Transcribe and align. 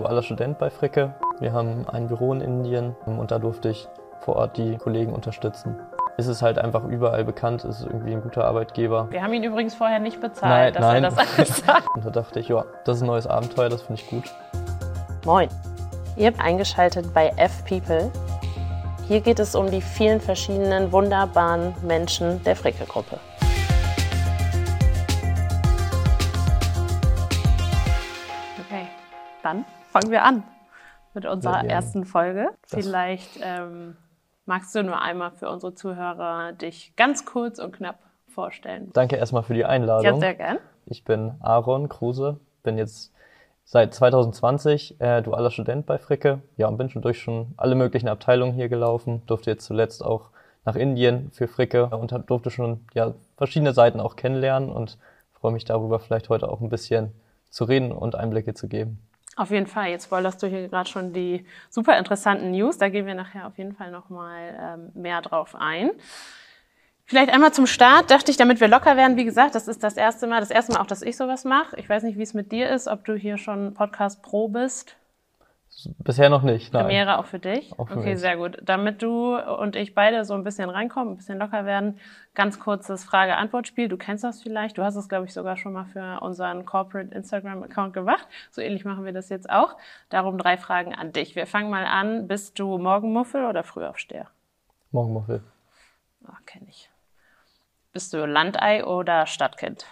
dualer 0.00 0.22
Student 0.22 0.58
bei 0.58 0.70
Fricke. 0.70 1.14
Wir 1.40 1.52
haben 1.52 1.86
ein 1.88 2.08
Büro 2.08 2.32
in 2.32 2.40
Indien 2.40 2.96
und 3.04 3.30
da 3.30 3.38
durfte 3.38 3.68
ich 3.68 3.86
vor 4.20 4.36
Ort 4.36 4.56
die 4.56 4.76
Kollegen 4.78 5.12
unterstützen. 5.12 5.76
Es 6.16 6.26
ist 6.26 6.42
halt 6.42 6.58
einfach 6.58 6.84
überall 6.84 7.24
bekannt, 7.24 7.64
es 7.64 7.80
ist 7.80 7.86
irgendwie 7.86 8.12
ein 8.12 8.22
guter 8.22 8.44
Arbeitgeber. 8.44 9.08
Wir 9.10 9.22
haben 9.22 9.32
ihn 9.32 9.44
übrigens 9.44 9.74
vorher 9.74 9.98
nicht 9.98 10.20
bezahlt, 10.20 10.74
nein, 10.74 10.74
dass 10.74 10.82
nein. 10.82 11.04
er 11.04 11.10
das 11.10 11.38
alles 11.38 11.56
sagt. 11.66 11.86
Und 11.94 12.04
da 12.04 12.10
dachte 12.10 12.40
ich, 12.40 12.48
ja, 12.48 12.64
das 12.84 12.96
ist 12.96 13.02
ein 13.02 13.06
neues 13.06 13.26
Abenteuer, 13.26 13.68
das 13.68 13.82
finde 13.82 14.00
ich 14.00 14.08
gut. 14.08 14.24
Moin. 15.24 15.48
Ihr 16.16 16.26
habt 16.26 16.40
eingeschaltet 16.40 17.12
bei 17.14 17.32
F-People. 17.36 18.10
Hier 19.06 19.20
geht 19.20 19.38
es 19.38 19.54
um 19.54 19.70
die 19.70 19.80
vielen 19.80 20.20
verschiedenen 20.20 20.92
wunderbaren 20.92 21.74
Menschen 21.82 22.42
der 22.44 22.56
Fricke-Gruppe. 22.56 23.18
Fangen 30.00 30.12
wir 30.12 30.24
an 30.24 30.44
mit 31.14 31.26
unserer 31.26 31.64
ersten 31.64 32.04
Folge. 32.04 32.48
Das 32.70 32.84
Vielleicht 32.84 33.40
ähm, 33.42 33.96
magst 34.46 34.74
du 34.74 34.82
nur 34.82 35.00
einmal 35.00 35.32
für 35.32 35.50
unsere 35.50 35.74
Zuhörer 35.74 36.52
dich 36.52 36.94
ganz 36.96 37.24
kurz 37.24 37.58
und 37.58 37.72
knapp 37.72 37.98
vorstellen. 38.28 38.90
Danke 38.92 39.16
erstmal 39.16 39.42
für 39.42 39.54
die 39.54 39.64
Einladung. 39.64 40.04
Ja, 40.04 40.16
sehr 40.18 40.34
gern. 40.34 40.58
Ich 40.86 41.04
bin 41.04 41.34
Aaron 41.40 41.88
Kruse, 41.88 42.38
bin 42.62 42.78
jetzt 42.78 43.12
seit 43.64 43.92
2020 43.92 45.00
äh, 45.00 45.22
dualer 45.22 45.50
Student 45.50 45.86
bei 45.86 45.98
Fricke. 45.98 46.40
Ja, 46.56 46.68
und 46.68 46.78
bin 46.78 46.88
schon 46.88 47.02
durch 47.02 47.20
schon 47.20 47.52
alle 47.56 47.74
möglichen 47.74 48.08
Abteilungen 48.08 48.54
hier 48.54 48.68
gelaufen. 48.68 49.22
Durfte 49.26 49.50
jetzt 49.50 49.66
zuletzt 49.66 50.04
auch 50.04 50.30
nach 50.64 50.76
Indien 50.76 51.30
für 51.32 51.48
Fricke 51.48 51.86
und 51.86 52.14
durfte 52.28 52.50
schon 52.50 52.86
ja, 52.94 53.14
verschiedene 53.36 53.72
Seiten 53.72 54.00
auch 54.00 54.16
kennenlernen 54.16 54.70
und 54.70 54.98
freue 55.32 55.52
mich 55.52 55.64
darüber 55.64 55.98
vielleicht 55.98 56.28
heute 56.28 56.48
auch 56.48 56.60
ein 56.60 56.68
bisschen 56.68 57.12
zu 57.48 57.64
reden 57.64 57.92
und 57.92 58.14
Einblicke 58.14 58.54
zu 58.54 58.68
geben. 58.68 59.00
Auf 59.40 59.50
jeden 59.50 59.66
Fall. 59.66 59.88
Jetzt 59.88 60.04
spoilerst 60.04 60.42
du 60.42 60.48
hier 60.48 60.68
gerade 60.68 60.90
schon 60.90 61.14
die 61.14 61.46
super 61.70 61.96
interessanten 61.96 62.50
News. 62.50 62.76
Da 62.76 62.90
gehen 62.90 63.06
wir 63.06 63.14
nachher 63.14 63.46
auf 63.46 63.56
jeden 63.56 63.74
Fall 63.74 63.90
nochmal 63.90 64.54
ähm, 64.60 65.02
mehr 65.02 65.22
drauf 65.22 65.56
ein. 65.58 65.92
Vielleicht 67.06 67.32
einmal 67.32 67.50
zum 67.50 67.66
Start 67.66 68.10
dachte 68.10 68.30
ich, 68.30 68.36
damit 68.36 68.60
wir 68.60 68.68
locker 68.68 68.98
werden, 68.98 69.16
wie 69.16 69.24
gesagt, 69.24 69.54
das 69.54 69.66
ist 69.66 69.82
das 69.82 69.96
erste 69.96 70.26
Mal, 70.26 70.40
das 70.40 70.50
erste 70.50 70.74
Mal 70.74 70.80
auch, 70.82 70.86
dass 70.86 71.00
ich 71.00 71.16
sowas 71.16 71.44
mache. 71.44 71.74
Ich 71.76 71.88
weiß 71.88 72.02
nicht, 72.02 72.18
wie 72.18 72.22
es 72.22 72.34
mit 72.34 72.52
dir 72.52 72.68
ist, 72.68 72.86
ob 72.86 73.06
du 73.06 73.14
hier 73.14 73.38
schon 73.38 73.72
Podcast 73.72 74.20
Pro 74.20 74.48
bist. 74.48 74.96
Bisher 75.98 76.28
noch 76.28 76.42
nicht. 76.42 76.72
Nein. 76.72 76.84
Premiere 76.84 77.18
auch 77.18 77.26
für 77.26 77.38
dich? 77.38 77.72
Auch 77.78 77.88
für 77.88 77.98
okay, 77.98 78.10
mich. 78.10 78.20
sehr 78.20 78.36
gut. 78.36 78.58
Damit 78.62 79.02
du 79.02 79.36
und 79.36 79.76
ich 79.76 79.94
beide 79.94 80.24
so 80.24 80.34
ein 80.34 80.44
bisschen 80.44 80.68
reinkommen, 80.68 81.14
ein 81.14 81.16
bisschen 81.16 81.38
locker 81.38 81.64
werden, 81.64 81.98
ganz 82.34 82.58
kurzes 82.58 83.04
Frage-Antwort-Spiel. 83.04 83.88
Du 83.88 83.96
kennst 83.96 84.24
das 84.24 84.42
vielleicht. 84.42 84.78
Du 84.78 84.82
hast 84.82 84.96
es, 84.96 85.08
glaube 85.08 85.26
ich, 85.26 85.32
sogar 85.32 85.56
schon 85.56 85.72
mal 85.72 85.84
für 85.86 86.20
unseren 86.20 86.66
Corporate 86.66 87.14
Instagram-Account 87.14 87.94
gemacht. 87.94 88.26
So 88.50 88.60
ähnlich 88.60 88.84
machen 88.84 89.04
wir 89.04 89.12
das 89.12 89.28
jetzt 89.28 89.48
auch. 89.48 89.76
Darum 90.08 90.38
drei 90.38 90.56
Fragen 90.56 90.94
an 90.94 91.12
dich. 91.12 91.36
Wir 91.36 91.46
fangen 91.46 91.70
mal 91.70 91.86
an. 91.86 92.26
Bist 92.26 92.58
du 92.58 92.76
Morgenmuffel 92.76 93.44
oder 93.44 93.62
Frühaufsteher? 93.62 94.26
Morgenmuffel. 94.90 95.42
Oh, 96.26 96.36
kenne 96.46 96.66
ich. 96.68 96.90
Bist 97.92 98.12
du 98.12 98.26
Landei 98.26 98.84
oder 98.84 99.26
Stadtkind? 99.26 99.86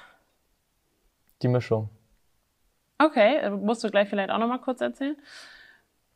Die 1.43 1.49
Mischung. 1.49 1.89
Okay, 2.99 3.49
musst 3.51 3.85
du 3.85 3.91
gleich 3.91 4.09
vielleicht 4.09 4.31
auch 4.31 4.39
noch 4.39 4.49
mal 4.49 4.59
kurz 4.59 4.81
erzählen. 4.81 5.17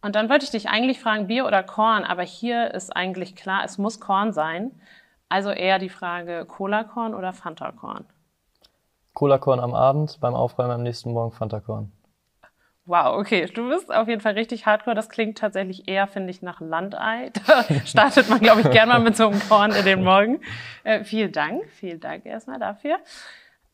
Und 0.03 0.17
dann 0.17 0.29
wollte 0.29 0.45
ich 0.45 0.51
dich 0.51 0.69
eigentlich 0.69 1.01
fragen, 1.01 1.29
Bier 1.29 1.47
oder 1.47 1.63
Korn, 1.63 2.05
aber 2.05 2.23
hier 2.23 2.75
ist 2.75 2.95
eigentlich 2.95 3.37
klar, 3.37 3.63
es 3.65 3.79
muss 3.79 4.01
Korn 4.01 4.33
sein. 4.33 4.73
Also 5.29 5.51
eher 5.51 5.79
die 5.79 5.89
Frage 5.89 6.45
Cola-Korn 6.45 7.15
oder 7.15 7.33
Fanta-Korn? 7.33 8.05
Cola-Korn 9.15 9.61
am 9.61 9.75
Abend, 9.75 10.19
beim 10.21 10.35
Aufräumen 10.35 10.73
am 10.73 10.83
nächsten 10.83 11.13
Morgen 11.13 11.33
Fanta-Korn. 11.33 11.93
Wow, 12.85 13.19
okay, 13.21 13.47
du 13.47 13.69
bist 13.69 13.95
auf 13.95 14.09
jeden 14.09 14.21
Fall 14.21 14.33
richtig 14.33 14.67
hardcore. 14.67 14.97
Das 14.97 15.09
klingt 15.09 15.39
tatsächlich 15.39 15.89
eher, 15.89 16.09
finde 16.09 16.31
ich, 16.31 16.43
nach 16.43 16.61
Landei. 16.61 17.31
Da 17.47 17.63
startet 17.87 18.29
man, 18.29 18.41
glaube 18.41 18.63
ich, 18.63 18.71
gern 18.71 18.89
mal 18.89 18.99
mit 18.99 19.17
so 19.17 19.29
einem 19.29 19.41
Korn 19.49 19.71
in 19.71 19.85
den 19.85 20.03
Morgen. 20.03 20.41
Äh, 20.83 21.05
vielen 21.05 21.31
Dank, 21.31 21.69
vielen 21.71 22.01
Dank 22.01 22.27
erstmal 22.27 22.59
dafür. 22.59 22.99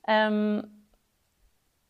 Ähm, 0.07 0.85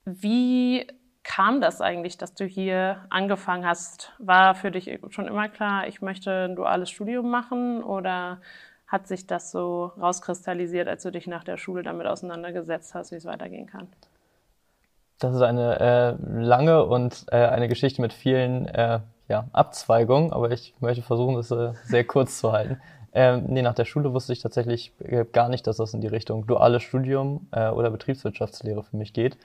wie 0.05 0.87
kam 1.29 1.61
das 1.61 1.83
eigentlich, 1.83 2.17
dass 2.17 2.33
du 2.33 2.47
hier 2.47 3.05
angefangen 3.11 3.67
hast? 3.67 4.13
War 4.19 4.55
für 4.55 4.71
dich 4.71 4.99
schon 5.11 5.29
immer 5.29 5.49
klar, 5.49 5.87
ich 5.87 6.01
möchte 6.01 6.47
ein 6.47 6.57
duales 6.57 6.91
Studium 6.91 7.31
machen 7.31 7.83
oder 7.83 8.39
hat 8.87 9.07
sich 9.07 9.27
das 9.27 9.51
so 9.51 9.93
rauskristallisiert, 10.01 10.89
als 10.89 11.03
du 11.03 11.13
dich 11.13 11.27
nach 11.27 11.45
der 11.45 11.59
Schule 11.59 11.83
damit 11.83 12.07
auseinandergesetzt 12.07 12.95
hast, 12.95 13.13
wie 13.13 13.17
es 13.17 13.27
weitergehen 13.27 13.67
kann? 13.67 13.89
Das 15.19 15.35
ist 15.35 15.43
eine 15.43 15.79
äh, 15.79 16.41
lange 16.41 16.87
und 16.87 17.27
äh, 17.31 17.37
eine 17.37 17.69
Geschichte 17.69 18.01
mit 18.01 18.15
vielen 18.15 18.67
äh, 18.67 19.01
ja, 19.29 19.49
Abzweigungen, 19.53 20.33
aber 20.33 20.51
ich 20.51 20.75
möchte 20.81 21.03
versuchen, 21.03 21.35
das 21.35 21.51
äh, 21.51 21.75
sehr 21.85 22.05
kurz 22.05 22.39
zu 22.39 22.53
halten. 22.53 22.81
Ähm, 23.13 23.45
nee, 23.49 23.63
nach 23.63 23.75
der 23.75 23.85
Schule 23.85 24.15
wusste 24.15 24.33
ich 24.33 24.41
tatsächlich 24.41 24.93
äh, 25.01 25.27
gar 25.31 25.51
nicht, 25.51 25.67
dass 25.67 25.77
das 25.77 25.93
in 25.93 26.01
die 26.01 26.07
Richtung 26.07 26.47
duales 26.47 26.83
Studium 26.83 27.49
äh, 27.51 27.69
oder 27.69 27.91
Betriebswirtschaftslehre 27.91 28.83
für 28.83 28.97
mich 28.97 29.13
geht. 29.13 29.37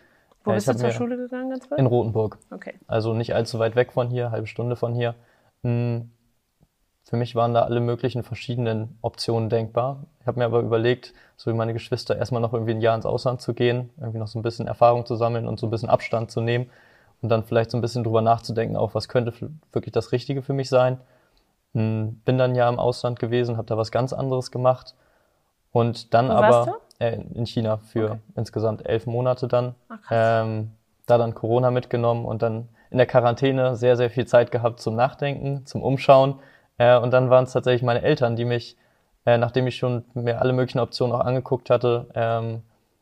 Wo 0.43 0.51
bist 0.51 0.67
du 0.67 0.75
zur 0.75 0.91
Schule 0.91 1.17
gegangen 1.17 1.49
ganz 1.49 1.67
In 1.77 1.85
Rothenburg. 1.85 2.37
Okay. 2.51 2.73
Also 2.87 3.13
nicht 3.13 3.33
allzu 3.33 3.59
weit 3.59 3.75
weg 3.75 3.93
von 3.93 4.09
hier, 4.09 4.31
halbe 4.31 4.47
Stunde 4.47 4.75
von 4.75 4.93
hier. 4.93 5.15
Hm, 5.63 6.11
für 7.05 7.17
mich 7.17 7.35
waren 7.35 7.53
da 7.53 7.63
alle 7.63 7.79
möglichen 7.79 8.23
verschiedenen 8.23 8.97
Optionen 9.01 9.49
denkbar. 9.49 10.05
Ich 10.21 10.27
habe 10.27 10.39
mir 10.39 10.45
aber 10.45 10.61
überlegt, 10.61 11.13
so 11.37 11.51
wie 11.51 11.55
meine 11.55 11.73
Geschwister, 11.73 12.17
erstmal 12.17 12.41
noch 12.41 12.53
irgendwie 12.53 12.71
ein 12.71 12.81
Jahr 12.81 12.95
ins 12.95 13.05
Ausland 13.05 13.41
zu 13.41 13.53
gehen, 13.53 13.89
irgendwie 13.97 14.19
noch 14.19 14.27
so 14.27 14.39
ein 14.39 14.41
bisschen 14.41 14.67
Erfahrung 14.67 15.05
zu 15.05 15.15
sammeln 15.15 15.47
und 15.47 15.59
so 15.59 15.67
ein 15.67 15.69
bisschen 15.69 15.89
Abstand 15.89 16.31
zu 16.31 16.41
nehmen 16.41 16.69
und 17.21 17.29
dann 17.29 17.43
vielleicht 17.43 17.71
so 17.71 17.77
ein 17.77 17.81
bisschen 17.81 18.03
drüber 18.03 18.21
nachzudenken, 18.21 18.77
auch 18.77 18.95
was 18.95 19.09
könnte 19.09 19.33
wirklich 19.71 19.91
das 19.91 20.11
Richtige 20.11 20.41
für 20.41 20.53
mich 20.53 20.69
sein. 20.69 20.99
Hm, 21.73 22.21
bin 22.25 22.37
dann 22.37 22.55
ja 22.55 22.69
im 22.69 22.79
Ausland 22.79 23.19
gewesen, 23.19 23.57
habe 23.57 23.67
da 23.67 23.77
was 23.77 23.91
ganz 23.91 24.13
anderes 24.13 24.51
gemacht 24.51 24.95
und 25.71 26.13
dann 26.13 26.29
Wo 26.29 26.33
aber 26.33 26.77
äh, 27.03 27.19
in 27.34 27.46
China 27.46 27.78
für 27.78 28.12
okay. 28.12 28.19
insgesamt 28.36 28.88
elf 28.88 29.06
Monate 29.06 29.47
dann. 29.47 29.75
Ach, 29.90 29.97
ähm, 30.12 30.72
da 31.06 31.18
dann 31.18 31.34
Corona 31.34 31.69
mitgenommen 31.69 32.25
und 32.25 32.41
dann 32.41 32.69
in 32.90 32.97
der 32.97 33.08
Quarantäne 33.08 33.75
sehr, 33.75 33.97
sehr 33.97 34.09
viel 34.09 34.25
Zeit 34.25 34.52
gehabt 34.52 34.80
zum 34.80 34.96
Nachdenken, 34.96 35.66
zum 35.66 35.84
Umschauen. 35.84 36.36
Äh, 36.78 36.97
und 36.97 37.12
dann 37.12 37.30
waren 37.30 37.44
es 37.44 37.52
tatsächlich 37.52 37.84
meine 37.84 38.02
Eltern, 38.03 38.36
die 38.36 38.46
mich, 38.46 38.78
äh, 39.25 39.38
nachdem 39.38 39.68
ich 39.68 39.75
schon 39.75 40.06
mir 40.14 40.40
alle 40.41 40.53
möglichen 40.53 40.80
Optionen 40.80 41.14
auch 41.16 41.25
angeguckt 41.25 41.69
hatte, 41.69 42.08
ähm, 42.16 42.62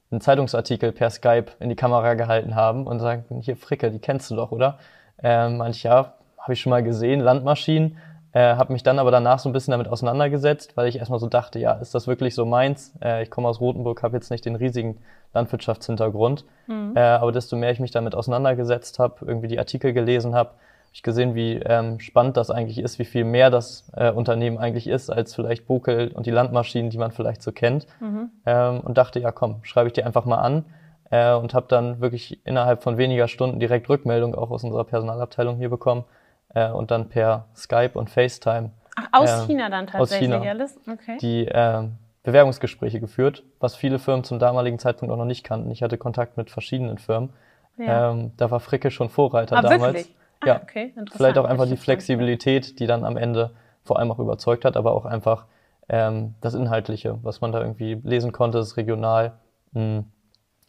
einen 0.09 0.21
Zeitungsartikel 0.21 0.91
per 0.91 1.09
Skype 1.09 1.51
in 1.59 1.69
die 1.69 1.75
Kamera 1.75 2.15
gehalten 2.15 2.55
haben 2.55 2.87
und 2.87 2.99
sagten, 2.99 3.39
hier 3.41 3.55
Fricke, 3.55 3.91
die 3.91 3.99
kennst 3.99 4.29
du 4.31 4.35
doch, 4.35 4.51
oder? 4.51 4.79
Ähm, 5.21 5.57
manch 5.57 5.83
ja, 5.83 6.15
habe 6.37 6.53
ich 6.53 6.61
schon 6.61 6.71
mal 6.71 6.83
gesehen, 6.83 7.19
Landmaschinen. 7.19 7.97
Äh, 8.33 8.55
habe 8.55 8.71
mich 8.71 8.83
dann 8.83 8.97
aber 8.97 9.11
danach 9.11 9.39
so 9.39 9.49
ein 9.49 9.53
bisschen 9.53 9.71
damit 9.73 9.89
auseinandergesetzt, 9.89 10.77
weil 10.77 10.87
ich 10.87 10.97
erstmal 10.97 11.19
so 11.19 11.27
dachte, 11.27 11.59
ja, 11.59 11.73
ist 11.73 11.93
das 11.93 12.07
wirklich 12.07 12.33
so 12.33 12.45
meins? 12.45 12.93
Äh, 13.01 13.23
ich 13.23 13.29
komme 13.29 13.49
aus 13.49 13.59
Rothenburg, 13.59 14.03
habe 14.03 14.15
jetzt 14.15 14.31
nicht 14.31 14.45
den 14.45 14.55
riesigen 14.55 14.99
Landwirtschaftshintergrund. 15.33 16.45
Mhm. 16.67 16.93
Äh, 16.95 17.01
aber 17.01 17.33
desto 17.33 17.57
mehr 17.57 17.71
ich 17.71 17.81
mich 17.81 17.91
damit 17.91 18.15
auseinandergesetzt 18.15 18.99
habe, 18.99 19.25
irgendwie 19.25 19.49
die 19.49 19.59
Artikel 19.59 19.91
gelesen 19.91 20.33
habe, 20.33 20.51
habe 20.51 20.93
ich 20.93 21.03
gesehen, 21.03 21.35
wie 21.35 21.55
ähm, 21.57 21.99
spannend 21.99 22.37
das 22.37 22.51
eigentlich 22.51 22.77
ist, 22.77 22.99
wie 22.99 23.05
viel 23.05 23.25
mehr 23.25 23.49
das 23.49 23.91
äh, 23.95 24.11
Unternehmen 24.11 24.57
eigentlich 24.57 24.87
ist, 24.87 25.09
als 25.09 25.35
vielleicht 25.35 25.67
Bukel 25.67 26.11
und 26.13 26.25
die 26.25 26.31
Landmaschinen, 26.31 26.89
die 26.89 26.97
man 26.97 27.11
vielleicht 27.11 27.41
so 27.41 27.51
kennt. 27.51 27.85
Mhm. 27.99 28.29
Ähm, 28.45 28.79
und 28.79 28.97
dachte, 28.97 29.19
ja 29.19 29.31
komm, 29.31 29.59
schreibe 29.63 29.87
ich 29.87 29.93
dir 29.93 30.05
einfach 30.05 30.23
mal 30.25 30.37
an. 30.37 30.65
Äh, 31.09 31.33
und 31.33 31.53
habe 31.53 31.65
dann 31.67 31.99
wirklich 31.99 32.45
innerhalb 32.45 32.81
von 32.81 32.97
weniger 32.97 33.27
Stunden 33.27 33.59
direkt 33.59 33.89
Rückmeldung 33.89 34.35
auch 34.35 34.51
aus 34.51 34.63
unserer 34.63 34.85
Personalabteilung 34.85 35.57
hier 35.57 35.69
bekommen 35.69 36.05
äh, 36.53 36.69
und 36.69 36.91
dann 36.91 37.09
per 37.09 37.45
Skype 37.55 37.91
und 37.93 38.09
FaceTime. 38.09 38.71
Ach, 38.95 39.07
aus 39.11 39.29
äh, 39.29 39.45
China 39.47 39.69
dann 39.69 39.87
tatsächlich 39.87 40.33
aus 40.33 40.41
China, 40.41 40.51
alles? 40.51 40.79
Okay. 40.87 41.17
Die 41.21 41.47
äh, 41.47 41.87
Bewerbungsgespräche 42.23 42.99
geführt, 42.99 43.43
was 43.59 43.75
viele 43.75 43.99
Firmen 43.99 44.23
zum 44.23 44.39
damaligen 44.39 44.79
Zeitpunkt 44.79 45.11
auch 45.11 45.17
noch 45.17 45.25
nicht 45.25 45.43
kannten. 45.43 45.71
Ich 45.71 45.81
hatte 45.81 45.97
Kontakt 45.97 46.37
mit 46.37 46.49
verschiedenen 46.49 46.97
Firmen. 46.97 47.31
Ja. 47.77 48.11
Ähm, 48.11 48.31
da 48.37 48.51
war 48.51 48.59
Fricke 48.59 48.91
schon 48.91 49.09
Vorreiter 49.09 49.57
ah, 49.57 49.61
damals. 49.61 49.81
Wirklich? 49.81 50.15
Ah, 50.41 50.47
ja, 50.47 50.61
okay, 50.61 50.93
vielleicht 51.11 51.37
auch 51.37 51.45
einfach 51.45 51.67
die 51.67 51.77
Flexibilität, 51.77 52.79
die 52.79 52.87
dann 52.87 53.05
am 53.05 53.15
Ende 53.15 53.51
vor 53.83 53.99
allem 53.99 54.11
auch 54.11 54.19
überzeugt 54.19 54.65
hat, 54.65 54.75
aber 54.75 54.93
auch 54.93 55.05
einfach 55.05 55.45
ähm, 55.89 56.35
das 56.41 56.53
Inhaltliche, 56.53 57.19
was 57.21 57.41
man 57.41 57.51
da 57.51 57.61
irgendwie 57.61 57.95
lesen 58.03 58.31
konnte, 58.31 58.59
ist 58.59 58.77
regional, 58.77 59.33
mh, 59.73 59.81
hm, 59.81 60.05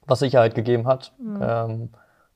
was 0.06 0.18
Sicherheit 0.18 0.54
gegeben 0.54 0.86
hat. 0.86 1.12
Mhm. 1.18 1.40
Ähm, 1.42 1.88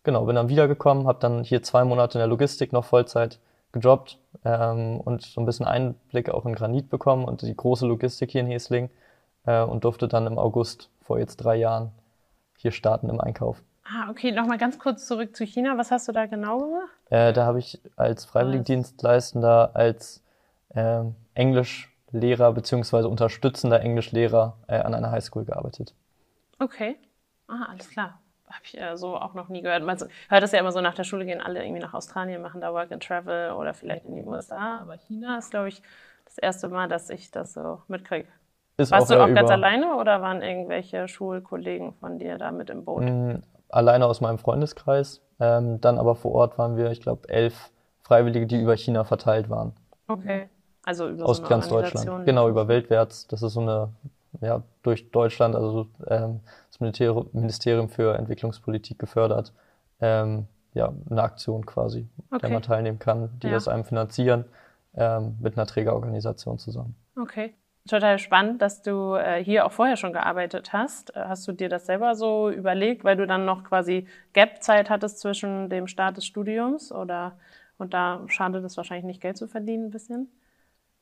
genau, 0.07 0.25
bin 0.25 0.37
dann 0.37 0.49
wiedergekommen, 0.49 1.07
habe 1.07 1.19
dann 1.21 1.45
hier 1.45 1.63
zwei 1.63 1.85
Monate 1.85 2.17
in 2.17 2.21
der 2.21 2.29
Logistik 2.29 2.73
noch 2.73 2.87
Vollzeit 2.87 3.39
gejobbt 3.73 4.19
ähm, 4.45 5.01
und 5.01 5.23
so 5.23 5.41
ein 5.43 5.45
bisschen 5.45 5.67
Einblick 5.67 6.31
auch 6.31 6.47
in 6.47 6.55
Granit 6.55 6.89
bekommen 6.89 7.27
und 7.27 7.43
die 7.43 7.55
große 7.55 7.87
Logistik 7.87 8.31
hier 8.31 8.41
in 8.41 8.47
Hesling 8.47 8.89
äh, 9.45 9.61
und 9.63 9.85
durfte 9.85 10.09
dann 10.09 10.27
im 10.27 10.39
August 10.39 10.89
vor 11.03 11.19
jetzt 11.19 11.37
drei 11.37 11.57
Jahren 11.57 11.91
hier 12.57 12.71
starten 12.71 13.11
im 13.11 13.21
Einkauf. 13.21 13.63
Ah, 13.85 14.11
okay, 14.11 14.33
nochmal 14.33 14.59
ganz 14.59 14.79
kurz 14.79 15.07
zurück 15.07 15.37
zu 15.37 15.45
China. 15.45 15.77
Was 15.77 15.91
hast 15.91 16.09
du 16.09 16.13
da 16.13 16.27
genau 16.27 16.59
gemacht? 16.59 16.91
Äh, 17.11 17.33
da 17.33 17.45
habe 17.45 17.59
ich 17.59 17.81
als 17.97 18.25
Freiwilligendienstleistender, 18.25 19.73
als 19.75 20.23
äh, 20.71 21.03
Englischlehrer 21.35 22.53
beziehungsweise 22.53 23.09
unterstützender 23.09 23.81
Englischlehrer 23.81 24.57
äh, 24.69 24.79
an 24.79 24.95
einer 24.95 25.11
Highschool 25.11 25.45
gearbeitet. 25.45 25.95
Okay, 26.59 26.97
ah, 27.49 27.67
alles 27.71 27.91
klar. 27.91 28.19
Habe 28.49 28.61
ich 28.65 28.79
äh, 28.79 28.97
so 28.97 29.17
auch 29.17 29.35
noch 29.35 29.49
nie 29.49 29.63
gehört. 29.63 29.83
Man 29.83 29.99
hört 30.29 30.43
es 30.43 30.53
ja 30.53 30.61
immer 30.61 30.73
so, 30.73 30.81
nach 30.81 30.95
der 30.95 31.05
Schule 31.05 31.25
gehen 31.25 31.41
alle 31.41 31.63
irgendwie 31.63 31.83
nach 31.83 31.95
Australien, 31.95 32.43
machen 32.43 32.61
da 32.61 32.73
Work 32.73 32.93
and 32.93 33.03
Travel 33.03 33.53
oder 33.53 33.75
vielleicht 33.75 34.05
in 34.05 34.17
die 34.17 34.23
USA. 34.23 34.79
Aber 34.81 34.97
China 34.97 35.39
ist, 35.39 35.51
glaube 35.51 35.69
ich, 35.69 35.83
das 36.25 36.39
erste 36.39 36.69
Mal, 36.69 36.89
dass 36.89 37.11
ich 37.11 37.31
das 37.31 37.55
so 37.55 37.83
mitkriege. 37.89 38.29
Warst 38.79 38.93
auch 38.93 39.07
du 39.07 39.23
auch 39.23 39.35
ganz 39.35 39.51
alleine 39.51 39.97
oder 39.97 40.21
waren 40.21 40.43
irgendwelche 40.43 41.09
Schulkollegen 41.09 41.95
von 41.95 42.19
dir 42.19 42.37
da 42.37 42.51
mit 42.53 42.69
im 42.69 42.85
Boot? 42.85 43.05
Mm, 43.05 43.37
alleine 43.71 44.07
aus 44.07 44.21
meinem 44.21 44.39
Freundeskreis. 44.39 45.23
Ähm, 45.41 45.81
dann 45.81 45.99
aber 45.99 46.15
vor 46.15 46.33
Ort 46.33 46.59
waren 46.59 46.77
wir, 46.77 46.91
ich 46.91 47.01
glaube, 47.01 47.29
elf 47.29 47.71
Freiwillige, 48.03 48.47
die 48.47 48.61
über 48.61 48.77
China 48.77 49.05
verteilt 49.05 49.49
waren. 49.49 49.73
Okay. 50.09 50.49
Also 50.85 51.09
über 51.09 51.27
aus 51.27 51.39
so 51.39 51.43
ganz 51.45 51.69
Deutschland. 51.69 52.27
Genau, 52.27 52.49
über 52.49 52.69
Weltwärts. 52.69 53.27
Das 53.27 53.43
ist 53.43 53.55
so 53.55 53.61
eine, 53.61 53.89
ja, 54.41 54.63
durch 54.83 55.11
Deutschland, 55.11 55.55
also 55.55 55.87
ähm, 56.07 56.41
das 56.71 56.81
Ministerium 56.81 57.89
für 57.89 58.17
Entwicklungspolitik 58.17 58.99
gefördert. 58.99 59.53
Ähm, 60.01 60.47
ja, 60.75 60.93
eine 61.11 61.23
Aktion 61.23 61.65
quasi, 61.65 62.07
okay. 62.31 62.41
der 62.43 62.51
man 62.51 62.63
teilnehmen 62.63 62.99
kann, 62.99 63.31
die 63.43 63.47
ja. 63.47 63.55
das 63.55 63.67
einem 63.67 63.85
finanzieren, 63.85 64.45
ähm, 64.95 65.37
mit 65.41 65.57
einer 65.57 65.67
Trägerorganisation 65.67 66.59
zusammen. 66.59 66.95
Okay. 67.19 67.55
Total 67.89 68.19
spannend, 68.19 68.61
dass 68.63 68.83
du 68.83 69.15
äh, 69.15 69.43
hier 69.43 69.65
auch 69.65 69.71
vorher 69.71 69.97
schon 69.97 70.13
gearbeitet 70.13 70.73
hast. 70.73 71.13
Hast 71.15 71.47
du 71.47 71.53
dir 71.53 71.69
das 71.69 71.87
selber 71.87 72.17
so 72.17 72.51
überlegt, 72.51 73.05
weil 73.05 73.17
du 73.17 73.29
dann 73.29 73.45
noch 73.45 73.63
quasi 73.63 74.09
Gap-Zeit 74.33 74.91
hattest 74.91 75.21
zwischen 75.21 75.71
dem 75.71 75.87
Start 75.87 76.17
des 76.17 76.27
Studiums 76.27 76.91
oder 76.91 77.39
und 77.79 77.95
da 77.95 78.23
schadet 78.27 78.65
es 78.65 78.77
wahrscheinlich 78.77 79.05
nicht, 79.05 79.21
Geld 79.21 79.37
zu 79.37 79.47
verdienen 79.47 79.87
ein 79.87 79.91
bisschen? 79.91 80.29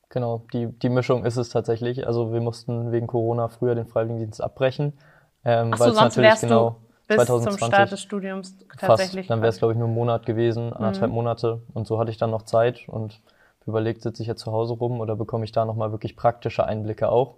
Genau, 0.09 0.45
die, 0.53 0.67
die 0.67 0.89
Mischung 0.89 1.25
ist 1.25 1.37
es 1.37 1.49
tatsächlich. 1.49 2.07
Also 2.07 2.31
wir 2.31 2.41
mussten 2.41 2.91
wegen 2.91 3.07
Corona 3.07 3.47
früher 3.47 3.75
den 3.75 3.87
Freiwilligendienst 3.87 4.41
abbrechen. 4.41 4.93
Ähm, 5.43 5.73
so, 5.73 5.91
sonst 5.91 6.17
wärst 6.17 6.41
genau 6.43 6.69
du 6.69 6.85
bis 7.07 7.25
2020 7.25 7.59
zum 7.59 7.67
Start 7.67 7.91
des 7.91 8.01
Studiums 8.01 8.57
tatsächlich. 8.79 9.27
Fast. 9.27 9.29
Dann 9.29 9.41
wäre 9.41 9.49
es, 9.49 9.57
glaube 9.57 9.73
ich, 9.73 9.77
nur 9.77 9.87
einen 9.87 9.95
Monat 9.95 10.25
gewesen, 10.25 10.73
anderthalb 10.73 11.09
mhm. 11.09 11.15
Monate. 11.15 11.61
Und 11.73 11.87
so 11.87 11.99
hatte 11.99 12.11
ich 12.11 12.17
dann 12.17 12.31
noch 12.31 12.43
Zeit 12.43 12.87
und 12.87 13.21
überlegt, 13.65 14.01
sitze 14.01 14.21
ich 14.21 14.27
jetzt 14.27 14.41
zu 14.41 14.51
Hause 14.51 14.73
rum 14.73 14.99
oder 14.99 15.15
bekomme 15.15 15.45
ich 15.45 15.51
da 15.51 15.65
nochmal 15.65 15.91
wirklich 15.91 16.15
praktische 16.15 16.65
Einblicke 16.65 17.09
auch. 17.09 17.37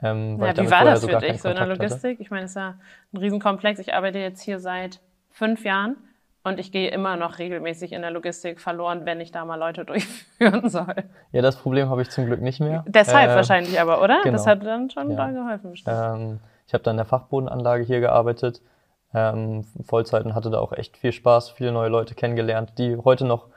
Ähm, 0.00 0.38
ja, 0.40 0.56
wie 0.56 0.70
war 0.70 0.84
das 0.84 1.04
für 1.04 1.18
dich 1.18 1.40
so 1.40 1.48
in 1.48 1.56
der 1.56 1.66
Logistik? 1.66 2.12
Hatte. 2.12 2.22
Ich 2.22 2.30
meine, 2.30 2.44
es 2.44 2.52
ist 2.52 2.56
ja 2.56 2.78
ein 3.12 3.16
Riesenkomplex. 3.16 3.80
Ich 3.80 3.94
arbeite 3.94 4.18
jetzt 4.18 4.42
hier 4.42 4.60
seit 4.60 5.00
fünf 5.30 5.64
Jahren 5.64 5.96
und 6.44 6.58
ich 6.58 6.72
gehe 6.72 6.90
immer 6.90 7.16
noch 7.16 7.38
regelmäßig 7.38 7.92
in 7.92 8.02
der 8.02 8.10
Logistik 8.10 8.60
verloren, 8.60 9.04
wenn 9.04 9.20
ich 9.20 9.32
da 9.32 9.44
mal 9.44 9.56
Leute 9.56 9.84
durchführen 9.86 10.68
soll. 10.68 10.94
Ja, 11.32 11.42
das 11.42 11.56
Problem 11.56 11.88
habe 11.90 12.02
ich 12.02 12.10
zum 12.10 12.26
Glück 12.26 12.40
nicht 12.40 12.60
mehr. 12.60 12.84
Deshalb 12.86 13.30
äh, 13.30 13.34
wahrscheinlich 13.34 13.80
aber, 13.80 14.02
oder? 14.02 14.20
Genau. 14.22 14.36
Das 14.36 14.46
hat 14.46 14.64
dann 14.64 14.90
schon 14.90 15.10
ja. 15.10 15.16
da 15.16 15.30
geholfen. 15.30 15.74
Ähm, 15.86 16.40
ich 16.66 16.74
habe 16.74 16.84
dann 16.84 16.94
in 16.94 16.98
der 16.98 17.06
Fachbodenanlage 17.06 17.84
hier 17.84 18.00
gearbeitet, 18.00 18.62
ähm, 19.14 19.64
Vollzeit 19.84 20.24
und 20.24 20.34
hatte 20.34 20.50
da 20.50 20.58
auch 20.58 20.72
echt 20.72 20.96
viel 20.96 21.12
Spaß, 21.12 21.50
viele 21.50 21.72
neue 21.72 21.88
Leute 21.88 22.14
kennengelernt, 22.14 22.72
die 22.78 22.96
heute 22.96 23.24
noch 23.24 23.48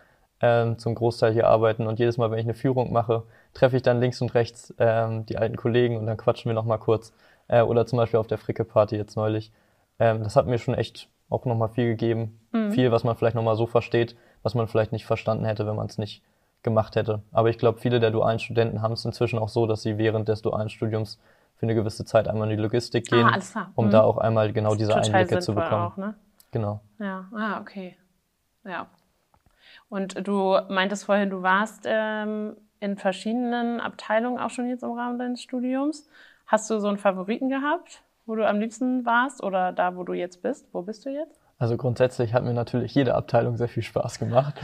ähm, 0.42 0.78
zum 0.78 0.96
Großteil 0.96 1.34
hier 1.34 1.48
arbeiten. 1.48 1.88
Und 1.88 2.00
jedes 2.00 2.18
Mal, 2.18 2.32
wenn 2.32 2.40
ich 2.40 2.46
eine 2.46 2.54
Führung 2.54 2.92
mache, 2.92 3.24
treffe 3.54 3.76
ich 3.76 3.82
dann 3.82 4.00
links 4.00 4.22
und 4.22 4.34
rechts 4.34 4.74
ähm, 4.80 5.26
die 5.26 5.38
alten 5.38 5.56
Kollegen 5.56 5.98
und 5.98 6.06
dann 6.08 6.18
quatschen 6.18 6.50
wir 6.50 6.54
nochmal 6.54 6.80
kurz. 6.80 7.14
Äh, 7.48 7.62
oder 7.62 7.86
zum 7.86 7.98
Beispiel 7.98 8.20
auf 8.20 8.28
der 8.28 8.38
Fricke-Party 8.38 8.96
jetzt 8.96 9.16
neulich. 9.16 9.52
Ähm, 10.00 10.24
das 10.24 10.36
hat 10.36 10.48
mir 10.48 10.58
schon 10.58 10.74
echt 10.74 11.10
auch 11.32 11.46
nochmal 11.46 11.70
viel 11.70 11.88
gegeben. 11.88 12.40
Mhm. 12.52 12.72
Viel, 12.72 12.92
was 12.92 13.04
man 13.04 13.16
vielleicht 13.16 13.36
nochmal 13.36 13.56
so 13.56 13.66
versteht, 13.66 14.16
was 14.44 14.54
man 14.54 14.68
vielleicht 14.68 14.92
nicht 14.92 15.06
verstanden 15.06 15.46
hätte, 15.46 15.66
wenn 15.66 15.76
man 15.76 15.88
es 15.88 15.98
nicht 15.98 16.22
gemacht 16.64 16.96
hätte. 16.96 17.22
Aber 17.32 17.50
ich 17.50 17.58
glaube, 17.58 17.80
viele 17.80 18.00
der 18.00 18.12
dualen 18.12 18.40
Studenten 18.40 18.82
haben 18.82 18.94
es 18.94 19.06
inzwischen 19.06 19.40
auch 19.40 19.50
so, 19.50 19.66
dass 19.66 19.82
sie 19.82 19.98
während 19.98 20.28
des 20.28 20.42
dualen 20.42 20.70
Studiums 20.70 21.20
für 21.56 21.64
eine 21.64 21.76
gewisse 21.76 22.06
Zeit 22.06 22.28
einmal 22.28 22.50
in 22.50 22.58
die 22.58 22.62
Logistik 22.62 23.08
gehen, 23.08 23.26
ah, 23.26 23.68
um 23.76 23.88
mhm. 23.88 23.92
da 23.92 24.02
auch 24.02 24.18
einmal 24.18 24.52
genau 24.52 24.76
diese 24.76 24.96
Einblicke 24.96 25.40
zu 25.40 25.56
bekommen. 25.56 25.92
Auch, 25.92 25.98
ne? 25.98 26.16
Genau. 26.52 26.82
Ja, 27.00 27.26
ah, 27.34 27.60
okay. 27.62 27.96
Ja. 28.64 28.88
Und 29.90 30.28
du 30.28 30.58
meintest 30.70 31.06
vorhin, 31.06 31.30
du 31.30 31.42
warst 31.42 31.84
ähm, 31.86 32.58
in 32.80 32.98
verschiedenen 32.98 33.80
Abteilungen 33.80 34.40
auch 34.40 34.50
schon 34.50 34.68
jetzt 34.68 34.84
im 34.84 34.92
Rahmen 34.92 35.20
deines 35.20 35.42
Studiums. 35.42 36.10
Hast 36.48 36.70
du 36.70 36.80
so 36.80 36.88
einen 36.88 36.98
Favoriten 36.98 37.50
gehabt? 37.50 38.02
Wo 38.26 38.36
du 38.36 38.48
am 38.48 38.60
liebsten 38.60 39.06
warst 39.06 39.44
oder 39.44 39.72
da, 39.72 39.96
wo 39.96 40.04
du 40.04 40.14
jetzt 40.14 40.42
bist? 40.42 40.68
Wo 40.72 40.82
bist 40.82 41.06
du 41.06 41.10
jetzt? 41.10 41.40
Also 41.58 41.78
grundsätzlich 41.78 42.34
hat 42.34 42.44
mir 42.44 42.54
natürlich 42.54 42.96
jede 42.96 43.14
Abteilung 43.14 43.56
sehr 43.56 43.68
viel 43.68 43.84
Spaß 43.84 44.18
gemacht. 44.18 44.56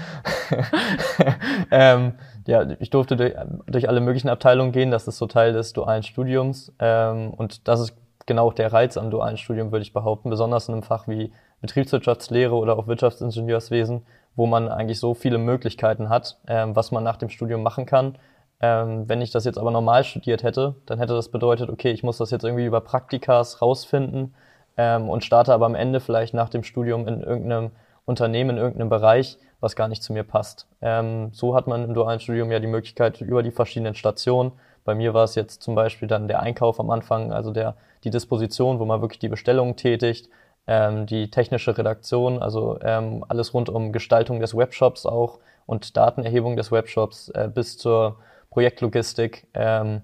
ähm, 1.72 2.14
ja, 2.48 2.68
ich 2.80 2.90
durfte 2.90 3.16
durch, 3.16 3.36
durch, 3.68 3.88
alle 3.88 4.02
möglichen 4.02 4.30
Abteilungen 4.30 4.72
gehen. 4.72 4.90
Das 4.90 5.08
ist 5.08 5.20
so 5.20 5.28
Teil 5.28 5.54
des 5.54 5.74
dualen 5.74 6.02
Studiums. 6.02 6.74
Ähm, 6.80 7.32
und 7.36 7.68
das 7.68 7.82
ist 7.82 7.94
genau 8.26 8.52
der 8.52 8.74
Reiz 8.74 8.98
am 8.98 9.12
dualen 9.12 9.38
Studium, 9.38 9.72
würde 9.72 9.84
ich 9.84 9.94
behaupten. 9.94 10.32
Besonders 10.32 10.68
in 10.70 10.74
einem 10.74 10.82
Fach 10.82 11.08
wie 11.08 11.32
Betriebswirtschaftslehre 11.62 12.56
oder 12.56 12.80
auch 12.80 12.88
Wirtschaftsingenieurswesen, 12.88 14.04
wo 14.36 14.48
man 14.48 14.68
eigentlich 14.68 15.00
so 15.00 15.14
viele 15.14 15.38
Möglichkeiten 15.38 16.10
hat, 16.10 16.40
ähm, 16.48 16.76
was 16.76 16.92
man 16.92 17.04
nach 17.04 17.18
dem 17.18 17.30
Studium 17.30 17.62
machen 17.62 17.86
kann 17.86 18.18
ähm, 18.60 19.08
wenn 19.08 19.22
ich 19.22 19.32
das 19.32 19.46
jetzt 19.46 19.58
aber 19.58 19.72
normal 19.72 20.04
studiert 20.04 20.44
hätte, 20.44 20.76
dann 20.86 21.00
hätte 21.00 21.14
das 21.14 21.30
bedeutet, 21.30 21.70
okay, 21.70 21.92
ich 21.92 22.04
muss 22.04 22.18
das 22.18 22.32
jetzt 22.32 22.44
irgendwie 22.44 22.66
über 22.66 22.82
Praktikas 22.82 23.62
rausfinden 23.62 24.34
ähm, 24.78 25.10
und 25.10 25.24
starte 25.24 25.54
aber 25.54 25.66
am 25.66 25.76
Ende 25.76 26.00
vielleicht 26.00 26.34
nach 26.34 26.50
dem 26.50 26.64
Studium 26.64 27.08
in 27.08 27.22
irgendeinem 27.22 27.72
Unternehmen, 28.06 28.52
in 28.52 28.58
irgendeinem 28.58 28.90
Bereich, 28.90 29.38
was 29.60 29.76
gar 29.76 29.88
nicht 29.88 30.02
zu 30.02 30.14
mir 30.14 30.24
passt. 30.24 30.68
Ähm, 30.82 31.30
so 31.34 31.56
hat 31.56 31.68
man 31.68 31.84
im 31.84 31.94
dualen 31.94 32.20
Studium 32.20 32.52
ja 32.52 32.60
die 32.60 32.68
Möglichkeit 32.68 33.22
über 33.22 33.44
die 33.44 33.52
verschiedenen 33.52 33.96
Stationen. 33.96 34.54
Bei 34.86 34.96
mir 34.96 35.14
war 35.14 35.26
es 35.26 35.36
jetzt 35.36 35.62
zum 35.62 35.76
Beispiel 35.76 36.08
dann 36.08 36.28
der 36.28 36.42
Einkauf 36.42 36.80
am 36.80 36.90
Anfang, 36.90 37.32
also 37.34 37.52
der, 37.52 37.76
die 38.04 38.10
Disposition, 38.10 38.80
wo 38.80 38.86
man 38.86 39.02
wirklich 39.02 39.20
die 39.20 39.28
Bestellungen 39.28 39.76
tätigt, 39.76 40.30
ähm, 40.66 41.06
die 41.06 41.30
technische 41.30 41.78
Redaktion, 41.78 42.42
also 42.42 42.80
ähm, 42.82 43.24
alles 43.28 43.54
rund 43.54 43.70
um 43.70 43.92
Gestaltung 43.92 44.40
des 44.40 44.56
Webshops 44.56 45.06
auch 45.06 45.40
und 45.66 45.98
Datenerhebung 45.98 46.56
des 46.56 46.72
Webshops 46.72 47.30
äh, 47.30 47.50
bis 47.54 47.78
zur 47.78 48.18
Projektlogistik, 48.50 49.48
ähm, 49.54 50.02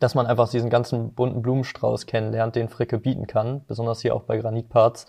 dass 0.00 0.14
man 0.14 0.26
einfach 0.26 0.48
diesen 0.48 0.70
ganzen 0.70 1.14
bunten 1.14 1.42
Blumenstrauß 1.42 2.06
kennenlernt, 2.06 2.56
den 2.56 2.68
Fricke 2.68 2.98
bieten 2.98 3.26
kann, 3.26 3.64
besonders 3.66 4.00
hier 4.00 4.14
auch 4.14 4.24
bei 4.24 4.36
Granitparts, 4.36 5.06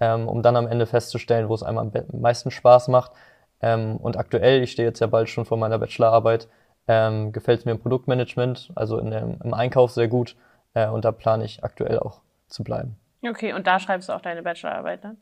ähm, 0.00 0.28
um 0.28 0.42
dann 0.42 0.56
am 0.56 0.66
Ende 0.66 0.86
festzustellen, 0.86 1.48
wo 1.48 1.54
es 1.54 1.62
einem 1.62 1.78
am 1.78 1.92
meisten 2.12 2.50
Spaß 2.50 2.88
macht. 2.88 3.12
Ähm, 3.60 3.96
und 3.96 4.16
aktuell, 4.16 4.62
ich 4.62 4.72
stehe 4.72 4.88
jetzt 4.88 5.00
ja 5.00 5.06
bald 5.06 5.28
schon 5.28 5.44
vor 5.44 5.58
meiner 5.58 5.78
Bachelorarbeit, 5.78 6.48
ähm, 6.86 7.32
gefällt 7.32 7.60
es 7.60 7.64
mir 7.64 7.72
im 7.72 7.80
Produktmanagement, 7.80 8.70
also 8.74 8.98
in 8.98 9.12
im 9.12 9.54
Einkauf 9.54 9.90
sehr 9.90 10.08
gut 10.08 10.36
äh, 10.74 10.88
und 10.88 11.04
da 11.04 11.12
plane 11.12 11.44
ich 11.44 11.64
aktuell 11.64 11.98
auch 11.98 12.20
zu 12.46 12.64
bleiben. 12.64 12.96
Okay, 13.28 13.52
und 13.52 13.66
da 13.66 13.78
schreibst 13.80 14.08
du 14.08 14.12
auch 14.12 14.20
deine 14.20 14.42
Bachelorarbeit 14.42 15.04
dann? 15.04 15.16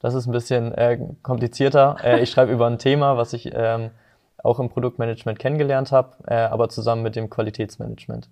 Das 0.00 0.14
ist 0.14 0.26
ein 0.26 0.32
bisschen 0.32 0.72
äh, 0.74 0.98
komplizierter. 1.22 1.96
Äh, 2.02 2.20
ich 2.20 2.30
schreibe 2.30 2.52
über 2.52 2.66
ein 2.66 2.78
Thema, 2.78 3.16
was 3.16 3.32
ich 3.32 3.50
ähm, 3.54 3.90
auch 4.42 4.58
im 4.58 4.68
Produktmanagement 4.68 5.38
kennengelernt 5.38 5.92
habe, 5.92 6.16
äh, 6.26 6.34
aber 6.34 6.68
zusammen 6.68 7.02
mit 7.02 7.16
dem 7.16 7.30
Qualitätsmanagement, 7.30 8.28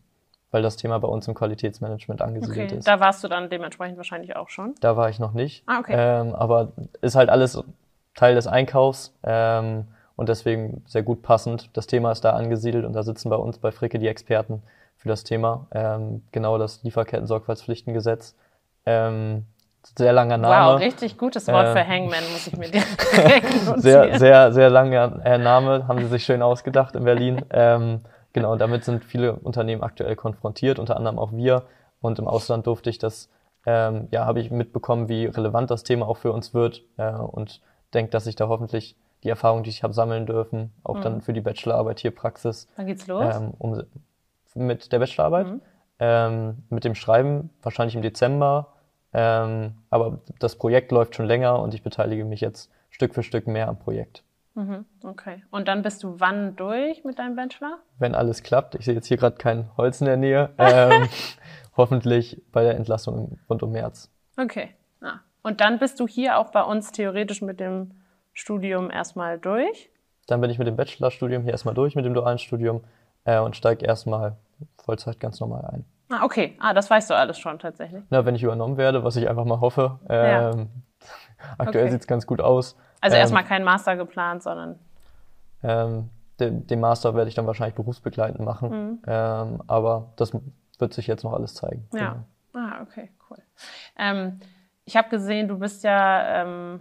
weil 0.51 0.63
das 0.63 0.77
Thema 0.77 0.99
bei 0.99 1.09
uns 1.09 1.29
im 1.29 1.35
Qualitätsmanagement 1.35 2.23
angesiedelt 2.23 2.71
okay, 2.71 2.79
ist. 2.79 2.89
Da 2.89 3.01
warst 3.01 3.23
du 3.23 3.29
dann 3.29 3.49
dementsprechend 3.49 3.97
wahrscheinlich 3.97 4.37
auch 4.37 4.49
schon? 4.49 4.75
Da 4.81 4.97
war 4.97 5.09
ich 5.09 5.19
noch 5.19 5.33
nicht. 5.33 5.63
Ah, 5.67 5.79
okay. 5.79 5.95
Ähm, 5.97 6.35
aber 6.35 6.73
ist 7.01 7.15
halt 7.15 7.31
alles 7.31 7.63
Teil 8.15 8.35
des 8.35 8.47
Einkaufs 8.47 9.15
ähm, 9.23 9.87
und 10.17 10.29
deswegen 10.29 10.83
sehr 10.87 11.03
gut 11.03 11.23
passend. 11.23 11.71
Das 11.75 11.87
Thema 11.87 12.13
ist 12.13 12.23
da 12.23 12.31
angesiedelt 12.31 12.85
und 12.85 12.93
da 12.93 13.03
sitzen 13.03 13.31
bei 13.31 13.37
uns 13.37 13.59
bei 13.59 13.71
Fricke 13.71 13.99
die 13.99 14.09
Experten 14.09 14.63
für 14.97 15.09
das 15.09 15.25
Thema. 15.25 15.67
Ähm, 15.73 16.23
genau 16.33 16.59
das 16.59 16.83
Lieferketten-Sorgfaltspflichtengesetz. 16.83 18.35
Sehr 19.83 20.13
langer 20.13 20.37
Name. 20.37 20.75
Wow, 20.75 20.81
richtig 20.81 21.17
gutes 21.17 21.49
Wort 21.49 21.69
äh, 21.69 21.73
für 21.73 21.87
Hangman, 21.87 22.23
muss 22.33 22.47
ich 22.47 22.57
mir 22.57 22.71
direkt 22.71 23.01
notieren. 23.67 23.81
Sehr, 23.81 24.19
sehr, 24.19 24.53
sehr 24.53 24.71
langer 24.71 25.21
äh, 25.25 25.39
Name, 25.39 25.89
haben 25.89 25.99
sie 25.99 26.07
sich 26.07 26.25
schön 26.25 26.43
ausgedacht 26.43 26.95
in 26.97 27.05
Berlin. 27.05 27.45
Ähm, 27.51 28.01
genau, 28.33 28.57
damit 28.57 28.85
sind 28.85 29.05
viele 29.05 29.35
Unternehmen 29.35 29.83
aktuell 29.83 30.17
konfrontiert, 30.17 30.79
unter 30.79 30.97
anderem 30.97 31.19
auch 31.19 31.33
wir. 31.33 31.65
Und 32.01 32.19
im 32.19 32.29
Ausland 32.29 32.67
durfte 32.67 32.91
ich 32.91 32.99
das, 32.99 33.31
ähm, 33.67 34.09
ja, 34.11 34.27
habe 34.27 34.41
ich 34.41 34.51
mitbekommen, 34.51 35.09
wie 35.09 35.27
relevant 35.27 35.71
das 35.71 35.83
Thema 35.83 36.09
auch 36.09 36.17
für 36.17 36.33
uns 36.33 36.55
wird 36.55 36.83
äh, 36.97 37.11
und 37.11 37.61
denke, 37.95 38.11
dass 38.11 38.27
ich 38.27 38.37
da 38.37 38.49
hoffentlich 38.49 38.97
die 39.23 39.29
Erfahrung, 39.29 39.63
die 39.63 39.71
ich 39.71 39.83
habe 39.83 39.93
sammeln 39.93 40.27
dürfen, 40.27 40.73
auch 40.83 40.97
mhm. 40.97 41.03
dann 41.03 41.21
für 41.21 41.33
die 41.33 41.41
Bachelorarbeit 41.41 42.01
hier 42.01 42.11
Praxis. 42.11 42.69
Wann 42.77 42.87
geht's 42.87 43.07
los? 43.07 43.35
Ähm, 43.35 43.53
um, 43.59 43.83
mit 44.55 44.93
der 44.93 44.99
Bachelorarbeit, 44.99 45.47
mhm. 45.47 45.61
ähm, 45.99 46.63
mit 46.71 46.85
dem 46.85 46.95
Schreiben 46.95 47.51
wahrscheinlich 47.63 47.95
im 47.95 48.03
Dezember 48.03 48.69
ähm, 49.13 49.75
aber 49.91 50.21
das 50.39 50.57
Projekt 50.57 50.93
läuft 50.93 51.17
schon 51.17 51.27
länger 51.27 51.59
und 51.61 51.75
ich 51.75 51.83
beteilige 51.83 52.25
mich 52.25 52.41
jetzt 52.41 52.71
Stück 52.91 53.15
für 53.15 53.23
Stück 53.23 53.47
mehr 53.47 53.69
am 53.69 53.79
Projekt. 53.79 54.23
Mhm, 54.55 54.85
okay. 55.05 55.43
Und 55.51 55.69
dann 55.69 55.83
bist 55.83 56.03
du 56.03 56.19
wann 56.19 56.57
durch 56.57 57.05
mit 57.05 57.19
deinem 57.19 57.37
Bachelor? 57.37 57.79
Wenn 57.99 58.15
alles 58.15 58.43
klappt. 58.43 58.75
Ich 58.75 58.85
sehe 58.85 58.95
jetzt 58.95 59.07
hier 59.07 59.17
gerade 59.17 59.37
kein 59.37 59.71
Holz 59.77 60.01
in 60.01 60.07
der 60.07 60.17
Nähe. 60.17 60.51
Ähm, 60.59 61.09
hoffentlich 61.77 62.43
bei 62.53 62.63
der 62.63 62.77
Entlassung 62.77 63.39
rund 63.49 63.63
um 63.63 63.73
März. 63.73 64.11
Okay. 64.37 64.71
Ah. 65.01 65.21
Und 65.43 65.61
dann 65.61 65.79
bist 65.79 66.01
du 66.01 66.07
hier 66.07 66.39
auch 66.39 66.51
bei 66.51 66.63
uns 66.63 66.91
theoretisch 66.93 67.43
mit 67.43 67.61
dem 67.61 67.93
Studium 68.33 68.91
erstmal 68.91 69.39
durch? 69.39 69.91
Dann 70.27 70.41
bin 70.41 70.51
ich 70.51 70.59
mit 70.59 70.69
dem 70.69 70.77
Bachelorstudium 70.77 71.43
hier 71.43 71.53
erstmal 71.53 71.75
durch, 71.75 71.95
mit 71.95 72.05
dem 72.05 72.15
dualen 72.15 72.39
Studium 72.39 72.83
äh, 73.25 73.39
und 73.39 73.57
steige 73.57 73.87
erstmal 73.87 74.37
Vollzeit 74.77 75.21
ganz 75.21 75.41
normal 75.41 75.65
ein. 75.67 75.85
Ah, 76.11 76.25
okay. 76.25 76.57
Ah, 76.61 76.75
das 76.75 76.91
weißt 76.91 77.11
du 77.11 77.15
alles 77.15 77.39
schon 77.39 77.59
tatsächlich. 77.59 78.03
Na, 78.11 78.25
wenn 78.27 78.35
ich 78.35 78.43
übernommen 78.43 78.77
werde, 78.77 79.05
was 79.05 79.17
ich 79.17 79.29
einfach 79.29 79.45
mal 79.45 79.61
hoffe. 79.61 79.99
Ja. 80.09 80.51
Ähm, 80.51 80.69
aktuell 81.59 81.85
Okay. 81.85 81.93
sieht's 81.93 82.07
ganz 82.07 82.27
gut 82.27 82.41
aus. 82.41 82.77
Also 83.01 83.17
Ähm, 83.17 83.21
erstmal 83.23 83.45
kein 83.45 83.65
Master 83.65 83.97
geplant, 83.97 84.43
sondern 84.43 84.79
Ähm, 85.63 86.09
den, 86.41 86.67
den 86.67 86.81
Master 86.81 87.15
werde 87.15 87.29
ich 87.29 87.35
dann 87.35 87.47
wahrscheinlich 87.47 87.75
berufsbegleitend 87.75 88.41
machen. 88.41 88.71
Mhm. 88.71 89.03
Ähm, 89.07 89.63
aber 89.67 90.13
das 90.17 90.33
wird 90.79 90.95
sich 90.95 91.07
jetzt 91.07 91.23
noch 91.23 91.35
alles 91.35 91.55
zeigen. 91.55 91.87
Ja. 91.93 92.25
Ah, 92.55 92.81
okay, 92.83 93.11
cool. 93.29 93.39
Ähm, 93.99 94.41
ich 94.87 94.97
habe 94.97 95.09
gesehen, 95.11 95.49
du 95.49 95.59
bist 95.59 95.85
ja 95.85 96.43
ähm, 96.43 96.81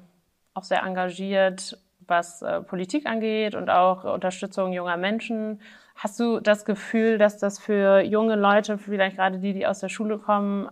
auch 0.53 0.63
sehr 0.63 0.81
engagiert, 0.83 1.77
was 2.07 2.41
äh, 2.41 2.61
Politik 2.61 3.05
angeht 3.05 3.53
und 3.53 3.69
auch 3.69 4.05
Unterstützung 4.05 4.71
junger 4.73 4.97
Menschen. 4.97 5.61
Hast 6.01 6.17
du 6.17 6.39
das 6.39 6.63
Gefühl, 6.63 7.17
dass 7.17 7.37
das 7.37 7.59
für 7.59 7.99
junge 7.99 8.37
Leute, 8.37 8.77
vielleicht 8.77 9.17
gerade 9.17 9.39
die, 9.39 9.51
die 9.51 9.67
aus 9.67 9.79
der 9.79 9.89
Schule 9.89 10.17
kommen, 10.17 10.69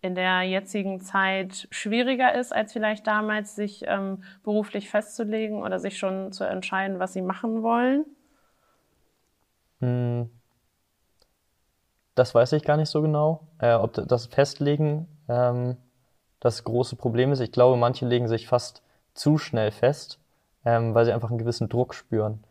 in 0.00 0.16
der 0.16 0.42
jetzigen 0.42 1.00
Zeit 1.00 1.68
schwieriger 1.70 2.34
ist, 2.34 2.52
als 2.52 2.72
vielleicht 2.72 3.06
damals, 3.06 3.54
sich 3.54 3.84
ähm, 3.86 4.24
beruflich 4.42 4.90
festzulegen 4.90 5.62
oder 5.62 5.78
sich 5.78 5.98
schon 5.98 6.32
zu 6.32 6.42
entscheiden, 6.42 6.98
was 6.98 7.12
sie 7.12 7.22
machen 7.22 7.62
wollen? 7.62 8.06
Hm, 9.80 10.28
Das 12.16 12.34
weiß 12.34 12.54
ich 12.54 12.64
gar 12.64 12.76
nicht 12.76 12.90
so 12.90 13.02
genau, 13.02 13.46
äh, 13.60 13.74
ob 13.74 13.92
das 13.92 14.26
Festlegen 14.26 15.06
ähm, 15.28 15.76
das 16.40 16.64
große 16.64 16.96
Problem 16.96 17.30
ist. 17.30 17.38
Ich 17.38 17.52
glaube, 17.52 17.76
manche 17.76 18.04
legen 18.04 18.26
sich 18.26 18.48
fast 18.48 18.82
zu 19.14 19.38
schnell 19.38 19.70
fest, 19.70 20.18
ähm, 20.64 20.92
weil 20.92 21.04
sie 21.04 21.12
einfach 21.12 21.30
einen 21.30 21.38
gewissen 21.38 21.68
Druck 21.68 21.94
spüren. 21.94 22.42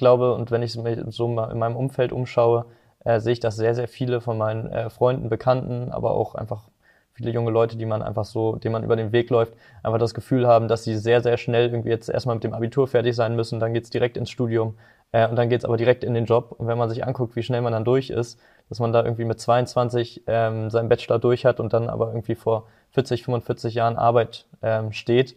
Glaube, 0.00 0.34
und 0.34 0.50
wenn 0.50 0.62
ich 0.62 0.76
mich 0.76 0.98
so 1.08 1.26
in 1.26 1.58
meinem 1.58 1.76
Umfeld 1.76 2.12
umschaue, 2.12 2.64
äh, 3.04 3.20
sehe 3.20 3.34
ich, 3.34 3.40
dass 3.40 3.56
sehr, 3.56 3.74
sehr 3.74 3.86
viele 3.86 4.20
von 4.20 4.36
meinen 4.38 4.66
äh, 4.72 4.90
Freunden, 4.90 5.28
Bekannten, 5.28 5.92
aber 5.92 6.12
auch 6.12 6.34
einfach 6.34 6.68
viele 7.12 7.32
junge 7.32 7.50
Leute, 7.50 7.76
die 7.76 7.84
man 7.84 8.02
einfach 8.02 8.24
so, 8.24 8.56
denen 8.56 8.72
man 8.72 8.82
über 8.82 8.96
den 8.96 9.12
Weg 9.12 9.28
läuft, 9.28 9.52
einfach 9.82 9.98
das 9.98 10.14
Gefühl 10.14 10.46
haben, 10.46 10.68
dass 10.68 10.84
sie 10.84 10.96
sehr, 10.96 11.22
sehr 11.22 11.36
schnell 11.36 11.68
irgendwie 11.68 11.90
jetzt 11.90 12.08
erstmal 12.08 12.34
mit 12.36 12.44
dem 12.44 12.54
Abitur 12.54 12.88
fertig 12.88 13.14
sein 13.14 13.36
müssen, 13.36 13.60
dann 13.60 13.74
geht's 13.74 13.90
direkt 13.90 14.16
ins 14.16 14.30
Studium 14.30 14.74
äh, 15.12 15.28
und 15.28 15.36
dann 15.36 15.50
geht's 15.50 15.66
aber 15.66 15.76
direkt 15.76 16.02
in 16.02 16.14
den 16.14 16.24
Job. 16.24 16.54
Und 16.56 16.66
wenn 16.66 16.78
man 16.78 16.88
sich 16.88 17.04
anguckt, 17.04 17.36
wie 17.36 17.42
schnell 17.42 17.60
man 17.60 17.74
dann 17.74 17.84
durch 17.84 18.08
ist, 18.08 18.40
dass 18.70 18.80
man 18.80 18.92
da 18.92 19.04
irgendwie 19.04 19.26
mit 19.26 19.38
22 19.38 20.22
ähm, 20.26 20.70
seinen 20.70 20.88
Bachelor 20.88 21.18
durch 21.18 21.44
hat 21.44 21.60
und 21.60 21.74
dann 21.74 21.90
aber 21.90 22.08
irgendwie 22.08 22.36
vor 22.36 22.66
40, 22.92 23.24
45 23.24 23.74
Jahren 23.74 23.96
Arbeit 23.96 24.46
ähm, 24.62 24.92
steht, 24.92 25.36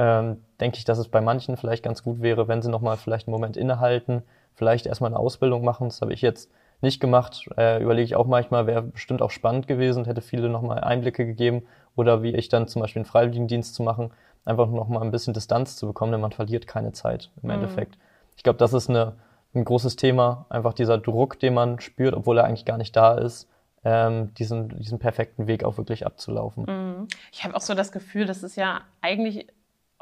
ähm, 0.00 0.38
denke 0.60 0.78
ich, 0.78 0.84
dass 0.86 0.96
es 0.96 1.08
bei 1.08 1.20
manchen 1.20 1.58
vielleicht 1.58 1.82
ganz 1.82 2.02
gut 2.02 2.22
wäre, 2.22 2.48
wenn 2.48 2.62
sie 2.62 2.70
nochmal 2.70 2.96
vielleicht 2.96 3.28
einen 3.28 3.32
Moment 3.34 3.58
innehalten, 3.58 4.22
vielleicht 4.54 4.86
erstmal 4.86 5.10
eine 5.10 5.18
Ausbildung 5.18 5.62
machen. 5.62 5.88
Das 5.88 6.00
habe 6.00 6.14
ich 6.14 6.22
jetzt 6.22 6.50
nicht 6.80 7.00
gemacht. 7.00 7.46
Äh, 7.58 7.82
überlege 7.82 8.04
ich 8.04 8.16
auch 8.16 8.26
manchmal, 8.26 8.66
wäre 8.66 8.80
bestimmt 8.82 9.20
auch 9.20 9.30
spannend 9.30 9.66
gewesen, 9.66 10.06
hätte 10.06 10.22
viele 10.22 10.48
nochmal 10.48 10.80
Einblicke 10.80 11.26
gegeben 11.26 11.64
oder 11.96 12.22
wie 12.22 12.34
ich 12.34 12.48
dann 12.48 12.66
zum 12.66 12.80
Beispiel 12.80 13.00
einen 13.00 13.04
Freiwilligendienst 13.10 13.74
zu 13.74 13.82
machen, 13.82 14.10
einfach 14.46 14.68
nochmal 14.68 15.02
ein 15.02 15.10
bisschen 15.10 15.34
Distanz 15.34 15.76
zu 15.76 15.86
bekommen, 15.86 16.12
denn 16.12 16.20
man 16.22 16.32
verliert 16.32 16.66
keine 16.66 16.92
Zeit 16.92 17.30
im 17.42 17.48
Mhm. 17.48 17.56
Endeffekt. 17.56 17.98
Ich 18.36 18.42
glaube, 18.42 18.58
das 18.58 18.72
ist 18.72 18.88
eine, 18.88 19.16
ein 19.54 19.66
großes 19.66 19.96
Thema, 19.96 20.46
einfach 20.48 20.72
dieser 20.72 20.96
Druck, 20.96 21.38
den 21.40 21.52
man 21.52 21.78
spürt, 21.80 22.14
obwohl 22.14 22.38
er 22.38 22.44
eigentlich 22.44 22.64
gar 22.64 22.78
nicht 22.78 22.96
da 22.96 23.18
ist, 23.18 23.50
ähm, 23.84 24.32
diesen, 24.34 24.78
diesen 24.78 24.98
perfekten 24.98 25.46
Weg 25.46 25.62
auch 25.64 25.76
wirklich 25.76 26.06
abzulaufen. 26.06 26.64
Mhm. 26.64 27.08
Ich 27.32 27.44
habe 27.44 27.54
auch 27.54 27.60
so 27.60 27.74
das 27.74 27.92
Gefühl, 27.92 28.24
das 28.24 28.42
ist 28.42 28.56
ja 28.56 28.80
eigentlich 29.02 29.46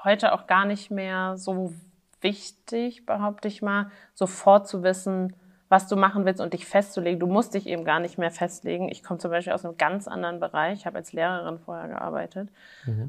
heute 0.04 0.32
auch 0.32 0.46
gar 0.46 0.64
nicht 0.64 0.90
mehr 0.90 1.36
so 1.36 1.72
wichtig, 2.20 3.06
behaupte 3.06 3.48
ich 3.48 3.62
mal, 3.62 3.90
sofort 4.14 4.66
zu 4.68 4.82
wissen, 4.82 5.34
was 5.68 5.86
du 5.86 5.96
machen 5.96 6.24
willst 6.24 6.40
und 6.40 6.54
dich 6.54 6.66
festzulegen. 6.66 7.20
Du 7.20 7.26
musst 7.26 7.52
dich 7.54 7.66
eben 7.66 7.84
gar 7.84 8.00
nicht 8.00 8.16
mehr 8.16 8.30
festlegen. 8.30 8.88
Ich 8.88 9.02
komme 9.02 9.18
zum 9.18 9.30
Beispiel 9.30 9.52
aus 9.52 9.64
einem 9.64 9.76
ganz 9.76 10.08
anderen 10.08 10.40
Bereich. 10.40 10.80
Ich 10.80 10.86
habe 10.86 10.96
als 10.96 11.12
Lehrerin 11.12 11.58
vorher 11.58 11.88
gearbeitet 11.88 12.48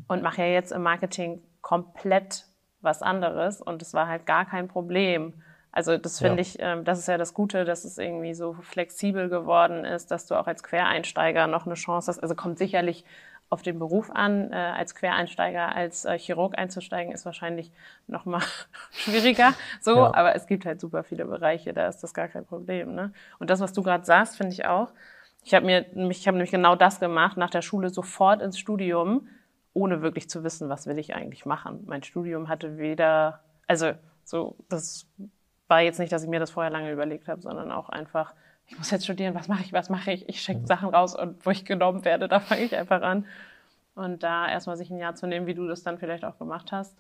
und 0.08 0.22
mache 0.24 0.42
ja 0.42 0.48
jetzt 0.48 0.72
im 0.74 0.84
Marketing 0.84 1.42
komplett 1.62 2.46
was 2.82 3.02
anderes 3.02 3.62
und 3.62 3.82
es 3.82 3.94
war 3.94 4.08
halt 4.08 4.26
gar 4.26 4.46
kein 4.46 4.68
Problem. 4.68 5.34
Also 5.72 5.98
das 5.98 6.20
finde 6.20 6.36
Ja. 6.38 6.42
ich, 6.42 6.58
ähm, 6.60 6.84
das 6.84 7.00
ist 7.00 7.08
ja 7.08 7.18
das 7.18 7.34
Gute, 7.34 7.64
dass 7.64 7.86
es 7.86 7.98
irgendwie 7.98 8.34
so 8.34 8.54
flexibel 8.54 9.30
geworden 9.30 9.86
ist, 9.86 10.12
dass 10.12 10.26
du 10.26 10.36
auch 10.36 10.48
als 10.48 10.64
Quereinsteiger 10.64 11.48
noch 11.48 11.66
eine 11.66 11.76
Chance 11.76 12.10
hast. 12.12 12.20
Also 12.20 12.36
kommt 12.36 12.58
sicherlich 12.58 13.06
auf 13.50 13.62
den 13.62 13.80
Beruf 13.80 14.10
an. 14.12 14.52
Äh, 14.52 14.56
als 14.56 14.96
Quereinsteiger, 14.96 15.76
als 15.76 16.06
äh, 16.06 16.18
Chirurg 16.18 16.58
einzusteigen, 16.58 17.14
ist 17.14 17.26
wahrscheinlich 17.26 17.72
noch 18.08 18.26
mal 18.26 18.42
schwieriger. 18.92 19.54
So, 19.82 19.96
Ja. 19.98 20.14
aber 20.14 20.36
es 20.36 20.48
gibt 20.48 20.66
halt 20.66 20.80
super 20.80 21.04
viele 21.04 21.26
Bereiche, 21.26 21.74
da 21.74 21.88
ist 21.88 22.02
das 22.04 22.14
gar 22.14 22.28
kein 22.28 22.46
Problem. 22.46 22.94
Ne? 22.96 23.12
Und 23.40 23.50
das, 23.50 23.60
was 23.60 23.74
du 23.74 23.82
gerade 23.84 24.06
sagst, 24.06 24.38
finde 24.38 24.54
ich 24.54 24.66
auch. 24.66 24.92
Ich 25.44 25.54
habe 25.54 25.66
mir, 25.66 25.86
ich 26.12 26.28
habe 26.28 26.38
nämlich 26.38 26.52
genau 26.52 26.76
das 26.76 27.00
gemacht, 27.00 27.38
nach 27.38 27.50
der 27.50 27.62
Schule 27.62 27.90
sofort 27.90 28.42
ins 28.42 28.60
Studium, 28.60 29.28
ohne 29.74 30.02
wirklich 30.02 30.30
zu 30.30 30.44
wissen, 30.44 30.68
was 30.70 30.86
will 30.86 30.98
ich 31.00 31.16
eigentlich 31.16 31.46
machen. 31.46 31.84
Mein 31.86 32.04
Studium 32.04 32.50
hatte 32.50 32.78
weder, 32.78 33.40
also 33.66 33.94
so, 34.26 34.56
das 34.68 35.08
war 35.68 35.82
jetzt 35.82 36.00
nicht, 36.00 36.12
dass 36.12 36.24
ich 36.24 36.30
mir 36.30 36.40
das 36.40 36.52
vorher 36.52 36.72
lange 36.72 36.92
überlegt 36.92 37.28
habe, 37.28 37.42
sondern 37.42 37.72
auch 37.72 37.90
einfach, 37.90 38.34
ich 38.70 38.78
muss 38.78 38.92
jetzt 38.92 39.04
studieren, 39.04 39.34
was 39.34 39.48
mache 39.48 39.64
ich, 39.64 39.74
was 39.74 39.90
mache 39.90 40.12
ich? 40.12 40.30
Ich 40.30 40.42
schicke 40.42 40.66
Sachen 40.66 40.90
raus 40.90 41.16
und 41.16 41.44
wo 41.46 41.50
ich 41.50 41.66
genommen 41.66 42.06
werde, 42.06 42.28
da 42.30 42.40
fange 42.40 42.64
ich 42.64 42.76
einfach 42.76 43.02
an. 43.02 43.26
Und 43.96 44.24
da 44.24 44.48
erstmal 44.48 44.78
sich 44.78 44.90
ein 44.92 45.00
Jahr 45.00 45.16
zu 45.16 45.28
nehmen, 45.28 45.48
wie 45.48 45.56
du 45.56 45.68
das 45.68 45.84
dann 45.84 45.98
vielleicht 45.98 46.24
auch 46.24 46.38
gemacht 46.38 46.72
hast, 46.72 46.96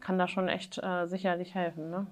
kann 0.00 0.18
da 0.18 0.28
schon 0.28 0.48
echt 0.48 0.78
äh, 0.78 1.06
sicherlich 1.06 1.54
helfen. 1.54 1.90
Ne? 1.90 2.06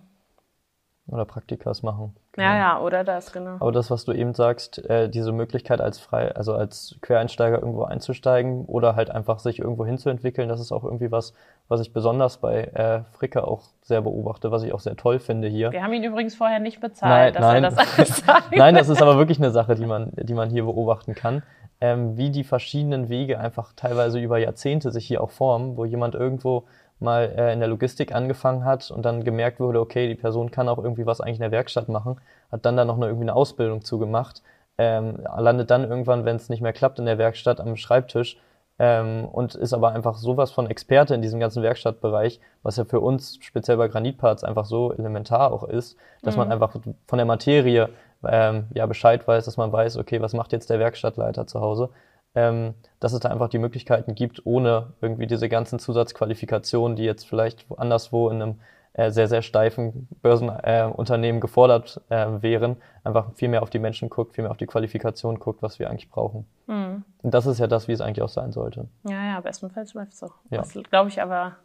Oder 1.10 1.24
Praktikas 1.24 1.82
machen. 1.82 2.14
Ja, 2.36 2.56
ja, 2.56 2.80
oder 2.80 3.02
das, 3.02 3.32
genau. 3.32 3.56
Aber 3.58 3.72
das, 3.72 3.90
was 3.90 4.04
du 4.04 4.12
eben 4.12 4.32
sagst, 4.32 4.78
äh, 4.88 5.08
diese 5.08 5.32
Möglichkeit 5.32 5.80
als 5.80 5.98
frei, 5.98 6.32
also 6.36 6.54
als 6.54 6.96
Quereinsteiger 7.02 7.58
irgendwo 7.58 7.82
einzusteigen 7.82 8.64
oder 8.66 8.94
halt 8.94 9.10
einfach 9.10 9.40
sich 9.40 9.58
irgendwo 9.58 9.84
hinzuentwickeln, 9.84 10.48
das 10.48 10.60
ist 10.60 10.70
auch 10.70 10.84
irgendwie 10.84 11.10
was, 11.10 11.34
was 11.66 11.80
ich 11.80 11.92
besonders 11.92 12.36
bei 12.36 12.62
äh, 12.62 13.02
Fricke 13.12 13.42
auch 13.42 13.62
sehr 13.82 14.02
beobachte, 14.02 14.52
was 14.52 14.62
ich 14.62 14.72
auch 14.72 14.78
sehr 14.78 14.96
toll 14.96 15.18
finde 15.18 15.48
hier. 15.48 15.72
Wir 15.72 15.82
haben 15.82 15.92
ihn 15.92 16.04
übrigens 16.04 16.36
vorher 16.36 16.60
nicht 16.60 16.80
bezahlt, 16.80 17.34
dass 17.34 17.42
Nein, 17.42 17.64
er 17.64 17.70
nein. 17.70 17.76
das 17.76 17.98
alles 17.98 18.16
sagt. 18.26 18.56
Nein, 18.56 18.74
das 18.76 18.88
ist 18.88 19.02
aber 19.02 19.18
wirklich 19.18 19.38
eine 19.38 19.50
Sache, 19.50 19.74
die 19.74 19.86
man, 19.86 20.12
die 20.14 20.34
man 20.34 20.48
hier 20.48 20.64
beobachten 20.64 21.16
kann. 21.16 21.42
Ähm, 21.80 22.16
wie 22.16 22.30
die 22.30 22.44
verschiedenen 22.44 23.08
Wege 23.08 23.40
einfach 23.40 23.72
teilweise 23.74 24.20
über 24.20 24.38
Jahrzehnte 24.38 24.92
sich 24.92 25.06
hier 25.06 25.22
auch 25.22 25.30
formen, 25.30 25.76
wo 25.76 25.86
jemand 25.86 26.14
irgendwo 26.14 26.64
mal 27.00 27.32
äh, 27.36 27.52
in 27.52 27.60
der 27.60 27.68
Logistik 27.68 28.14
angefangen 28.14 28.64
hat 28.64 28.90
und 28.90 29.04
dann 29.04 29.24
gemerkt 29.24 29.60
wurde, 29.60 29.80
okay, 29.80 30.08
die 30.08 30.14
Person 30.14 30.50
kann 30.50 30.68
auch 30.68 30.78
irgendwie 30.78 31.06
was 31.06 31.20
eigentlich 31.20 31.36
in 31.36 31.42
der 31.42 31.50
Werkstatt 31.50 31.88
machen, 31.88 32.20
hat 32.50 32.64
dann 32.64 32.76
da 32.76 32.84
noch 32.84 32.96
eine, 32.96 33.06
irgendwie 33.06 33.24
eine 33.24 33.34
Ausbildung 33.34 33.82
zugemacht, 33.82 34.42
ähm, 34.78 35.18
landet 35.36 35.70
dann 35.70 35.88
irgendwann, 35.88 36.24
wenn 36.24 36.36
es 36.36 36.48
nicht 36.48 36.62
mehr 36.62 36.72
klappt, 36.72 36.98
in 36.98 37.06
der 37.06 37.18
Werkstatt 37.18 37.60
am 37.60 37.76
Schreibtisch 37.76 38.38
ähm, 38.78 39.26
und 39.26 39.54
ist 39.54 39.74
aber 39.74 39.92
einfach 39.92 40.16
sowas 40.16 40.50
von 40.50 40.68
Experte 40.68 41.14
in 41.14 41.20
diesem 41.20 41.38
ganzen 41.38 41.62
Werkstattbereich, 41.62 42.40
was 42.62 42.76
ja 42.76 42.84
für 42.84 43.00
uns 43.00 43.38
speziell 43.42 43.76
bei 43.76 43.88
Granitparts 43.88 44.42
einfach 44.42 44.64
so 44.64 44.92
elementar 44.92 45.52
auch 45.52 45.64
ist, 45.64 45.96
dass 46.22 46.36
man 46.36 46.50
einfach 46.50 46.74
von 47.06 47.16
der 47.18 47.26
Materie 47.26 47.90
ähm, 48.26 48.68
ja 48.74 48.86
Bescheid 48.86 49.26
weiß, 49.26 49.44
dass 49.44 49.56
man 49.56 49.72
weiß, 49.72 49.96
okay, 49.98 50.20
was 50.22 50.32
macht 50.32 50.52
jetzt 50.52 50.70
der 50.70 50.78
Werkstattleiter 50.78 51.46
zu 51.46 51.60
Hause, 51.60 51.90
ähm, 52.34 52.74
dass 53.00 53.12
es 53.12 53.20
da 53.20 53.28
einfach 53.28 53.48
die 53.48 53.58
Möglichkeiten 53.58 54.14
gibt, 54.14 54.44
ohne 54.44 54.92
irgendwie 55.00 55.26
diese 55.26 55.48
ganzen 55.48 55.78
Zusatzqualifikationen, 55.78 56.96
die 56.96 57.04
jetzt 57.04 57.26
vielleicht 57.26 57.66
anderswo 57.76 58.28
in 58.30 58.42
einem 58.42 58.60
äh, 58.92 59.10
sehr, 59.10 59.28
sehr 59.28 59.42
steifen 59.42 60.08
Börsenunternehmen 60.20 61.38
äh, 61.38 61.40
gefordert 61.40 62.00
äh, 62.08 62.26
wären, 62.42 62.76
einfach 63.04 63.32
viel 63.34 63.48
mehr 63.48 63.62
auf 63.62 63.70
die 63.70 63.78
Menschen 63.78 64.10
guckt, 64.10 64.34
viel 64.34 64.42
mehr 64.42 64.50
auf 64.50 64.56
die 64.56 64.66
Qualifikation 64.66 65.38
guckt, 65.38 65.62
was 65.62 65.78
wir 65.78 65.88
eigentlich 65.88 66.10
brauchen. 66.10 66.44
Hm. 66.66 67.04
Und 67.22 67.34
das 67.34 67.46
ist 67.46 67.60
ja 67.60 67.68
das, 67.68 67.86
wie 67.86 67.92
es 67.92 68.00
eigentlich 68.00 68.22
auch 68.22 68.28
sein 68.28 68.50
sollte. 68.50 68.88
Ja, 69.04 69.24
ja, 69.34 69.40
bestenfalls 69.40 69.94
läuft 69.94 70.12
es 70.12 70.18
so. 70.18 70.26
Ja. 70.50 70.58
Das 70.58 70.72
glaube 70.90 71.08
ich 71.08 71.22
aber 71.22 71.56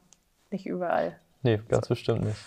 nicht 0.52 0.68
überall. 0.68 1.16
Nee, 1.42 1.60
ganz 1.68 1.88
bestimmt 1.88 2.26
nicht. 2.26 2.38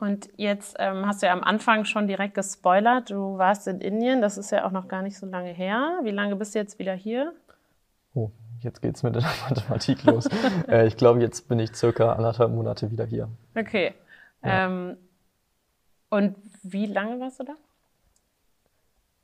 Und 0.00 0.30
jetzt 0.36 0.76
ähm, 0.78 1.06
hast 1.06 1.22
du 1.22 1.26
ja 1.26 1.32
am 1.32 1.44
Anfang 1.44 1.84
schon 1.84 2.08
direkt 2.08 2.34
gespoilert, 2.34 3.10
du 3.10 3.36
warst 3.36 3.68
in 3.68 3.80
Indien, 3.80 4.22
das 4.22 4.38
ist 4.38 4.50
ja 4.50 4.66
auch 4.66 4.70
noch 4.70 4.88
gar 4.88 5.02
nicht 5.02 5.18
so 5.18 5.26
lange 5.26 5.50
her. 5.50 6.00
Wie 6.02 6.10
lange 6.10 6.36
bist 6.36 6.54
du 6.54 6.58
jetzt 6.58 6.78
wieder 6.78 6.94
hier? 6.94 7.34
Oh, 8.14 8.30
jetzt 8.60 8.82
geht's 8.82 9.02
mit 9.02 9.14
der 9.14 9.22
Mathematik 9.48 10.04
los. 10.04 10.28
äh, 10.68 10.86
ich 10.86 10.96
glaube, 10.96 11.20
jetzt 11.20 11.48
bin 11.48 11.58
ich 11.58 11.74
circa 11.74 12.12
anderthalb 12.12 12.52
Monate 12.52 12.90
wieder 12.90 13.04
hier. 13.04 13.28
Okay. 13.54 13.94
Ja. 14.42 14.66
Ähm, 14.66 14.96
und 16.08 16.36
wie 16.62 16.86
lange 16.86 17.20
warst 17.20 17.40
du 17.40 17.44
da? 17.44 17.54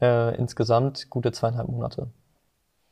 Äh, 0.01 0.37
insgesamt 0.37 1.11
gute 1.11 1.33
zweieinhalb 1.33 1.69
Monate. 1.69 2.09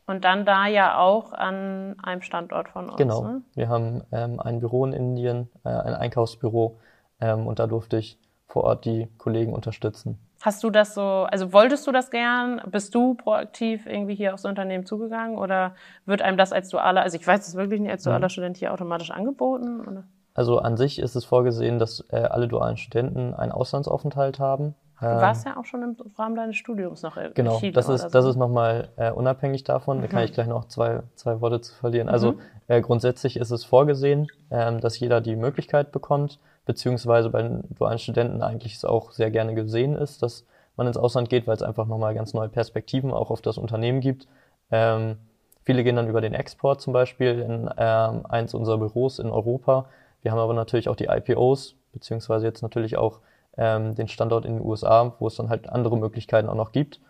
Und 0.07 0.25
dann 0.25 0.45
da 0.45 0.67
ja 0.67 0.99
auch 0.99 1.33
an 1.33 1.97
einem 2.03 2.23
Standort 2.23 2.69
von 2.69 2.91
uns. 2.91 2.99
Genau. 2.99 3.23
Ne? 3.23 3.43
Wir 3.55 3.69
haben 3.69 4.03
ähm, 4.13 4.39
ein 4.41 4.61
Büro 4.61 4.85
in 4.85 4.93
Indien, 4.93 5.49
äh, 5.65 5.69
ein 5.69 5.95
Einkaufsbüro 5.95 6.79
ähm, 7.21 7.47
und 7.47 7.59
da 7.59 7.67
durfte 7.67 7.97
ich 7.97 8.19
vor 8.54 8.62
Ort 8.62 8.84
die 8.84 9.08
Kollegen 9.18 9.52
unterstützen. 9.52 10.16
Hast 10.40 10.62
du 10.62 10.70
das 10.70 10.94
so, 10.94 11.26
also 11.28 11.52
wolltest 11.52 11.88
du 11.88 11.90
das 11.90 12.11
gern? 12.11 12.62
Bist 12.70 12.94
du 12.94 13.14
proaktiv 13.14 13.84
irgendwie 13.84 14.14
hier 14.14 14.32
aufs 14.32 14.44
Unternehmen 14.44 14.87
zugegangen 14.87 15.37
oder 15.37 15.75
wird 16.06 16.23
einem 16.23 16.37
das 16.37 16.52
als 16.52 16.68
dualer, 16.68 17.02
also 17.02 17.16
ich 17.16 17.26
weiß 17.26 17.49
es 17.49 17.56
wirklich 17.56 17.80
nicht, 17.80 17.90
als 17.90 18.04
dualer 18.04 18.28
Student 18.28 18.56
hier 18.56 18.73
automatisch 18.73 19.11
angeboten? 19.11 19.80
Oder? 19.80 20.04
Also 20.34 20.58
an 20.58 20.76
sich 20.76 21.00
ist 21.00 21.16
es 21.16 21.25
vorgesehen, 21.25 21.80
dass 21.80 22.04
äh, 22.11 22.16
alle 22.16 22.46
dualen 22.46 22.76
Studenten 22.76 23.34
einen 23.34 23.50
Auslandsaufenthalt 23.50 24.38
haben. 24.38 24.76
Du 25.00 25.06
warst 25.06 25.44
ja 25.44 25.56
auch 25.58 25.64
schon 25.64 25.82
im 25.82 25.96
Rahmen 26.16 26.37
deines 26.37 26.56
Studiums 26.56 27.02
noch 27.02 27.16
in 27.16 27.34
Genau, 27.34 27.58
Chile 27.58 27.73
das 27.73 27.88
ist, 27.88 28.02
so. 28.02 28.08
das 28.08 28.25
ist 28.25 28.37
nochmal 28.37 28.88
äh, 28.96 29.11
unabhängig 29.11 29.64
davon. 29.64 29.99
Mhm. 29.99 30.02
Da 30.02 30.06
kann 30.06 30.20
mhm. 30.20 30.25
ich 30.26 30.32
gleich 30.32 30.46
noch 30.46 30.66
zwei, 30.66 31.02
zwei 31.16 31.40
Worte 31.40 31.61
zu 31.61 31.75
verlieren. 31.75 32.08
Also 32.08 32.32
mhm. 32.32 32.40
äh, 32.68 32.80
grundsätzlich 32.80 33.37
ist 33.37 33.50
es 33.50 33.64
vorgesehen, 33.64 34.28
ähm, 34.50 34.80
dass 34.80 34.99
jeder 35.00 35.20
die 35.20 35.34
Möglichkeit 35.34 35.90
bekommt, 35.90 36.38
beziehungsweise 36.66 37.30
bei 37.30 37.42
den 37.42 37.62
dualen 37.76 37.99
Studenten 37.99 38.42
eigentlich 38.42 38.75
es 38.75 38.85
auch 38.85 39.12
sehr 39.12 39.30
gerne 39.30 39.54
gesehen 39.54 39.94
ist, 39.97 40.23
dass 40.23 40.47
man 40.76 40.87
ins 40.87 40.97
Ausland 40.97 41.28
geht, 41.28 41.47
weil 41.47 41.56
es 41.56 41.62
einfach 41.62 41.87
nochmal 41.87 42.14
ganz 42.14 42.35
neue 42.35 42.49
Perspektiven 42.49 43.12
auch 43.12 43.30
auf 43.30 43.42
das 43.42 43.59
Unternehmen 43.59 44.00
gibt. 44.00 44.26
Ähm, 44.71 45.16
viele 45.62 45.85
gehen 45.85 45.97
dann 45.97 46.09
über 46.09 46.21
den 46.21 46.35
Export 46.35 46.80
zum 46.80 46.92
Beispiel 46.92 47.38
in 47.40 47.71
ähm, 47.76 48.26
eins 48.26 48.54
unserer 48.54 48.78
Büros 48.78 49.18
in 49.18 49.30
Europa. 49.30 49.87
Wir 50.23 50.33
haben 50.33 50.38
aber 50.38 50.54
natürlich 50.54 50.88
auch 50.88 50.97
die 50.97 51.06
IPOs, 51.06 51.76
beziehungsweise 51.92 52.47
jetzt 52.47 52.62
natürlich 52.62 52.97
auch 52.97 53.21
ähm, 53.56 53.94
den 53.94 54.09
Standort 54.09 54.44
in 54.44 54.54
den 54.54 54.66
USA, 54.66 55.14
wo 55.18 55.26
es 55.26 55.37
dann 55.37 55.49
halt 55.49 55.68
andere 55.68 55.97
Möglichkeiten 55.97 56.49
auch 56.49 56.54
noch 56.54 56.73
gibt. 56.73 57.00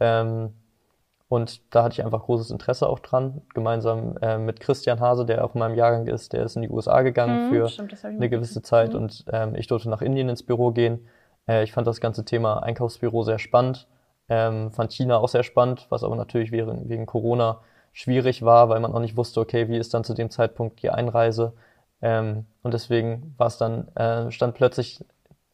Ähm, 0.00 0.52
und 1.34 1.74
da 1.74 1.82
hatte 1.82 1.94
ich 1.94 2.04
einfach 2.04 2.22
großes 2.22 2.52
Interesse 2.52 2.88
auch 2.88 3.00
dran, 3.00 3.42
gemeinsam 3.54 4.16
äh, 4.22 4.38
mit 4.38 4.60
Christian 4.60 5.00
Hase, 5.00 5.26
der 5.26 5.44
auch 5.44 5.56
in 5.56 5.58
meinem 5.58 5.74
Jahrgang 5.74 6.06
ist, 6.06 6.32
der 6.32 6.44
ist 6.44 6.54
in 6.54 6.62
die 6.62 6.70
USA 6.70 7.02
gegangen 7.02 7.48
mhm, 7.48 7.50
für 7.50 7.68
stimmt, 7.68 8.04
eine 8.04 8.28
gewisse 8.28 8.62
Zeit 8.62 8.90
mhm. 8.90 9.00
und 9.00 9.24
ähm, 9.32 9.56
ich 9.56 9.66
durfte 9.66 9.90
nach 9.90 10.00
Indien 10.00 10.28
ins 10.28 10.44
Büro 10.44 10.70
gehen. 10.70 11.08
Äh, 11.48 11.64
ich 11.64 11.72
fand 11.72 11.88
das 11.88 12.00
ganze 12.00 12.24
Thema 12.24 12.62
Einkaufsbüro 12.62 13.24
sehr 13.24 13.40
spannend, 13.40 13.88
ähm, 14.28 14.70
fand 14.70 14.92
China 14.92 15.18
auch 15.18 15.28
sehr 15.28 15.42
spannend, 15.42 15.86
was 15.88 16.04
aber 16.04 16.14
natürlich 16.14 16.52
wegen, 16.52 16.88
wegen 16.88 17.04
Corona 17.04 17.62
schwierig 17.92 18.44
war, 18.44 18.68
weil 18.68 18.78
man 18.78 18.94
auch 18.94 19.00
nicht 19.00 19.16
wusste, 19.16 19.40
okay, 19.40 19.68
wie 19.68 19.76
ist 19.76 19.92
dann 19.92 20.04
zu 20.04 20.14
dem 20.14 20.30
Zeitpunkt 20.30 20.82
die 20.82 20.90
Einreise. 20.90 21.54
Ähm, 22.00 22.46
und 22.62 22.74
deswegen 22.74 23.34
war 23.38 23.48
es 23.48 23.58
dann, 23.58 23.88
äh, 23.96 24.30
stand 24.30 24.54
plötzlich 24.54 25.04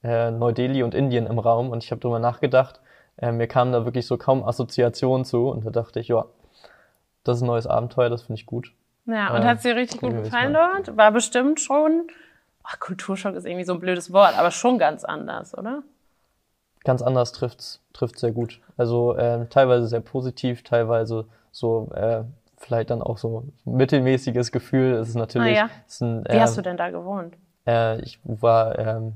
äh, 0.02 0.30
Neu-Delhi 0.30 0.82
und 0.82 0.94
Indien 0.94 1.26
im 1.26 1.38
Raum 1.38 1.70
und 1.70 1.82
ich 1.82 1.90
habe 1.90 2.02
darüber 2.02 2.18
nachgedacht. 2.18 2.82
Äh, 3.20 3.32
mir 3.32 3.46
kamen 3.46 3.72
da 3.72 3.84
wirklich 3.84 4.06
so 4.06 4.16
kaum 4.16 4.44
Assoziationen 4.44 5.24
zu 5.24 5.48
und 5.48 5.64
da 5.64 5.70
dachte 5.70 6.00
ich, 6.00 6.08
ja, 6.08 6.24
das 7.24 7.36
ist 7.36 7.42
ein 7.42 7.46
neues 7.46 7.66
Abenteuer, 7.66 8.08
das 8.08 8.22
finde 8.22 8.40
ich 8.40 8.46
gut. 8.46 8.72
Ja, 9.06 9.34
und 9.34 9.42
äh, 9.42 9.44
hat 9.44 9.64
dir 9.64 9.76
richtig 9.76 10.00
gut 10.00 10.12
gefallen 10.12 10.54
dort? 10.54 10.96
War 10.96 11.12
bestimmt 11.12 11.60
schon, 11.60 12.08
ach, 12.62 12.78
Kulturschock 12.80 13.34
ist 13.34 13.44
irgendwie 13.44 13.64
so 13.64 13.74
ein 13.74 13.80
blödes 13.80 14.12
Wort, 14.12 14.38
aber 14.38 14.50
schon 14.50 14.78
ganz 14.78 15.04
anders, 15.04 15.56
oder? 15.56 15.82
Ganz 16.84 17.02
anders 17.02 17.32
trifft's 17.32 17.82
trifft 17.92 18.18
sehr 18.18 18.32
gut. 18.32 18.60
Also 18.76 19.14
äh, 19.16 19.46
teilweise 19.48 19.86
sehr 19.86 20.00
positiv, 20.00 20.62
teilweise 20.62 21.26
so 21.50 21.90
äh, 21.94 22.22
vielleicht 22.56 22.90
dann 22.90 23.02
auch 23.02 23.18
so 23.18 23.44
mittelmäßiges 23.64 24.52
Gefühl. 24.52 24.94
Es 24.94 25.10
ist 25.10 25.16
natürlich. 25.16 25.58
Ah, 25.58 25.66
ja. 25.66 25.70
ist 25.86 26.00
ein, 26.00 26.24
Wie 26.28 26.40
hast 26.40 26.52
ähm, 26.52 26.56
du 26.56 26.62
denn 26.62 26.76
da 26.78 26.90
gewohnt? 26.90 27.36
Äh, 27.66 28.00
ich 28.00 28.18
war 28.24 28.78
ähm, 28.78 29.14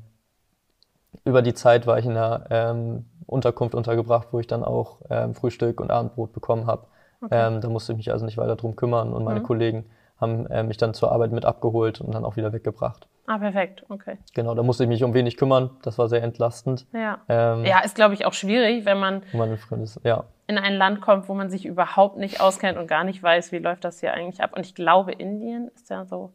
über 1.25 1.42
die 1.42 1.54
Zeit 1.54 1.87
war 1.87 1.99
ich 1.99 2.04
in 2.04 2.12
einer 2.12 2.44
ähm, 2.50 3.06
Unterkunft 3.26 3.75
untergebracht, 3.75 4.28
wo 4.33 4.40
ich 4.40 4.47
dann 4.47 4.64
auch 4.64 4.99
ähm, 5.11 5.35
Frühstück 5.35 5.81
und 5.81 5.90
Abendbrot 5.90 6.33
bekommen 6.33 6.66
habe. 6.66 6.87
Okay. 7.23 7.54
Ähm, 7.54 7.61
da 7.61 7.69
musste 7.69 7.93
ich 7.93 7.99
mich 7.99 8.12
also 8.12 8.25
nicht 8.25 8.37
weiter 8.37 8.57
drum 8.57 8.76
kümmern 8.76 9.12
und 9.12 9.25
meine 9.25 9.40
mhm. 9.40 9.45
Kollegen 9.45 9.87
haben 10.21 10.47
äh, 10.47 10.62
mich 10.62 10.76
dann 10.76 10.95
zur 10.95 11.12
Arbeit 11.12 11.33
mit 11.33 11.45
abgeholt 11.45 12.00
und 12.00 12.14
dann 12.14 12.25
auch 12.25 12.37
wieder 12.37 12.52
weggebracht. 12.52 13.09
Ah, 13.26 13.38
perfekt, 13.38 13.85
okay. 13.88 14.19
Genau, 14.35 14.54
da 14.54 14.62
musste 14.62 14.85
ich 14.85 14.88
mich 14.88 15.02
um 15.02 15.14
wenig 15.14 15.37
kümmern. 15.37 15.71
Das 15.83 15.99
war 15.99 16.09
sehr 16.09 16.23
entlastend. 16.23 16.87
Ja, 16.93 17.21
ähm, 17.28 17.64
ja 17.64 17.81
ist, 17.81 17.95
glaube 17.95 18.14
ich, 18.14 18.26
auch 18.26 18.35
schwierig, 18.35 18.85
wenn 18.85 18.99
man, 18.99 19.23
man 19.33 19.52
ist, 19.83 20.00
ja. 20.04 20.25
in 20.47 20.59
ein 20.59 20.75
Land 20.75 21.00
kommt, 21.00 21.28
wo 21.28 21.35
man 21.35 21.49
sich 21.49 21.64
überhaupt 21.64 22.19
nicht 22.19 22.40
auskennt 22.40 22.78
und 22.78 22.87
gar 22.87 23.02
nicht 23.02 23.23
weiß, 23.23 23.50
wie 23.50 23.59
läuft 23.59 23.85
das 23.85 24.00
hier 24.00 24.12
eigentlich 24.12 24.43
ab. 24.43 24.52
Und 24.54 24.66
ich 24.66 24.75
glaube, 24.75 25.12
Indien 25.12 25.69
ist 25.75 25.88
ja 25.88 26.04
so 26.04 26.33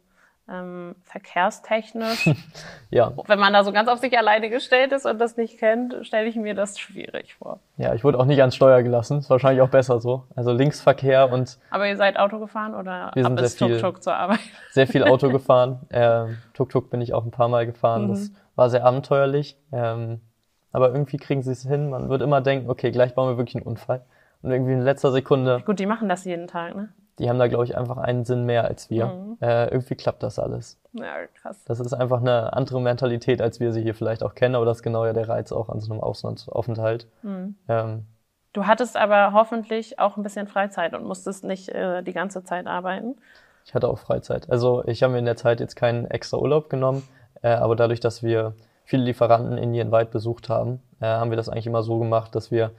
ähm, 0.48 0.96
verkehrstechnisch. 1.04 2.30
ja. 2.90 3.12
Wenn 3.26 3.38
man 3.38 3.52
da 3.52 3.62
so 3.64 3.72
ganz 3.72 3.88
auf 3.88 3.98
sich 3.98 4.16
alleine 4.18 4.50
gestellt 4.50 4.92
ist 4.92 5.06
und 5.06 5.18
das 5.18 5.36
nicht 5.36 5.58
kennt, 5.58 5.94
stelle 6.02 6.28
ich 6.28 6.36
mir 6.36 6.54
das 6.54 6.78
schwierig 6.78 7.34
vor. 7.34 7.60
Ja, 7.76 7.94
ich 7.94 8.04
wurde 8.04 8.18
auch 8.18 8.24
nicht 8.24 8.40
ans 8.40 8.56
Steuer 8.56 8.82
gelassen. 8.82 9.18
Ist 9.18 9.30
wahrscheinlich 9.30 9.62
auch 9.62 9.68
besser 9.68 10.00
so. 10.00 10.24
Also 10.34 10.52
Linksverkehr 10.52 11.32
und. 11.32 11.58
Aber 11.70 11.88
ihr 11.88 11.96
seid 11.96 12.18
Auto 12.18 12.38
gefahren 12.38 12.74
oder 12.74 13.12
wir 13.14 13.24
sind 13.24 13.58
Tuk-Tuk 13.58 14.02
zur 14.02 14.14
Arbeit? 14.14 14.40
Sehr 14.70 14.86
viel 14.86 15.04
Auto 15.04 15.28
gefahren. 15.32 15.80
Ähm, 15.90 16.38
Tuk-Tuk 16.54 16.90
bin 16.90 17.00
ich 17.00 17.14
auch 17.14 17.24
ein 17.24 17.30
paar 17.30 17.48
Mal 17.48 17.66
gefahren. 17.66 18.06
Mhm. 18.06 18.08
Das 18.10 18.32
war 18.56 18.70
sehr 18.70 18.84
abenteuerlich. 18.84 19.56
Ähm, 19.72 20.20
aber 20.72 20.92
irgendwie 20.92 21.16
kriegen 21.16 21.42
sie 21.42 21.52
es 21.52 21.62
hin. 21.62 21.90
Man 21.90 22.08
wird 22.08 22.22
immer 22.22 22.40
denken, 22.40 22.70
okay, 22.70 22.90
gleich 22.90 23.14
bauen 23.14 23.30
wir 23.30 23.36
wirklich 23.36 23.56
einen 23.56 23.66
Unfall. 23.66 24.04
Und 24.42 24.50
irgendwie 24.50 24.72
in 24.72 24.80
letzter 24.80 25.12
Sekunde. 25.12 25.62
Gut, 25.66 25.78
die 25.78 25.86
machen 25.86 26.08
das 26.08 26.24
jeden 26.24 26.46
Tag, 26.46 26.74
ne? 26.74 26.88
Die 27.20 27.28
haben 27.28 27.38
da, 27.38 27.48
glaube 27.48 27.64
ich, 27.64 27.76
einfach 27.76 27.98
einen 27.98 28.24
Sinn 28.24 28.44
mehr 28.44 28.64
als 28.64 28.90
wir. 28.90 29.06
Mhm. 29.06 29.36
Äh, 29.40 29.68
irgendwie 29.68 29.94
klappt 29.94 30.22
das 30.22 30.38
alles. 30.38 30.80
Ja, 30.92 31.26
krass. 31.34 31.62
Das 31.66 31.78
ist 31.78 31.92
einfach 31.92 32.20
eine 32.20 32.54
andere 32.54 32.80
Mentalität, 32.80 33.42
als 33.42 33.60
wir 33.60 33.72
sie 33.72 33.82
hier 33.82 33.94
vielleicht 33.94 34.22
auch 34.22 34.34
kennen, 34.34 34.54
aber 34.54 34.64
das 34.64 34.78
ist 34.78 34.82
genau 34.82 35.04
ja 35.04 35.12
der 35.12 35.28
Reiz 35.28 35.52
auch 35.52 35.68
an 35.68 35.80
so 35.80 35.92
einem 35.92 36.02
Auslandsaufenthalt. 36.02 37.06
Mhm. 37.22 37.56
Ähm, 37.68 38.06
du 38.54 38.66
hattest 38.66 38.96
aber 38.96 39.32
hoffentlich 39.32 39.98
auch 39.98 40.16
ein 40.16 40.22
bisschen 40.22 40.46
Freizeit 40.46 40.94
und 40.94 41.04
musstest 41.04 41.44
nicht 41.44 41.68
äh, 41.68 42.02
die 42.02 42.12
ganze 42.12 42.42
Zeit 42.42 42.66
arbeiten. 42.66 43.16
Ich 43.64 43.74
hatte 43.74 43.88
auch 43.88 43.98
Freizeit. 43.98 44.50
Also 44.50 44.82
ich 44.86 45.02
habe 45.02 45.12
mir 45.12 45.18
in 45.18 45.26
der 45.26 45.36
Zeit 45.36 45.60
jetzt 45.60 45.76
keinen 45.76 46.06
extra 46.06 46.38
Urlaub 46.38 46.70
genommen, 46.70 47.06
äh, 47.42 47.48
aber 47.48 47.76
dadurch, 47.76 48.00
dass 48.00 48.22
wir 48.22 48.54
viele 48.84 49.04
Lieferanten 49.04 49.58
indienweit 49.58 50.10
besucht 50.10 50.48
haben, 50.48 50.80
äh, 51.00 51.06
haben 51.06 51.30
wir 51.30 51.36
das 51.36 51.48
eigentlich 51.48 51.66
immer 51.66 51.82
so 51.82 51.98
gemacht, 51.98 52.34
dass 52.34 52.50
wir 52.50 52.72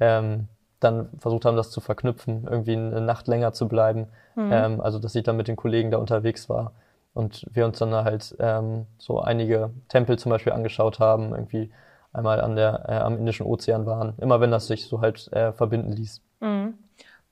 ähm, 0.00 0.48
dann 0.82 1.08
versucht 1.18 1.44
haben, 1.44 1.56
das 1.56 1.70
zu 1.70 1.80
verknüpfen, 1.80 2.46
irgendwie 2.48 2.72
eine 2.72 3.00
Nacht 3.00 3.28
länger 3.28 3.52
zu 3.52 3.68
bleiben. 3.68 4.08
Mhm. 4.34 4.50
Ähm, 4.52 4.80
also, 4.80 4.98
dass 4.98 5.14
ich 5.14 5.22
dann 5.22 5.36
mit 5.36 5.48
den 5.48 5.56
Kollegen 5.56 5.90
da 5.90 5.98
unterwegs 5.98 6.48
war 6.48 6.72
und 7.14 7.46
wir 7.52 7.64
uns 7.64 7.78
dann 7.78 7.92
halt 7.92 8.34
ähm, 8.38 8.86
so 8.98 9.20
einige 9.20 9.70
Tempel 9.88 10.18
zum 10.18 10.30
Beispiel 10.30 10.52
angeschaut 10.52 10.98
haben, 10.98 11.32
irgendwie 11.32 11.70
einmal 12.12 12.40
an 12.40 12.56
der, 12.56 12.84
äh, 12.88 12.96
am 12.96 13.16
Indischen 13.18 13.46
Ozean 13.46 13.86
waren, 13.86 14.14
immer 14.18 14.40
wenn 14.40 14.50
das 14.50 14.66
sich 14.66 14.86
so 14.86 15.00
halt 15.00 15.32
äh, 15.32 15.52
verbinden 15.52 15.92
ließ. 15.92 16.20
Mhm. 16.40 16.74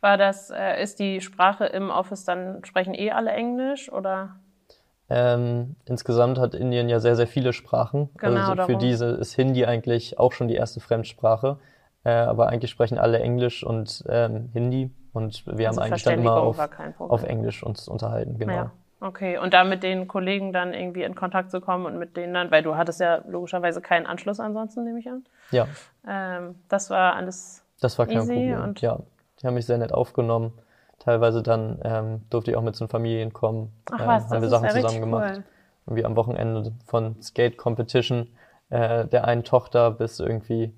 War 0.01 0.17
das, 0.17 0.51
äh, 0.51 0.83
ist 0.83 0.99
die 0.99 1.21
Sprache 1.21 1.67
im 1.67 1.91
Office 1.91 2.25
dann, 2.25 2.65
sprechen 2.65 2.95
eh 2.95 3.11
alle 3.11 3.33
Englisch 3.33 3.93
oder? 3.93 4.37
Ähm, 5.11 5.77
insgesamt 5.87 6.39
hat 6.39 6.55
Indien 6.55 6.89
ja 6.89 7.01
sehr, 7.01 7.17
sehr 7.17 7.27
viele 7.27 7.53
Sprachen. 7.53 8.09
Genau, 8.17 8.51
also 8.51 8.65
für 8.65 8.77
diese 8.77 9.07
ist 9.07 9.35
Hindi 9.35 9.67
eigentlich 9.67 10.19
auch 10.19 10.33
schon 10.33 10.49
die 10.49 10.55
erste 10.55 10.81
Fremdsprache. 10.81 11.59
Äh, 12.05 12.11
aber 12.11 12.49
eigentlich 12.49 12.71
sprechen 12.71 12.99
alle 12.99 13.21
Englisch 13.21 13.63
und 13.63 14.05
ähm, 14.09 14.49
Hindi 14.53 14.91
und 15.13 15.45
wir 15.47 15.69
also 15.69 15.81
haben 15.81 15.89
eigentlich 15.89 16.05
dann 16.05 16.21
immer 16.21 16.37
auf, 16.37 16.59
auf 16.99 17.25
Englisch 17.25 17.63
uns 17.63 17.89
unterhalten, 17.89 18.39
genau. 18.39 18.53
Ja. 18.53 18.71
Okay, 19.03 19.39
und 19.39 19.55
da 19.55 19.65
mit 19.65 19.83
den 19.83 20.09
Kollegen 20.09 20.53
dann 20.53 20.75
irgendwie 20.75 21.03
in 21.05 21.15
Kontakt 21.15 21.51
zu 21.51 21.61
kommen 21.63 21.87
und 21.87 21.99
mit 21.99 22.19
denen 22.19 22.35
dann, 22.35 22.51
weil 22.51 22.63
du 22.63 22.77
hattest 22.77 23.01
ja 23.01 23.23
logischerweise 23.27 23.81
keinen 23.81 24.05
Anschluss 24.05 24.41
ansonsten, 24.41 24.85
nehme 24.85 24.99
ich 24.99 25.09
an. 25.09 25.25
Ja. 25.51 25.67
Ähm, 26.07 26.57
das 26.69 26.91
war 26.91 27.17
alles 27.17 27.65
Das 27.81 27.99
war 27.99 28.07
kein 28.07 28.19
Problem, 28.19 28.61
und 28.61 28.81
ja. 28.83 28.99
Die 29.41 29.47
haben 29.47 29.55
mich 29.55 29.65
sehr 29.65 29.79
nett 29.79 29.93
aufgenommen. 29.93 30.53
Teilweise 30.99 31.43
dann 31.43 31.81
ähm, 31.83 32.23
durfte 32.29 32.51
ich 32.51 32.57
auch 32.59 32.63
mit 32.63 32.77
zu 32.77 32.85
den 32.85 32.91
Familien 32.91 33.33
kommen. 33.33 33.73
Ach 33.91 34.07
was, 34.07 34.25
ähm, 34.25 34.31
haben 34.31 34.43
wir 34.43 34.49
Sachen 34.51 34.67
ja 34.67 34.71
zusammen 34.73 35.01
gemacht. 35.01 35.33
Cool. 35.37 35.45
Irgendwie 35.87 36.05
am 36.05 36.15
Wochenende 36.17 36.73
von 36.85 37.21
Skate 37.23 37.57
Competition 37.57 38.29
äh, 38.69 39.07
der 39.07 39.25
einen 39.25 39.45
Tochter 39.45 39.91
bis 39.91 40.21
irgendwie 40.21 40.75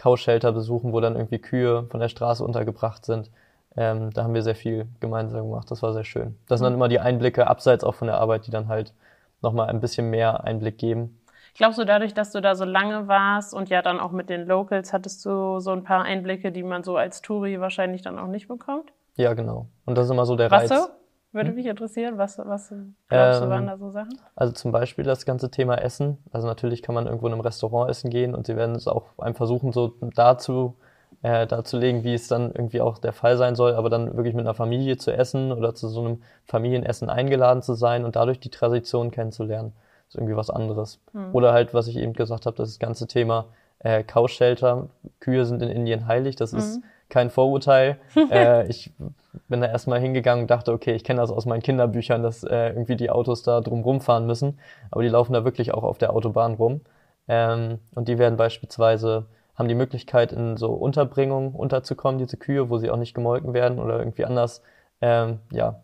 Cowshelter 0.00 0.52
besuchen, 0.52 0.92
wo 0.92 1.00
dann 1.00 1.14
irgendwie 1.14 1.38
Kühe 1.38 1.84
von 1.90 2.00
der 2.00 2.08
Straße 2.08 2.44
untergebracht 2.44 3.04
sind. 3.04 3.30
Ähm, 3.76 4.10
da 4.12 4.24
haben 4.24 4.34
wir 4.34 4.42
sehr 4.42 4.54
viel 4.54 4.86
gemeinsam 5.00 5.48
gemacht. 5.48 5.70
Das 5.70 5.82
war 5.82 5.92
sehr 5.92 6.04
schön. 6.04 6.36
Das 6.48 6.58
sind 6.58 6.64
dann 6.64 6.74
immer 6.74 6.88
die 6.88 7.00
Einblicke 7.00 7.46
abseits 7.46 7.84
auch 7.84 7.94
von 7.94 8.08
der 8.08 8.18
Arbeit, 8.18 8.46
die 8.46 8.50
dann 8.50 8.68
halt 8.68 8.94
nochmal 9.42 9.68
ein 9.68 9.80
bisschen 9.80 10.10
mehr 10.10 10.44
Einblick 10.44 10.78
geben. 10.78 11.20
Ich 11.52 11.58
glaube, 11.58 11.74
so 11.74 11.84
dadurch, 11.84 12.14
dass 12.14 12.32
du 12.32 12.40
da 12.40 12.54
so 12.54 12.64
lange 12.64 13.08
warst 13.08 13.54
und 13.54 13.68
ja 13.70 13.82
dann 13.82 14.00
auch 14.00 14.12
mit 14.12 14.30
den 14.30 14.46
Locals, 14.46 14.92
hattest 14.92 15.24
du 15.24 15.58
so 15.60 15.72
ein 15.72 15.84
paar 15.84 16.04
Einblicke, 16.04 16.52
die 16.52 16.62
man 16.62 16.82
so 16.82 16.96
als 16.96 17.22
Touri 17.22 17.60
wahrscheinlich 17.60 18.02
dann 18.02 18.18
auch 18.18 18.28
nicht 18.28 18.48
bekommt? 18.48 18.92
Ja, 19.16 19.34
genau. 19.34 19.66
Und 19.84 19.98
das 19.98 20.06
ist 20.06 20.10
immer 20.10 20.26
so 20.26 20.36
der 20.36 20.50
Reiz. 20.50 20.68
So? 20.68 20.88
Würde 21.32 21.50
hm? 21.50 21.56
mich 21.56 21.66
interessieren, 21.66 22.18
was, 22.18 22.38
was 22.38 22.72
glaubst 23.08 23.42
du, 23.42 23.48
waren 23.48 23.62
ähm, 23.62 23.66
da 23.68 23.78
so 23.78 23.90
Sachen? 23.90 24.18
Also 24.34 24.52
zum 24.52 24.72
Beispiel 24.72 25.04
das 25.04 25.24
ganze 25.24 25.50
Thema 25.50 25.76
Essen. 25.76 26.18
Also 26.32 26.46
natürlich 26.46 26.82
kann 26.82 26.94
man 26.94 27.06
irgendwo 27.06 27.26
in 27.26 27.32
einem 27.32 27.42
Restaurant 27.42 27.90
essen 27.90 28.10
gehen 28.10 28.34
und 28.34 28.46
sie 28.46 28.56
werden 28.56 28.74
es 28.74 28.88
auch 28.88 29.06
einem 29.18 29.34
versuchen, 29.34 29.72
so 29.72 29.94
dazu 30.14 30.76
äh, 31.22 31.46
darzulegen, 31.46 32.04
wie 32.04 32.14
es 32.14 32.28
dann 32.28 32.50
irgendwie 32.52 32.80
auch 32.80 32.98
der 32.98 33.12
Fall 33.12 33.36
sein 33.36 33.54
soll, 33.54 33.74
aber 33.74 33.90
dann 33.90 34.16
wirklich 34.16 34.34
mit 34.34 34.46
einer 34.46 34.54
Familie 34.54 34.96
zu 34.96 35.12
essen 35.12 35.52
oder 35.52 35.74
zu 35.74 35.88
so 35.88 36.00
einem 36.00 36.22
Familienessen 36.46 37.10
eingeladen 37.10 37.62
zu 37.62 37.74
sein 37.74 38.04
und 38.04 38.16
dadurch 38.16 38.40
die 38.40 38.50
Tradition 38.50 39.10
kennenzulernen. 39.10 39.72
Das 40.06 40.14
ist 40.14 40.20
irgendwie 40.20 40.36
was 40.36 40.50
anderes. 40.50 40.98
Hm. 41.12 41.34
Oder 41.34 41.52
halt, 41.52 41.74
was 41.74 41.88
ich 41.88 41.96
eben 41.96 42.14
gesagt 42.14 42.46
habe, 42.46 42.56
das 42.56 42.78
ganze 42.78 43.06
Thema 43.06 43.46
äh, 43.80 44.02
Cowshelter. 44.02 44.88
Kühe 45.20 45.44
sind 45.44 45.62
in 45.62 45.68
Indien 45.68 46.06
heilig. 46.06 46.36
Das 46.36 46.52
hm. 46.52 46.58
ist 46.58 46.80
kein 47.10 47.30
Vorurteil. 47.30 47.98
äh, 48.30 48.66
ich 48.68 48.92
bin 49.48 49.60
da 49.60 49.66
erstmal 49.66 50.00
hingegangen 50.00 50.44
und 50.44 50.50
dachte, 50.50 50.72
okay, 50.72 50.94
ich 50.94 51.04
kenne 51.04 51.20
das 51.20 51.30
aus 51.30 51.46
meinen 51.46 51.62
Kinderbüchern, 51.62 52.22
dass 52.22 52.42
äh, 52.44 52.68
irgendwie 52.68 52.96
die 52.96 53.10
Autos 53.10 53.42
da 53.42 53.60
drum 53.60 53.82
rumfahren 53.82 54.26
müssen. 54.26 54.58
Aber 54.90 55.02
die 55.02 55.08
laufen 55.08 55.32
da 55.32 55.44
wirklich 55.44 55.74
auch 55.74 55.82
auf 55.82 55.98
der 55.98 56.12
Autobahn 56.12 56.54
rum. 56.54 56.80
Ähm, 57.28 57.78
und 57.94 58.08
die 58.08 58.18
werden 58.18 58.36
beispielsweise, 58.36 59.26
haben 59.54 59.68
die 59.68 59.74
Möglichkeit, 59.74 60.32
in 60.32 60.56
so 60.56 60.72
Unterbringungen 60.72 61.54
unterzukommen, 61.54 62.18
diese 62.18 62.36
Kühe, 62.36 62.70
wo 62.70 62.78
sie 62.78 62.90
auch 62.90 62.96
nicht 62.96 63.14
gemolken 63.14 63.52
werden 63.52 63.78
oder 63.78 63.98
irgendwie 63.98 64.24
anders, 64.24 64.62
ähm, 65.00 65.38
ja, 65.52 65.80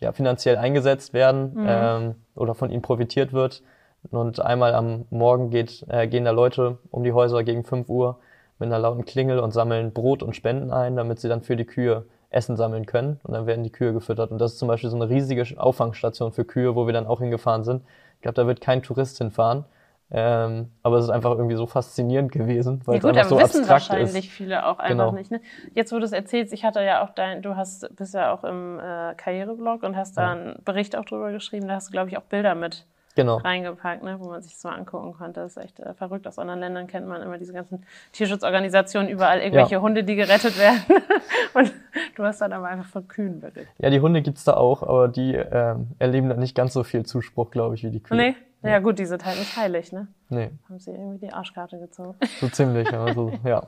ja, 0.00 0.12
finanziell 0.12 0.56
eingesetzt 0.56 1.14
werden 1.14 1.54
mhm. 1.54 1.66
ähm, 1.68 2.14
oder 2.34 2.54
von 2.54 2.70
ihnen 2.70 2.82
profitiert 2.82 3.32
wird, 3.32 3.62
Und 4.10 4.40
einmal 4.40 4.74
am 4.74 5.06
Morgen 5.10 5.50
geht, 5.50 5.84
äh, 5.88 6.06
gehen 6.06 6.24
da 6.24 6.30
Leute 6.30 6.78
um 6.90 7.04
die 7.04 7.12
Häuser 7.12 7.42
gegen 7.42 7.64
5 7.64 7.88
Uhr 7.88 8.18
mit 8.58 8.68
einer 8.68 8.78
lauten 8.78 9.04
Klingel 9.04 9.38
und 9.38 9.52
sammeln 9.52 9.92
Brot 9.92 10.22
und 10.22 10.34
Spenden 10.36 10.70
ein, 10.70 10.96
damit 10.96 11.18
sie 11.20 11.28
dann 11.28 11.42
für 11.42 11.56
die 11.56 11.64
Kühe 11.64 12.04
Essen 12.30 12.56
sammeln 12.56 12.86
können. 12.86 13.20
Und 13.22 13.32
dann 13.34 13.46
werden 13.46 13.62
die 13.64 13.70
Kühe 13.72 13.92
gefüttert. 13.92 14.30
Und 14.30 14.38
das 14.40 14.52
ist 14.54 14.58
zum 14.58 14.68
Beispiel 14.68 14.90
so 14.90 14.96
eine 14.96 15.08
riesige 15.08 15.44
Auffangstation 15.60 16.32
für 16.32 16.44
Kühe, 16.44 16.74
wo 16.74 16.86
wir 16.86 16.92
dann 16.92 17.06
auch 17.06 17.20
hingefahren 17.20 17.64
sind. 17.64 17.82
Ich 18.16 18.22
glaube, 18.22 18.34
da 18.34 18.46
wird 18.46 18.60
kein 18.60 18.82
Tourist 18.82 19.18
hinfahren. 19.18 19.64
Ähm, 20.10 20.70
aber 20.82 20.98
es 20.98 21.04
ist 21.04 21.10
einfach 21.10 21.30
irgendwie 21.32 21.56
so 21.56 21.66
faszinierend 21.66 22.30
gewesen, 22.30 22.82
weil 22.84 22.96
Ja 22.96 23.00
gut, 23.00 23.12
es 23.12 23.16
einfach 23.16 23.30
so 23.30 23.36
wissen 23.38 23.60
abstrakt 23.62 23.90
wahrscheinlich 23.90 24.26
ist. 24.26 24.32
viele 24.32 24.66
auch 24.66 24.78
einfach 24.78 24.88
Genau. 25.06 25.12
nicht. 25.12 25.30
Ne? 25.30 25.40
Jetzt, 25.74 25.92
wo 25.92 25.98
du 25.98 26.04
es 26.04 26.12
erzählst, 26.12 26.52
ich 26.52 26.64
hatte 26.64 26.82
ja 26.84 27.02
auch 27.04 27.10
dein, 27.10 27.40
du 27.42 27.56
hast, 27.56 27.88
bist 27.96 28.14
ja 28.14 28.32
auch 28.32 28.44
im 28.44 28.78
äh, 28.78 29.14
Karriereblog 29.16 29.82
und 29.82 29.96
hast 29.96 30.16
da 30.16 30.22
Ja. 30.22 30.32
einen 30.32 30.56
Bericht 30.64 30.94
auch 30.96 31.04
drüber 31.04 31.32
geschrieben, 31.32 31.68
da 31.68 31.74
hast 31.74 31.88
du, 31.88 31.92
glaube 31.92 32.10
ich, 32.10 32.18
auch 32.18 32.22
Bilder 32.22 32.54
mit 32.54 32.86
Genau. 33.16 33.36
reingepackt, 33.36 34.02
ne, 34.02 34.18
wo 34.18 34.28
man 34.28 34.42
sich 34.42 34.56
so 34.58 34.68
angucken 34.68 35.12
konnte. 35.14 35.40
Das 35.40 35.56
ist 35.56 35.62
echt 35.62 35.78
äh, 35.78 35.94
verrückt. 35.94 36.26
Aus 36.26 36.38
anderen 36.38 36.60
Ländern 36.60 36.86
kennt 36.88 37.06
man 37.06 37.22
immer 37.22 37.38
diese 37.38 37.52
ganzen 37.52 37.84
Tierschutzorganisationen, 38.12 39.08
überall 39.08 39.38
irgendwelche 39.40 39.76
Ja. 39.76 39.80
Hunde, 39.80 40.02
die 40.02 40.16
gerettet 40.16 40.58
werden. 40.58 40.82
und 41.54 41.72
du 42.16 42.24
hast 42.24 42.40
dann 42.40 42.52
aber 42.52 42.66
einfach 42.68 42.86
von 42.90 43.06
Kühen 43.06 43.40
berichtet. 43.40 43.68
Ja, 43.78 43.90
die 43.90 44.00
Hunde 44.00 44.20
gibt's 44.22 44.44
da 44.44 44.54
auch, 44.54 44.82
aber 44.82 45.08
die 45.08 45.34
ähm, 45.34 45.88
erleben 45.98 46.28
dann 46.28 46.40
nicht 46.40 46.56
ganz 46.56 46.72
so 46.72 46.82
viel 46.82 47.06
Zuspruch, 47.06 47.50
glaube 47.50 47.76
ich, 47.76 47.84
wie 47.84 47.90
die 47.90 48.00
Kühe. 48.02 48.16
Nee? 48.16 48.36
Ja 48.62 48.78
gut, 48.78 48.98
die 48.98 49.04
sind 49.04 49.24
halt 49.26 49.38
nicht 49.38 49.56
heilig, 49.56 49.92
ne? 49.92 50.08
Nee, 50.30 50.50
Haben 50.68 50.78
sie 50.78 50.90
irgendwie 50.90 51.26
die 51.26 51.32
Arschkarte 51.32 51.78
gezogen. 51.78 52.16
so 52.40 52.48
ziemlich. 52.48 52.90
Also, 52.92 53.30
ja, 53.44 53.66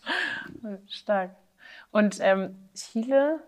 Stark. 0.88 1.30
Und 1.92 2.18
ähm, 2.20 2.56
Chile, 2.74 3.38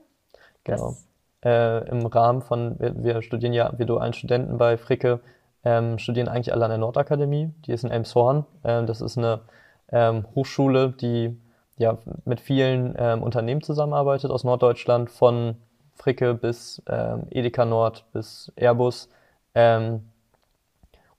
genau. 0.65 0.89
das, 0.91 1.08
äh, 1.45 1.89
im 1.89 2.07
Rahmen 2.07 2.43
von, 2.43 2.79
wir, 2.79 3.03
wir 3.03 3.23
studieren 3.23 3.53
ja, 3.53 3.73
wir 3.77 3.87
dualen 3.87 4.13
Studenten 4.13 4.59
bei 4.59 4.77
Fricke, 4.77 5.21
ähm, 5.65 5.99
studieren 5.99 6.29
eigentlich 6.29 6.53
alle 6.53 6.65
an 6.65 6.71
der 6.71 6.79
Nordakademie, 6.79 7.53
die 7.67 7.73
ist 7.73 7.85
in 7.85 7.91
Elmshorn. 7.91 8.45
Ähm, 8.65 8.87
das 8.87 9.01
ist 9.01 9.19
eine 9.19 9.41
ähm, 9.91 10.27
Hochschule, 10.35 10.91
die 10.91 11.37
ja 11.77 11.99
mit 12.25 12.41
vielen 12.41 12.95
ähm, 12.99 13.23
Unternehmen 13.23 13.63
zusammenarbeitet 13.63 14.31
aus 14.31 14.45
Norddeutschland, 14.45 15.11
von 15.11 15.57
Fricke 15.95 16.35
bis 16.35 16.83
ähm, 16.89 17.27
Edeka 17.31 17.65
Nord 17.65 18.05
bis 18.13 18.53
Airbus. 18.57 19.09
Ähm, 19.55 20.09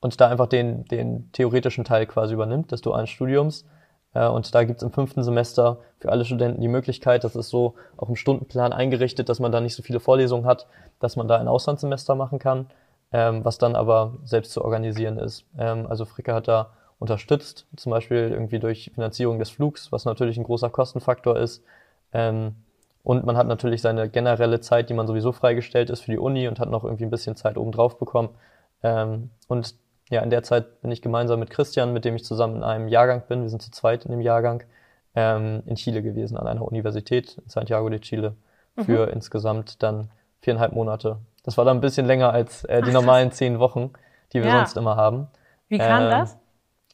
und 0.01 0.19
da 0.21 0.29
einfach 0.29 0.47
den, 0.47 0.86
den 0.86 1.29
theoretischen 1.34 1.84
Teil 1.84 2.05
quasi 2.05 2.34
übernimmt 2.34 2.71
des 2.71 2.82
dualen 2.82 3.08
Studiums. 3.08 3.65
Äh, 4.13 4.28
Und 4.28 4.54
da 4.54 4.63
gibt's 4.63 4.84
im 4.84 4.91
fünften 4.91 5.24
Semester 5.24 5.78
für 6.00 6.12
alle 6.12 6.26
Studenten 6.26 6.62
die 6.62 6.67
Möglichkeit, 6.67 7.24
das 7.24 7.36
ist 7.36 7.50
so 7.50 7.76
auch 7.98 8.10
im 8.10 8.15
Stundenplan 8.15 8.74
eingerichtet, 8.74 9.30
dass 9.30 9.39
man 9.39 9.52
da 9.52 9.62
nicht 9.62 9.76
so 9.76 9.84
viele 9.84 10.00
Vorlesungen 10.00 10.45
hat, 10.45 10.67
dass 11.00 11.15
man 11.15 11.28
da 11.28 11.38
ein 11.38 11.48
Auslandssemester 11.48 12.15
machen 12.15 12.39
kann, 12.39 12.67
ähm, 13.12 13.45
was 13.45 13.58
dann 13.58 13.76
aber 13.76 14.13
selbst 14.24 14.52
zu 14.52 14.63
organisieren 14.63 15.17
ist. 15.17 15.45
Ähm, 15.58 15.88
Also 15.88 16.06
Fricke 16.06 16.34
hat 16.34 16.48
da 16.48 16.72
unterstützt, 17.00 17.65
zum 17.78 17.91
Beispiel 17.91 18.30
irgendwie 18.32 18.60
durch 18.60 18.91
Finanzierung 18.93 19.39
des 19.39 19.50
Flugs, 19.50 19.91
was 19.91 20.06
natürlich 20.06 20.38
ein 20.38 20.43
großer 20.43 20.69
Kostenfaktor 20.69 21.38
ist. 21.38 21.63
Ähm, 22.13 22.56
Und 23.04 23.26
man 23.26 23.38
hat 23.38 23.48
natürlich 23.48 23.82
seine 23.82 24.10
generelle 24.10 24.60
Zeit, 24.60 24.89
die 24.89 24.93
man 24.93 25.08
sowieso 25.08 25.32
freigestellt 25.32 25.89
ist 25.89 26.02
für 26.02 26.12
die 26.12 26.19
Uni 26.19 26.48
und 26.48 26.60
hat 26.60 26.69
noch 26.69 26.84
irgendwie 26.84 27.06
ein 27.06 27.10
bisschen 27.10 27.36
Zeit 27.38 27.58
obendrauf 27.58 27.98
bekommen. 27.98 28.30
Und 29.48 29.76
ja, 30.10 30.22
in 30.22 30.30
der 30.30 30.43
Zeit 30.43 30.82
bin 30.82 30.91
ich 30.91 31.02
gemeinsam 31.02 31.39
mit 31.39 31.50
Christian, 31.50 31.93
mit 31.93 32.06
dem 32.06 32.15
ich 32.15 32.26
zusammen 32.26 32.58
in 32.58 32.63
einem 32.63 32.88
Jahrgang 32.88 33.22
bin, 33.28 33.41
wir 33.43 33.50
sind 33.50 33.62
zu 33.62 33.72
zweit 33.72 34.06
in 34.06 34.12
dem 34.12 34.22
Jahrgang, 34.22 34.63
ähm, 35.15 35.63
in 35.65 35.76
Chile 35.76 36.02
gewesen, 36.02 36.38
an 36.38 36.48
einer 36.48 36.62
Universität 36.63 37.38
in 37.43 37.50
Santiago 37.50 37.89
de 37.89 38.00
Chile, 38.00 38.36
für 38.86 39.10
insgesamt 39.12 39.84
dann 39.84 40.10
viereinhalb 40.41 40.72
Monate. 40.72 41.17
Das 41.43 41.58
war 41.58 41.65
dann 41.65 41.78
ein 41.78 41.82
bisschen 41.82 42.06
länger 42.06 42.32
als 42.32 42.63
äh, 42.63 42.82
die 42.82 42.91
normalen 42.91 43.32
zehn 43.32 43.60
Wochen, 43.60 43.91
die 44.32 44.41
wir 44.41 44.48
Ja. 44.50 44.58
sonst 44.58 44.78
immer 44.78 44.95
haben. 44.95 45.28
wie 45.67 45.78
kam 45.80 46.04
Ähm, 46.04 46.10
das? 46.10 46.38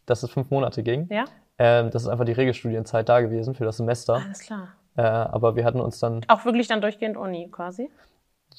Dass 0.07 0.23
es 0.23 0.31
fünf 0.31 0.49
Monate 0.49 0.81
ging. 0.81 1.07
Ja? 1.11 1.25
Ähm, 1.59 1.91
das 1.91 2.03
ist 2.03 2.09
einfach 2.09 2.25
die 2.25 2.31
Regelstudienzeit 2.31 3.07
da 3.07 3.21
gewesen 3.21 3.53
für 3.53 3.65
das 3.65 3.77
Semester. 3.77 4.21
Alles 4.25 4.39
klar. 4.39 4.69
Äh, 4.97 5.01
aber 5.03 5.55
wir 5.55 5.63
hatten 5.65 5.79
uns 5.79 5.99
dann 5.99 6.21
Auch 6.27 6.43
wirklich 6.45 6.67
dann 6.67 6.81
durchgehend 6.81 7.17
Uni 7.17 7.49
quasi? 7.51 7.89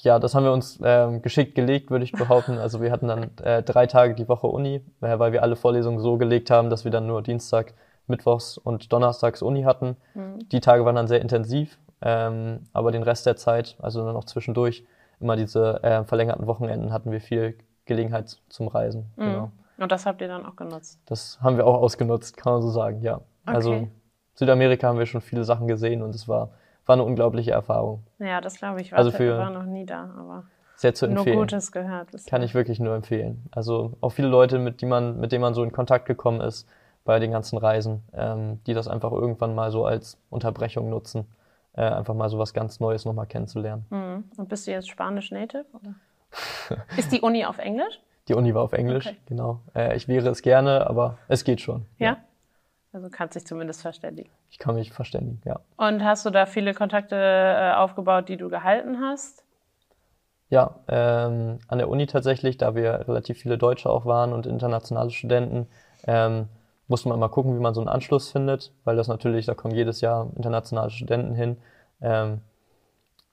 Ja, 0.03 0.19
das 0.19 0.35
haben 0.35 0.45
wir 0.45 0.53
uns 0.53 0.79
ähm, 0.83 1.23
geschickt 1.23 1.55
gelegt, 1.55 1.91
würde 1.91 2.05
ich 2.05 2.13
behaupten. 2.13 2.59
Also 2.59 2.81
wir 2.81 2.91
hatten 2.91 3.09
dann 3.09 3.31
äh, 3.43 3.63
drei 3.63 3.87
Tage 3.87 4.15
die 4.15 4.29
Woche 4.29 4.47
Uni, 4.47 4.83
äh, 5.01 5.19
weil 5.19 5.33
wir 5.33 5.43
alle 5.43 5.57
Vorlesungen 5.57 6.01
so 6.01 6.19
gelegt 6.19 6.51
haben, 6.51 6.71
dass 6.71 6.85
wir 6.85 6.91
dann 6.91 7.07
nur 7.07 7.23
Dienstag, 7.23 7.75
Mittwochs 8.07 8.59
und 8.59 8.93
Donnerstags 8.93 9.43
Uni 9.43 9.63
hatten. 9.63 9.97
Mhm. 10.15 10.49
Die 10.51 10.61
Tage 10.61 10.85
waren 10.85 10.97
dann 10.97 11.09
sehr 11.09 11.21
intensiv, 11.21 11.79
ähm, 12.03 12.61
aber 12.73 12.93
den 12.93 13.03
Rest 13.03 13.27
der 13.27 13.37
Zeit, 13.37 13.77
also 13.81 14.05
dann 14.05 14.15
noch 14.15 14.25
zwischendurch, 14.25 14.85
immer 15.19 15.35
diese 15.35 15.83
äh, 15.83 16.05
verlängerten 16.05 16.47
Wochenenden 16.47 16.93
hatten 16.93 17.11
wir 17.11 17.21
viel 17.21 17.57
Gelegenheit 17.87 18.39
zum 18.49 18.69
Reisen. 18.69 19.11
Mhm. 19.17 19.25
Genau. 19.25 19.51
Und 19.79 19.93
das 19.93 20.07
habt 20.07 20.21
ihr 20.21 20.29
dann 20.29 20.47
auch 20.47 20.57
genutzt? 20.57 21.01
Das 21.07 21.39
haben 21.41 21.57
wir 21.57 21.67
auch 21.67 21.81
ausgenutzt, 21.81 22.37
kann 22.37 22.55
man 22.55 22.63
so 22.63 22.71
sagen, 22.71 23.01
ja. 23.03 23.21
Also 23.45 23.73
Okay. 23.73 23.91
Südamerika 24.35 24.89
haben 24.89 24.99
wir 24.99 25.07
schon 25.07 25.23
viele 25.23 25.45
Sachen 25.45 25.67
gesehen 25.67 26.03
und 26.03 26.15
es 26.15 26.29
war, 26.29 26.51
war 26.87 26.95
eine 26.95 27.05
unglaubliche 27.05 27.51
Erfahrung. 27.53 28.05
Ja, 28.19 28.41
das 28.41 28.57
glaube 28.59 28.81
ich. 28.81 28.95
Also 28.95 29.13
Warte, 29.13 29.25
für- 29.25 29.39
war 29.39 29.51
noch 29.51 29.65
nie 29.65 29.85
da, 29.87 30.11
aber 30.19 30.45
Sehr 30.77 30.95
zu 30.95 31.07
nur 31.07 31.19
empfehlen. 31.19 31.39
Gutes 31.39 31.73
gehört. 31.73 32.09
Kann 32.29 32.43
ich 32.43 32.55
wirklich 32.55 32.81
nur 32.81 32.95
empfehlen. 32.95 33.45
Also 33.51 33.93
auch 34.01 34.11
viele 34.11 34.29
Leute, 34.29 34.59
mit, 34.59 34.81
die 34.81 34.87
man, 34.87 35.19
mit 35.21 35.33
denen 35.33 35.43
man 35.43 35.55
so 35.55 35.63
in 35.63 35.73
Kontakt 35.73 36.07
gekommen 36.07 36.41
ist 36.41 36.69
bei 37.05 37.19
den 37.19 37.31
ganzen 37.31 37.57
Reisen, 37.59 38.03
ähm, 38.15 38.61
die 38.67 38.75
das 38.75 38.89
einfach 38.89 39.13
irgendwann 39.13 39.55
mal 39.55 39.71
so 39.71 39.85
als 39.87 40.19
Unterbrechung 40.31 40.91
nutzen, 40.91 41.27
äh, 41.75 41.83
einfach 41.83 42.15
mal 42.15 42.29
so 42.29 42.39
was 42.39 42.53
ganz 42.55 42.81
Neues 42.81 43.05
nochmal 43.05 43.27
kennenzulernen. 43.27 43.87
Mhm. 43.91 44.25
Und 44.37 44.49
bist 44.49 44.67
du 44.67 44.71
jetzt 44.73 44.89
Spanisch 44.89 45.31
Native? 45.31 45.67
Oder? 45.73 45.95
Ist 46.97 47.13
die 47.13 47.21
Uni 47.21 47.45
auf 47.45 47.59
Englisch? 47.59 48.01
Die 48.29 48.35
Uni 48.35 48.53
war 48.55 48.63
auf 48.63 48.73
Englisch, 48.73 49.07
Okay. 49.07 49.17
genau. 49.27 49.61
Äh, 49.75 49.97
ich 49.97 50.09
wäre 50.09 50.29
es 50.31 50.43
gerne, 50.43 50.89
aber 50.89 51.19
es 51.29 51.45
geht 51.45 51.61
schon. 51.61 51.87
Ja. 51.99 52.17
Also 52.93 53.09
kannst 53.11 53.37
dich 53.37 53.47
zumindest 53.47 53.83
verständigen. 53.83 54.31
Ich 54.51 54.59
kann 54.59 54.75
mich 54.75 54.93
verständigen, 54.93 55.43
ja. 55.45 55.61
Und 55.77 56.03
hast 56.03 56.25
du 56.25 56.31
da 56.31 56.47
viele 56.47 56.73
Kontakte 56.73 57.17
äh, 57.17 57.73
aufgebaut, 57.75 58.29
die 58.29 58.37
du 58.37 58.49
gehalten 58.49 59.01
hast? 59.01 59.45
Ja, 60.49 60.77
ähm, 60.89 61.59
an 61.67 61.79
der 61.79 61.89
Uni 61.89 62.07
tatsächlich, 62.07 62.57
da 62.57 62.75
wir 62.75 63.09
relativ 63.09 63.39
viele 63.39 63.59
Deutsche 63.59 63.91
auch 63.91 64.07
waren 64.07 64.33
und 64.33 64.47
internationale 64.47 65.11
Studenten, 65.11 65.67
ähm, 66.07 66.49
musste 66.89 67.09
man 67.09 67.19
mal 67.19 67.29
gucken, 67.29 67.57
wie 67.57 67.61
man 67.61 67.75
so 67.75 67.81
einen 67.81 67.89
Anschluss 67.89 68.31
findet, 68.31 68.73
weil 68.85 68.97
das 68.97 69.09
natürlich, 69.09 69.47
da 69.47 69.55
kommen 69.55 69.75
jedes 69.75 70.01
Jahr 70.01 70.31
internationale 70.37 70.91
Studenten 70.91 71.35
hin. 71.35 71.57
Ähm, 72.01 72.41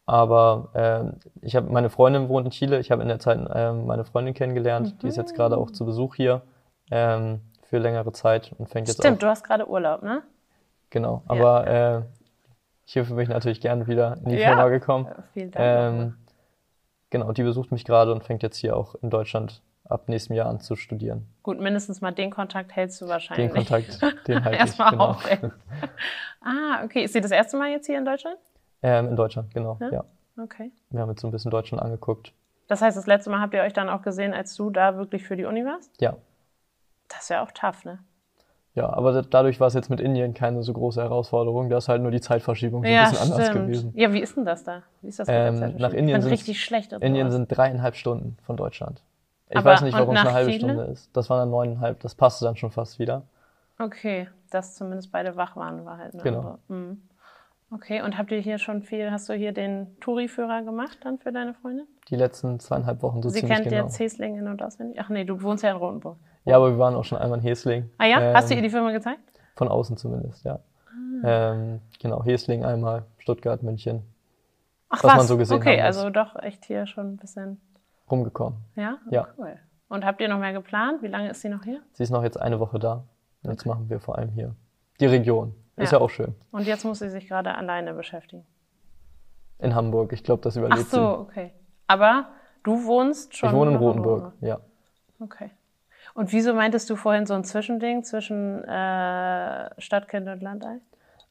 aber 0.05 0.69
ähm, 0.73 1.19
ich 1.41 1.55
habe 1.55 1.71
meine 1.71 1.89
Freundin 1.89 2.29
wohnt 2.29 2.45
in 2.45 2.51
Chile, 2.51 2.79
ich 2.79 2.91
habe 2.91 3.03
in 3.03 3.07
der 3.07 3.19
Zeit 3.19 3.39
ähm, 3.53 3.85
meine 3.85 4.03
Freundin 4.03 4.33
kennengelernt, 4.33 5.01
die 5.01 5.07
ist 5.07 5.17
jetzt 5.17 5.35
gerade 5.35 5.57
auch 5.57 5.71
zu 5.71 5.85
Besuch 5.85 6.15
hier 6.15 6.41
ähm, 6.91 7.41
für 7.73 7.79
längere 7.79 8.11
Zeit 8.11 8.51
und 8.59 8.69
fängt 8.69 8.87
jetzt 8.87 8.99
Stimmt, 8.99 9.15
auch 9.17 9.21
du 9.21 9.27
hast 9.29 9.43
gerade 9.43 9.67
Urlaub, 9.67 10.03
ne? 10.03 10.21
genau. 10.91 11.23
Aber 11.27 11.65
äh, 11.65 12.01
hierfür 12.85 13.15
bin 13.15 13.23
ich 13.23 13.29
natürlich 13.29 13.61
gerne 13.61 13.87
wieder 13.87 14.17
in 14.17 14.29
die 14.29 14.35
Ja. 14.35 14.49
Firma 14.49 14.67
gekommen. 14.69 15.07
Äh, 15.07 15.21
Vielen 15.33 15.49
Dank. 15.49 15.65
Ähm, 15.65 16.15
genau, 17.09 17.31
die 17.31 17.41
besucht 17.41 17.71
mich 17.71 17.83
gerade 17.83 18.11
und 18.11 18.23
fängt 18.23 18.43
jetzt 18.43 18.57
hier 18.57 18.77
auch 18.77 18.93
in 19.01 19.09
Deutschland 19.09 19.63
ab 19.89 20.07
nächstem 20.07 20.35
Jahr 20.35 20.49
an 20.49 20.59
zu 20.59 20.75
studieren. 20.75 21.25
Gut, 21.41 21.59
mindestens 21.59 21.99
mal 21.99 22.11
den 22.11 22.29
Kontakt 22.29 22.75
hältst 22.75 23.01
du 23.01 23.07
wahrscheinlich. 23.07 23.47
Den 23.51 23.55
Kontakt, 23.55 23.99
den 24.27 24.35
halte 24.45 24.53
ich. 24.55 24.59
Erstmal 24.59 24.91
Genau. 24.91 25.05
aufrecht. 25.07 25.43
ah, 26.41 26.83
okay. 26.85 27.05
Ist 27.05 27.13
sie 27.13 27.21
das 27.21 27.31
erste 27.31 27.57
Mal 27.57 27.71
jetzt 27.71 27.87
hier 27.87 27.97
in 27.97 28.05
Deutschland? 28.05 28.37
Ähm, 28.83 29.07
in 29.07 29.15
Deutschland, 29.15 29.51
genau. 29.51 29.79
Ja? 29.81 29.91
Ja. 29.91 30.03
Okay. 30.43 30.71
Wir 30.91 31.01
haben 31.01 31.09
jetzt 31.09 31.21
so 31.21 31.27
ein 31.27 31.31
bisschen 31.31 31.49
Deutschland 31.49 31.81
angeguckt. 31.81 32.33
Das 32.67 32.83
heißt, 32.83 32.95
das 32.95 33.07
letzte 33.07 33.31
Mal 33.31 33.41
habt 33.41 33.55
ihr 33.55 33.63
euch 33.63 33.73
dann 33.73 33.89
auch 33.89 34.03
gesehen, 34.03 34.31
als 34.35 34.53
du 34.55 34.69
da 34.69 34.95
wirklich 34.95 35.23
für 35.23 35.35
die 35.35 35.45
Uni 35.45 35.65
warst? 35.65 35.89
Ja. 35.99 36.17
Das 37.13 37.23
ist 37.23 37.29
ja 37.29 37.43
auch 37.43 37.51
tough, 37.51 37.85
ne? 37.85 37.99
Ja, 38.75 38.91
aber 38.91 39.11
da- 39.13 39.21
dadurch 39.21 39.59
war 39.59 39.67
es 39.67 39.75
jetzt 39.75 39.89
mit 39.89 39.99
Indien 39.99 40.33
keine 40.33 40.63
so 40.63 40.73
große 40.73 40.99
Herausforderung. 41.01 41.69
Da 41.69 41.77
ist 41.77 41.89
halt 41.89 42.01
nur 42.01 42.09
die 42.11 42.21
Zeitverschiebung 42.21 42.83
so 42.83 42.89
ein 42.91 43.09
bisschen 43.11 43.31
anders 43.31 43.51
gewesen. 43.51 43.93
Ja, 43.95 44.11
wie 44.13 44.19
ist 44.19 44.35
denn 44.35 44.45
das 44.45 44.63
da? 44.63 44.81
Wie 45.01 45.09
ist 45.09 45.19
das 45.19 45.27
mit 45.27 45.35
der 45.35 45.45
Ähm, 45.47 45.53
Zeitverschiebung? 45.55 45.81
nach 45.81 45.93
Indien 45.93 46.21
sind's- 46.21 46.33
richtig 46.33 46.63
schlecht. 46.63 46.91
in 46.93 47.01
Indien 47.01 47.27
sowas. 47.27 47.33
sind 47.47 47.55
dreieinhalb 47.57 47.95
Stunden 47.95 48.37
von 48.41 48.57
Deutschland. 48.57 49.03
Ich 49.49 49.57
Aber- 49.57 49.69
weiß 49.71 49.81
nicht, 49.83 49.95
warum 49.95 50.15
es 50.15 50.21
eine 50.21 50.33
halbe 50.33 50.49
Chile? 50.51 50.69
Stunde 50.73 50.83
ist. 50.91 51.15
Das 51.15 51.29
waren 51.29 51.39
dann 51.39 51.51
neuneinhalb. 51.51 51.99
Das 51.99 52.15
passte 52.15 52.45
dann 52.45 52.55
schon 52.55 52.71
fast 52.71 52.97
wieder. 52.97 53.23
Okay, 53.77 54.27
dass 54.49 54.73
zumindest 54.75 55.11
beide 55.11 55.35
wach 55.35 55.55
waren, 55.55 55.85
war 55.85 55.97
halt 55.99 56.13
eine 56.15 56.23
Genau. 56.23 56.57
Mhm. 56.67 57.01
Okay, 57.71 58.01
und 58.01 58.17
habt 58.19 58.31
ihr 58.31 58.39
hier 58.39 58.57
schon 58.59 58.81
viel, 58.83 59.11
hast 59.11 59.29
du 59.29 59.33
hier 59.33 59.51
den 59.51 59.99
Touri-Führer 59.99 60.61
gemacht 60.63 60.97
dann 61.03 61.17
für 61.19 61.31
deine 61.31 61.53
Freundin? 61.55 61.87
Die 62.09 62.15
letzten 62.15 62.59
zweieinhalb 62.59 63.01
Wochen 63.01 63.21
so 63.23 63.29
Sie 63.29 63.39
ziemlich 63.39 63.57
kennt 63.57 63.69
genau. 63.69 63.83
jetzt 63.83 63.99
Hesling 63.99 64.37
in- 64.37 64.47
und 64.47 64.61
auswendig? 64.61 64.97
Ach 65.01 65.09
nee, 65.09 65.23
du 65.25 65.41
wohnst 65.41 65.63
ja 65.63 65.71
in 65.71 65.77
Rotenburg. 65.77 66.17
Ja, 66.45 66.57
aber 66.57 66.71
wir 66.71 66.79
waren 66.79 66.95
auch 66.95 67.03
schon 67.05 67.17
einmal 67.17 67.39
in 67.39 67.43
Hesling. 67.45 67.89
Ah 67.97 68.05
ja? 68.05 68.33
hast 68.33 68.49
du 68.49 68.53
Ähm, 68.53 68.57
ihr 68.59 68.63
die 68.63 68.69
Firma 68.69 68.91
gezeigt? 68.91 69.21
Von 69.55 69.67
außen 69.67 69.97
zumindest, 69.97 70.43
ja. 70.43 70.59
Ah. 71.23 71.51
Ähm, 71.53 71.79
genau, 72.01 72.23
Hesling 72.23 72.65
einmal, 72.65 73.05
Stuttgart, 73.17 73.63
München, 73.63 74.03
Ach 74.89 75.03
was 75.03 75.15
man 75.15 75.25
so 75.27 75.37
gesehen 75.37 75.57
Okay, 75.57 75.79
also 75.81 76.09
doch 76.09 76.35
echt 76.41 76.65
hier 76.65 76.85
schon 76.85 77.13
ein 77.13 77.17
bisschen, 77.17 77.61
rumgekommen. 78.11 78.59
ja? 78.75 78.97
Oh, 79.05 79.09
Ja. 79.13 79.27
Cool. 79.37 79.57
Und 79.89 80.05
habt 80.05 80.19
ihr 80.21 80.27
noch 80.27 80.39
mehr 80.39 80.53
geplant? 80.53 81.01
Wie 81.03 81.07
lange 81.07 81.29
ist 81.29 81.41
sie 81.41 81.49
noch 81.49 81.63
hier? 81.63 81.81
Sie 81.93 82.03
ist 82.03 82.09
noch 82.09 82.23
jetzt 82.23 82.39
eine 82.39 82.59
Woche 82.59 82.79
da. 82.79 83.03
Jetzt 83.43 83.65
machen 83.65 83.89
wir 83.89 83.99
vor 83.99 84.17
allem 84.17 84.29
hier 84.31 84.55
die 84.99 85.05
Region. 85.05 85.53
Ist 85.75 85.91
Ja. 85.91 85.99
ja 85.99 86.03
auch 86.03 86.09
schön. 86.09 86.33
Und 86.51 86.65
jetzt 86.65 86.83
muss 86.83 86.99
sie 86.99 87.09
sich 87.09 87.27
gerade 87.27 87.55
alleine 87.55 87.93
beschäftigen. 87.93 88.45
In 89.59 89.75
Hamburg. 89.75 90.11
Ich 90.13 90.23
glaube, 90.23 90.41
das 90.41 90.55
Ach 90.57 90.61
überlebt 90.61 90.89
so, 90.89 91.19
okay. 91.19 91.51
Aber 91.87 92.27
du 92.63 92.85
wohnst 92.85 93.31
sie. 93.33 93.37
schon 93.39 93.49
Ich 93.49 93.55
wohne 93.55 93.71
in 93.71 93.77
Rotenburg, 93.77 94.33
ja. 94.41 94.59
Okay. 95.19 95.51
Und 96.13 96.31
wieso 96.31 96.53
meintest 96.53 96.89
du 96.89 96.95
vorhin 96.95 97.25
so 97.25 97.33
ein 97.33 97.43
Zwischending 97.43 98.03
zwischen 98.03 98.63
äh, 98.63 99.69
Stadtkind 99.79 100.27
und 100.27 100.41
Landei? 100.41 100.79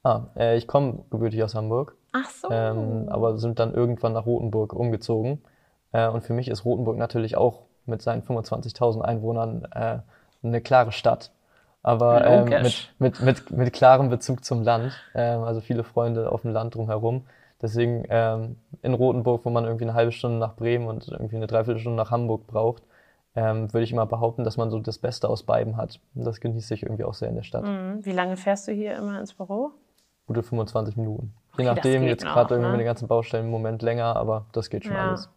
Ah, 0.03 0.23
äh, 0.37 0.57
ich 0.57 0.67
komme 0.67 1.05
gebürtig 1.11 1.43
aus 1.45 1.55
Hamburg, 1.55 1.97
Ach 2.13 2.29
so. 2.29 2.51
ähm, 2.51 3.09
aber 3.09 3.39
sind 3.39 3.61
dann 3.61 3.73
irgendwann 3.75 4.13
nach 4.13 4.27
Rothenburg 4.27 4.73
umgezogen. 4.73 5.43
Äh, 5.93 6.09
und 6.09 6.23
für 6.23 6.33
mich 6.33 6.49
ist 6.49 6.65
Rothenburg 6.65 6.97
natürlich 6.97 7.37
auch 7.37 7.63
mit 7.87 8.03
seinen 8.03 8.23
25.000 8.23 9.01
Einwohnern 9.03 9.67
äh, 9.73 9.99
eine 10.43 10.61
klare 10.61 10.91
Stadt. 10.91 11.31
Aber 11.85 12.25
ähm, 12.25 12.45
mit, 12.45 12.95
mit, 12.99 13.21
mit, 13.21 13.51
mit 13.51 13.73
klarem 13.73 14.09
Bezug 14.09 14.45
zum 14.45 14.63
Land. 14.63 14.93
Ähm, 15.15 15.43
also 15.43 15.61
viele 15.61 15.85
Freunde 15.85 16.31
auf 16.31 16.43
dem 16.43 16.53
Land 16.53 16.75
drumherum. 16.75 17.27
Deswegen 17.61 18.05
ähm, 18.09 18.57
in 18.83 18.95
Rothenburg, 18.95 19.45
wo 19.45 19.51
man 19.51 19.65
irgendwie 19.65 19.85
eine 19.85 19.95
halbe 19.95 20.13
Stunde 20.13 20.39
nach 20.39 20.55
Bremen 20.55 20.89
und 20.89 21.09
irgendwie 21.09 21.37
eine 21.37 21.47
Dreiviertelstunde 21.47 21.97
nach 21.97 22.11
Hamburg 22.11 22.47
braucht, 22.47 22.83
ähm, 23.35 23.73
würde 23.73 23.85
ich 23.85 23.93
immer 23.93 24.07
behaupten, 24.07 24.45
dass 24.45 24.57
man 24.57 24.71
so 24.71 24.79
das 24.79 24.99
Beste 24.99 25.29
aus 25.29 25.43
beiden 25.43 25.77
hat. 25.77 26.01
Und 26.15 26.25
das 26.25 26.41
genieße 26.41 26.75
ich 26.75 26.83
irgendwie 26.83 27.05
auch 27.05 27.15
sehr 27.15 27.29
in 27.29 27.35
der 27.37 27.43
Stadt. 27.43 27.65
Mhm. 27.65 28.05
Wie 28.05 28.13
lange 28.13 28.37
fährst 28.37 28.69
du 28.69 28.73
hier 28.73 28.97
immer 28.97 29.19
ins 29.21 29.33
Büro? 29.35 29.71
Gute 30.27 30.43
25 30.43 30.97
Minuten. 30.97 31.35
Okay, 31.53 31.63
Je 31.63 31.69
nachdem, 31.69 32.03
jetzt 32.05 32.25
gerade 32.25 32.55
irgendwie 32.55 32.69
ne? 32.69 32.73
mit 32.73 32.81
den 32.81 32.87
ganzen 32.87 33.09
Baustellen 33.09 33.47
im 33.47 33.51
Moment 33.51 33.83
länger, 33.83 34.17
aber 34.17 34.47
das 34.53 34.71
geht 34.71 34.85
schon 34.85 34.95
Ja. 34.95 35.09
alles. 35.09 35.29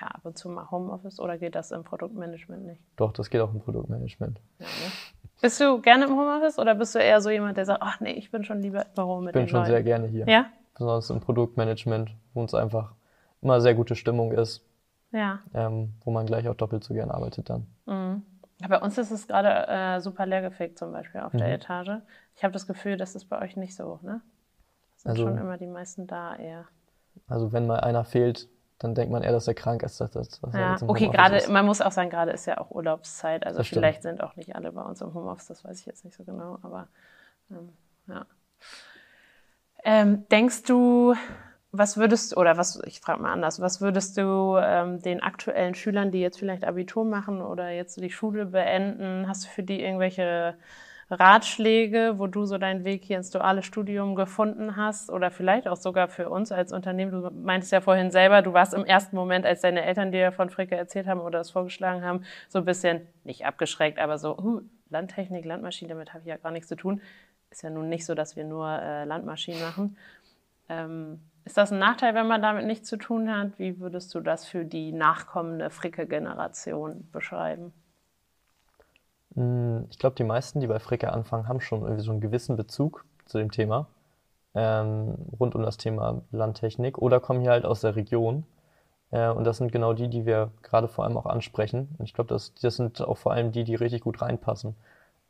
Ja, 0.00 0.06
ab 0.08 0.20
und 0.24 0.38
zu 0.38 0.48
mal 0.48 0.70
Homeoffice 0.70 1.20
oder 1.20 1.36
geht 1.36 1.54
das 1.54 1.72
im 1.72 1.84
Produktmanagement 1.84 2.64
nicht? 2.64 2.80
Doch, 2.96 3.12
das 3.12 3.28
geht 3.28 3.40
auch 3.42 3.52
im 3.52 3.60
Produktmanagement. 3.60 4.40
Ja, 4.58 4.64
ne? 4.66 4.70
Bist 5.42 5.60
du 5.60 5.80
gerne 5.80 6.04
im 6.06 6.12
Homeoffice 6.12 6.58
oder 6.58 6.74
bist 6.74 6.94
du 6.94 6.98
eher 7.00 7.20
so 7.20 7.28
jemand, 7.28 7.56
der 7.58 7.64
sagt, 7.66 7.82
ach 7.82 8.00
nee, 8.00 8.12
ich 8.12 8.30
bin 8.30 8.44
schon 8.44 8.60
lieber 8.62 8.82
im 8.86 8.92
Büro 8.94 9.20
mit 9.20 9.34
Ich 9.34 9.40
bin 9.40 9.48
schon 9.48 9.60
Leuten? 9.60 9.70
sehr 9.72 9.82
gerne 9.82 10.06
hier. 10.06 10.26
Ja? 10.26 10.46
Besonders 10.74 11.10
im 11.10 11.20
Produktmanagement, 11.20 12.14
wo 12.32 12.40
uns 12.40 12.54
einfach 12.54 12.92
immer 13.42 13.60
sehr 13.60 13.74
gute 13.74 13.94
Stimmung 13.94 14.32
ist, 14.32 14.64
Ja. 15.12 15.40
ähm, 15.54 15.94
wo 16.04 16.10
man 16.10 16.26
gleich 16.26 16.48
auch 16.48 16.54
doppelt 16.54 16.84
so 16.84 16.94
gern 16.94 17.10
arbeitet 17.10 17.50
dann. 17.50 17.66
Mhm. 17.86 18.22
Bei 18.68 18.78
uns 18.80 18.98
ist 18.98 19.10
es 19.10 19.26
gerade 19.26 19.66
äh, 19.68 20.00
super 20.00 20.26
leergefegt, 20.26 20.78
zum 20.78 20.92
Beispiel 20.92 21.22
auf 21.22 21.32
der 21.32 21.48
Mhm. 21.48 21.54
Etage. 21.54 22.02
Ich 22.36 22.44
habe 22.44 22.52
das 22.52 22.66
Gefühl, 22.66 22.96
das 22.96 23.14
ist 23.14 23.24
bei 23.24 23.40
euch 23.40 23.56
nicht 23.56 23.74
so, 23.74 23.98
ne? 24.02 24.20
Sind 24.96 25.10
Also- 25.12 25.22
schon 25.26 25.38
immer 25.38 25.56
die 25.56 25.66
meisten 25.66 26.06
da 26.06 26.36
eher. 26.36 26.66
Also 27.26 27.52
wenn 27.52 27.66
mal 27.66 27.80
einer 27.80 28.04
fehlt, 28.04 28.48
dann 28.78 28.94
denkt 28.94 29.12
man 29.12 29.22
eher, 29.22 29.32
dass 29.32 29.48
er 29.48 29.54
krank 29.54 29.82
ist. 29.82 30.00
Dass, 30.00 30.10
dass, 30.10 30.40
er 30.54 30.60
Ja, 30.60 30.76
im 30.76 30.88
okay, 30.90 31.08
gerade, 31.08 31.40
man 31.50 31.64
muss 31.66 31.80
auch 31.80 31.90
sagen, 31.92 32.08
gerade 32.10 32.30
ist 32.32 32.46
ja 32.46 32.58
auch 32.58 32.70
Urlaubszeit. 32.70 33.44
Also 33.46 33.58
Das 33.58 33.66
stimmt. 33.66 33.80
vielleicht 33.80 34.02
sind 34.02 34.22
auch 34.22 34.36
nicht 34.36 34.54
alle 34.54 34.72
bei 34.72 34.82
uns 34.82 35.00
im 35.00 35.12
Homeoffice, 35.14 35.46
das 35.48 35.64
weiß 35.64 35.80
ich 35.80 35.86
jetzt 35.86 36.04
nicht 36.04 36.16
so 36.16 36.24
genau, 36.24 36.58
aber 36.62 36.88
ähm, 37.50 37.72
ja. 38.06 38.26
Ähm, 39.84 40.28
denkst 40.28 40.64
du, 40.64 41.14
was 41.72 41.96
würdest 41.96 42.36
oder 42.36 42.56
was, 42.56 42.80
ich 42.84 43.00
frage 43.00 43.22
mal 43.22 43.32
anders, 43.32 43.60
was 43.60 43.80
würdest 43.80 44.16
du 44.18 44.56
ähm, 44.60 45.00
den 45.00 45.22
aktuellen 45.22 45.74
Schülern, 45.74 46.10
die 46.10 46.20
jetzt 46.20 46.38
vielleicht 46.38 46.64
Abitur 46.64 47.04
machen 47.04 47.42
oder 47.42 47.70
jetzt 47.70 48.00
die 48.00 48.10
Schule 48.10 48.46
beenden, 48.46 49.28
hast 49.28 49.44
du 49.44 49.48
für 49.48 49.62
die 49.62 49.80
irgendwelche 49.80 50.56
Ratschläge, 51.10 52.14
wo 52.18 52.26
du 52.26 52.44
so 52.44 52.58
deinen 52.58 52.84
Weg 52.84 53.04
hier 53.04 53.16
ins 53.16 53.30
duale 53.30 53.62
Studium 53.62 54.14
gefunden 54.14 54.76
hast 54.76 55.10
oder 55.10 55.30
vielleicht 55.30 55.66
auch 55.66 55.76
sogar 55.76 56.08
für 56.08 56.28
uns 56.28 56.52
als 56.52 56.72
Unternehmen? 56.72 57.10
Du 57.10 57.30
meintest 57.30 57.72
ja 57.72 57.80
vorhin 57.80 58.10
selber, 58.10 58.42
du 58.42 58.52
warst 58.52 58.74
im 58.74 58.84
ersten 58.84 59.16
Moment, 59.16 59.44
als 59.44 59.60
deine 59.60 59.84
Eltern 59.84 60.12
dir 60.12 60.32
von 60.32 60.50
Fricke 60.50 60.76
erzählt 60.76 61.06
haben 61.06 61.20
oder 61.20 61.40
es 61.40 61.50
vorgeschlagen 61.50 62.04
haben, 62.04 62.24
so 62.48 62.58
ein 62.60 62.64
bisschen, 62.64 63.06
nicht 63.24 63.44
abgeschreckt, 63.44 63.98
aber 63.98 64.18
so, 64.18 64.36
uh, 64.38 64.60
Landtechnik, 64.88 65.44
Landmaschinen, 65.44 65.90
damit 65.90 66.10
habe 66.10 66.22
ich 66.22 66.28
ja 66.28 66.36
gar 66.36 66.50
nichts 66.50 66.68
zu 66.68 66.76
tun. 66.76 67.00
Ist 67.50 67.62
ja 67.62 67.70
nun 67.70 67.88
nicht 67.88 68.04
so, 68.04 68.14
dass 68.14 68.36
wir 68.36 68.44
nur 68.44 68.68
äh, 68.68 69.04
Landmaschinen 69.04 69.60
machen. 69.60 69.96
Ähm, 70.68 71.20
ist 71.44 71.56
das 71.56 71.72
ein 71.72 71.78
Nachteil, 71.78 72.14
wenn 72.14 72.26
man 72.28 72.42
damit 72.42 72.66
nichts 72.66 72.88
zu 72.88 72.96
tun 72.96 73.30
hat? 73.30 73.58
Wie 73.58 73.78
würdest 73.80 74.14
du 74.14 74.20
das 74.20 74.46
für 74.46 74.64
die 74.64 74.92
nachkommende 74.92 75.70
Fricke-Generation 75.70 77.08
beschreiben? 77.12 77.72
Mm, 79.34 79.84
Ich 79.90 79.98
glaube, 79.98 80.16
die 80.16 80.24
meisten, 80.24 80.60
die 80.60 80.66
bei 80.66 80.78
Fricke 80.78 81.12
anfangen, 81.12 81.48
haben 81.48 81.60
schon 81.60 81.82
irgendwie 81.82 82.02
so 82.04 82.10
einen 82.12 82.20
gewissen 82.20 82.56
Bezug 82.56 83.04
zu 83.26 83.38
dem 83.38 83.50
Thema, 83.50 83.86
ähm, 84.54 85.16
rund 85.40 85.54
um 85.54 85.62
das 85.62 85.78
Thema 85.78 86.22
Landtechnik 86.32 86.98
oder 86.98 87.20
kommen 87.20 87.40
hier 87.42 87.50
halt 87.52 87.64
aus 87.66 87.80
der 87.82 87.96
Region. 87.96 88.44
Äh, 89.12 89.30
und 89.30 89.44
das 89.44 89.58
sind 89.58 89.72
genau 89.72 89.94
die, 89.94 90.08
die 90.08 90.26
wir 90.26 90.52
gerade 90.62 90.88
vor 90.88 91.04
allem 91.04 91.16
auch 91.18 91.26
ansprechen. 91.26 91.90
Und 91.98 92.06
ich 92.06 92.14
glaube, 92.14 92.28
das, 92.28 92.54
das 92.56 92.76
sind 92.76 93.00
auch 93.02 93.18
vor 93.18 93.32
allem 93.32 93.52
die, 93.52 93.64
die 93.64 93.74
richtig 93.76 94.02
gut 94.02 94.22
reinpassen. 94.22 94.76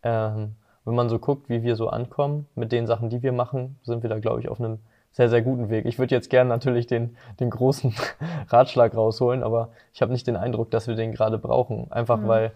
Ähm, 0.03 0.57
wenn 0.85 0.95
man 0.95 1.09
so 1.11 1.19
guckt, 1.19 1.49
wie 1.51 1.63
wir 1.63 1.77
so 1.77 1.89
ankommen 1.91 2.49
mit 2.57 2.73
den 2.73 2.87
Sachen, 2.87 3.11
die 3.11 3.23
wir 3.23 3.33
machen, 3.33 3.79
sind 3.85 4.03
wir 4.03 4.11
da, 4.11 4.19
glaube 4.21 4.41
ich, 4.41 4.49
auf 4.49 4.61
einem 4.61 4.81
sehr, 5.13 5.29
sehr 5.29 5.43
guten 5.43 5.71
Weg. 5.71 5.87
Ich 5.87 5.99
würde 5.99 6.15
jetzt 6.15 6.31
gerne 6.31 6.49
natürlich 6.49 6.87
den, 6.87 7.17
den 7.41 7.51
großen 7.51 7.95
Ratschlag 8.49 8.95
rausholen, 8.95 9.43
aber 9.43 9.71
ich 9.93 10.03
habe 10.03 10.13
nicht 10.13 10.27
den 10.27 10.37
Eindruck, 10.37 10.71
dass 10.71 10.87
wir 10.87 10.95
den 10.95 11.13
gerade 11.13 11.39
brauchen. 11.39 11.91
Einfach 11.91 12.21
Mhm. 12.21 12.29
weil, 12.29 12.53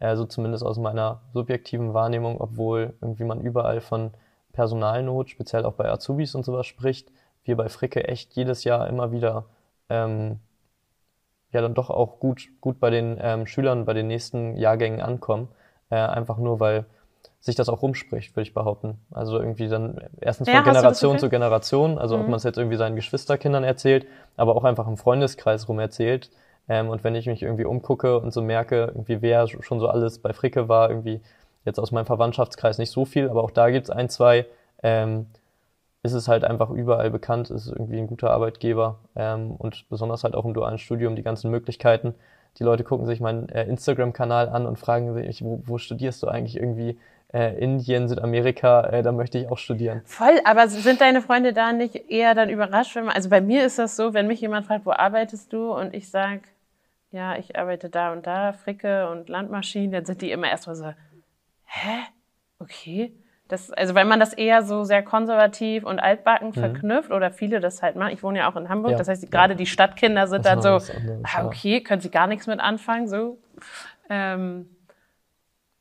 äh, 0.00 0.16
so 0.16 0.24
zumindest 0.24 0.64
aus 0.64 0.78
meiner 0.78 1.20
subjektiven 1.32 1.94
Wahrnehmung, 1.94 2.40
obwohl 2.40 2.94
irgendwie 3.00 3.24
man 3.24 3.40
überall 3.40 3.80
von 3.80 4.10
Personalnot, 4.52 5.30
speziell 5.30 5.64
auch 5.64 5.74
bei 5.74 5.88
Azubis 5.88 6.34
und 6.34 6.44
sowas 6.44 6.66
spricht, 6.66 7.10
wir 7.44 7.56
bei 7.56 7.68
Fricke 7.68 8.08
echt 8.08 8.34
jedes 8.34 8.64
Jahr 8.64 8.88
immer 8.88 9.12
wieder 9.12 9.44
ähm, 9.88 10.40
ja 11.52 11.60
dann 11.60 11.74
doch 11.74 11.90
auch 11.90 12.18
gut, 12.20 12.48
gut 12.60 12.80
bei 12.80 12.90
den 12.90 13.18
ähm, 13.20 13.46
Schülern, 13.46 13.84
bei 13.84 13.94
den 13.94 14.08
nächsten 14.08 14.56
Jahrgängen 14.56 15.00
ankommen. 15.00 15.48
Äh, 15.90 15.96
einfach 15.96 16.38
nur, 16.38 16.60
weil 16.60 16.84
sich 17.44 17.56
das 17.56 17.68
auch 17.68 17.82
rumspricht, 17.82 18.34
würde 18.34 18.42
ich 18.48 18.54
behaupten. 18.54 18.98
Also 19.12 19.38
irgendwie 19.38 19.68
dann 19.68 20.00
erstens 20.20 20.48
Ja, 20.48 20.56
von 20.56 20.64
Generation 20.64 21.18
zu 21.18 21.28
Generation, 21.28 21.98
also 21.98 22.16
ob 22.16 22.22
Mhm. 22.22 22.30
man 22.32 22.38
es 22.38 22.42
jetzt 22.44 22.56
irgendwie 22.58 22.76
seinen 22.78 22.96
Geschwisterkindern 22.96 23.64
erzählt, 23.64 24.06
aber 24.36 24.56
auch 24.56 24.64
einfach 24.64 24.88
im 24.88 24.96
Freundeskreis 24.96 25.68
rum 25.68 25.78
erzählt. 25.78 26.30
Ähm, 26.68 26.88
und 26.88 27.04
wenn 27.04 27.14
ich 27.14 27.26
mich 27.26 27.42
irgendwie 27.42 27.66
umgucke 27.66 28.18
und 28.18 28.32
so 28.32 28.40
merke, 28.42 28.86
irgendwie 28.86 29.20
wer 29.20 29.46
schon 29.48 29.80
so 29.80 29.88
alles 29.88 30.18
bei 30.20 30.32
Fricke 30.32 30.68
war, 30.68 30.88
irgendwie 30.88 31.20
jetzt 31.66 31.78
aus 31.78 31.92
meinem 31.92 32.06
Verwandtschaftskreis 32.06 32.78
nicht 32.78 32.90
so 32.90 33.04
viel, 33.04 33.28
aber 33.28 33.42
auch 33.44 33.50
da 33.50 33.70
gibt's 33.70 33.90
ein, 33.90 34.08
zwei, 34.08 34.46
ähm, 34.82 35.26
ist 36.02 36.12
es 36.12 36.28
halt 36.28 36.44
einfach 36.44 36.70
überall 36.70 37.10
bekannt, 37.10 37.50
ist 37.50 37.66
irgendwie 37.68 37.98
ein 37.98 38.06
guter 38.06 38.30
Arbeitgeber 38.30 38.98
ähm, 39.16 39.52
und 39.52 39.88
besonders 39.88 40.24
halt 40.24 40.34
auch 40.34 40.44
im 40.44 40.52
dualen 40.54 40.78
Studium 40.78 41.16
die 41.16 41.22
ganzen 41.22 41.50
Möglichkeiten. 41.50 42.14
Die 42.58 42.64
Leute 42.64 42.84
gucken 42.84 43.06
sich 43.06 43.20
meinen 43.20 43.48
äh, 43.48 43.64
Instagram-Kanal 43.64 44.48
an 44.50 44.66
und 44.66 44.78
fragen 44.78 45.14
sich, 45.14 45.42
wo, 45.42 45.62
wo 45.64 45.78
studierst 45.78 46.22
du 46.22 46.28
eigentlich 46.28 46.56
irgendwie? 46.56 46.98
Äh, 47.34 47.58
Indien, 47.58 48.06
Südamerika, 48.06 48.82
äh, 48.86 49.02
da 49.02 49.10
möchte 49.10 49.38
ich 49.38 49.48
auch 49.50 49.58
studieren. 49.58 50.02
Voll, 50.04 50.40
aber 50.44 50.68
sind 50.68 51.00
deine 51.00 51.20
Freunde 51.20 51.52
da 51.52 51.72
nicht 51.72 52.08
eher 52.08 52.34
dann 52.34 52.48
überrascht, 52.48 52.94
wenn 52.94 53.06
man, 53.06 53.16
also 53.16 53.28
bei 53.28 53.40
mir 53.40 53.64
ist 53.64 53.76
das 53.76 53.96
so, 53.96 54.14
wenn 54.14 54.28
mich 54.28 54.40
jemand 54.40 54.66
fragt, 54.66 54.86
wo 54.86 54.92
arbeitest 54.92 55.52
du 55.52 55.72
und 55.72 55.94
ich 55.94 56.08
sag, 56.10 56.42
ja, 57.10 57.36
ich 57.36 57.58
arbeite 57.58 57.90
da 57.90 58.12
und 58.12 58.26
da, 58.26 58.52
Fricke 58.52 59.10
und 59.10 59.28
Landmaschinen, 59.28 59.90
dann 59.90 60.04
sind 60.04 60.22
die 60.22 60.30
immer 60.30 60.48
erstmal 60.48 60.76
so, 60.76 60.92
hä? 61.64 62.04
Okay. 62.60 63.12
Das, 63.48 63.70
also 63.72 63.94
weil 63.94 64.04
man 64.04 64.20
das 64.20 64.32
eher 64.32 64.62
so 64.62 64.84
sehr 64.84 65.02
konservativ 65.02 65.84
und 65.84 65.98
altbacken 65.98 66.52
verknüpft 66.52 67.10
oder 67.10 67.30
viele 67.30 67.60
das 67.60 67.82
halt 67.82 67.94
machen. 67.96 68.12
Ich 68.12 68.22
wohne 68.22 68.38
ja 68.38 68.50
auch 68.50 68.56
in 68.56 68.68
Hamburg, 68.68 68.90
Mhm. 68.90 68.92
Ja, 68.92 68.98
das 68.98 69.08
heißt, 69.08 69.24
ja. 69.24 69.28
gerade 69.28 69.56
die 69.56 69.66
Stadtkinder 69.66 70.28
sind 70.28 70.44
Das 70.46 70.52
dann 70.52 70.62
so, 70.62 70.92
anderes, 70.92 71.26
ah, 71.34 71.44
okay, 71.46 71.82
können 71.82 72.00
sie 72.00 72.10
gar 72.10 72.26
nichts 72.26 72.46
mit 72.46 72.60
anfangen, 72.60 73.06
so. 73.06 73.38
Ähm, 74.08 74.68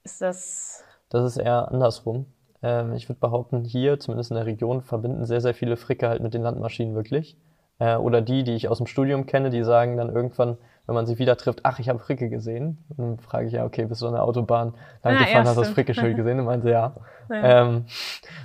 ist 0.03 0.21
das, 0.21 0.83
Das 1.13 1.23
ist 1.23 1.37
eher 1.37 1.71
andersrum. 1.71 2.25
Ähm, 2.61 2.93
ich 2.93 3.07
würde 3.07 3.19
behaupten, 3.19 3.63
hier, 3.63 3.99
zumindest 3.99 4.31
in 4.31 4.35
der 4.35 4.45
Region, 4.45 4.81
verbinden 4.81 5.25
sehr, 5.25 5.41
sehr 5.41 5.53
viele 5.53 5.77
Fricke 5.77 6.09
halt 6.09 6.21
mit 6.21 6.33
den 6.33 6.41
Landmaschinen 6.41 6.95
wirklich. 6.95 7.37
Äh, 7.79 7.95
oder 7.95 8.21
die, 8.21 8.43
die 8.43 8.53
ich 8.53 8.67
aus 8.67 8.77
dem 8.77 8.87
Studium 8.87 9.25
kenne, 9.25 9.49
die 9.49 9.63
sagen 9.63 9.97
dann 9.97 10.13
irgendwann, 10.13 10.57
wenn 10.85 10.95
man 10.95 11.05
sie 11.05 11.17
wieder 11.19 11.37
trifft, 11.37 11.61
ach, 11.63 11.79
ich 11.79 11.87
habe 11.89 11.99
Fricke 11.99 12.29
gesehen. 12.29 12.83
Und 12.89 12.97
dann 12.97 13.19
frage 13.19 13.47
ich 13.47 13.53
ja, 13.53 13.65
okay, 13.65 13.85
bist 13.85 14.01
du 14.01 14.07
an 14.07 14.13
der 14.13 14.23
Autobahn 14.23 14.73
lang 15.03 15.15
Ah, 15.15 15.19
gefahren, 15.19 15.43
ja, 15.43 15.49
hast 15.49 15.55
das 15.57 15.65
stimmt. 15.67 15.75
Fricke-Schild 15.75 16.15
gesehen? 16.17 16.39
Und 16.39 16.45
meinte, 16.45 16.69
ja. 16.69 16.93
Ja. 17.29 17.61
Ähm, 17.61 17.85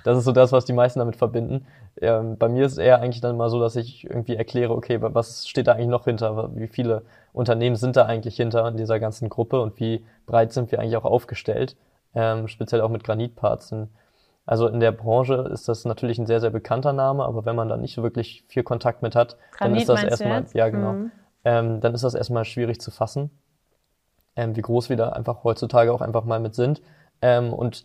das 0.05 0.19
ist 0.19 0.25
so 0.25 0.33
das, 0.33 0.53
was 0.53 0.65
die 0.65 0.73
meisten 0.73 0.99
damit 1.01 1.17
verbinden. 1.17 1.67
Ähm, 2.01 2.37
bei 2.39 2.49
mir 2.49 2.67
ist 2.67 2.73
es 2.73 2.79
eher 2.79 3.01
eigentlich 3.01 3.21
dann 3.21 3.37
mal 3.37 3.51
so, 3.51 3.59
dass 3.61 3.75
ich 3.77 4.05
irgendwie 4.05 4.37
erkläre, 4.37 4.73
okay, 4.75 5.03
wa- 5.03 5.11
was 5.15 5.49
steht 5.49 5.67
da 5.67 5.73
eigentlich 5.73 5.89
noch 5.89 6.05
hinter? 6.05 6.51
Wie 6.55 6.69
viele 6.69 7.03
Unternehmen 7.33 7.77
sind 7.77 7.97
da 7.97 8.05
eigentlich 8.07 8.37
hinter 8.37 8.69
in 8.69 8.77
dieser 8.77 9.01
ganzen 9.01 9.29
Gruppe 9.29 9.61
und 9.61 9.79
wie 9.81 10.05
breit 10.27 10.53
sind 10.53 10.71
wir 10.71 10.79
eigentlich 10.79 10.97
auch 10.97 11.05
aufgestellt? 11.05 11.77
Ähm, 12.15 12.49
speziell 12.49 12.81
auch 12.81 12.89
mit 12.89 13.05
Granitparts. 13.05 13.73
Und 13.73 13.89
Also 14.47 14.67
in 14.67 14.81
der 14.81 14.93
Branche 14.93 15.35
ist 15.53 15.69
das 15.69 15.85
natürlich 15.85 16.19
ein 16.19 16.27
sehr, 16.27 16.41
sehr 16.41 16.51
bekannter 16.51 16.93
Name, 16.95 17.25
aber 17.25 17.45
wenn 17.45 17.55
man 17.57 17.69
da 17.69 17.77
nicht 17.77 17.95
so 17.95 18.03
wirklich 18.03 18.45
viel 18.49 18.63
Kontakt 18.63 19.03
mit 19.03 19.15
hat, 19.15 19.37
dann 19.61 19.73
Granit 19.73 19.83
ist 19.83 19.89
das 19.91 20.03
erstmal, 20.03 20.47
ja 20.55 20.69
genau, 20.71 20.93
Mhm. 20.95 21.11
ähm, 21.45 21.81
dann 21.81 21.95
ist 21.95 22.03
das 22.05 22.15
erstmal 22.15 22.45
schwierig 22.47 22.81
zu 22.81 22.91
fassen, 22.91 23.31
ähm, 24.37 24.57
wie 24.57 24.63
groß 24.63 24.89
wir 24.89 24.97
da 24.97 25.11
einfach 25.11 25.45
heutzutage 25.45 25.93
auch 25.93 26.01
einfach 26.01 26.25
mal 26.25 26.41
mit 26.41 26.55
sind 26.55 26.81
ähm, 27.23 27.53
und 27.53 27.85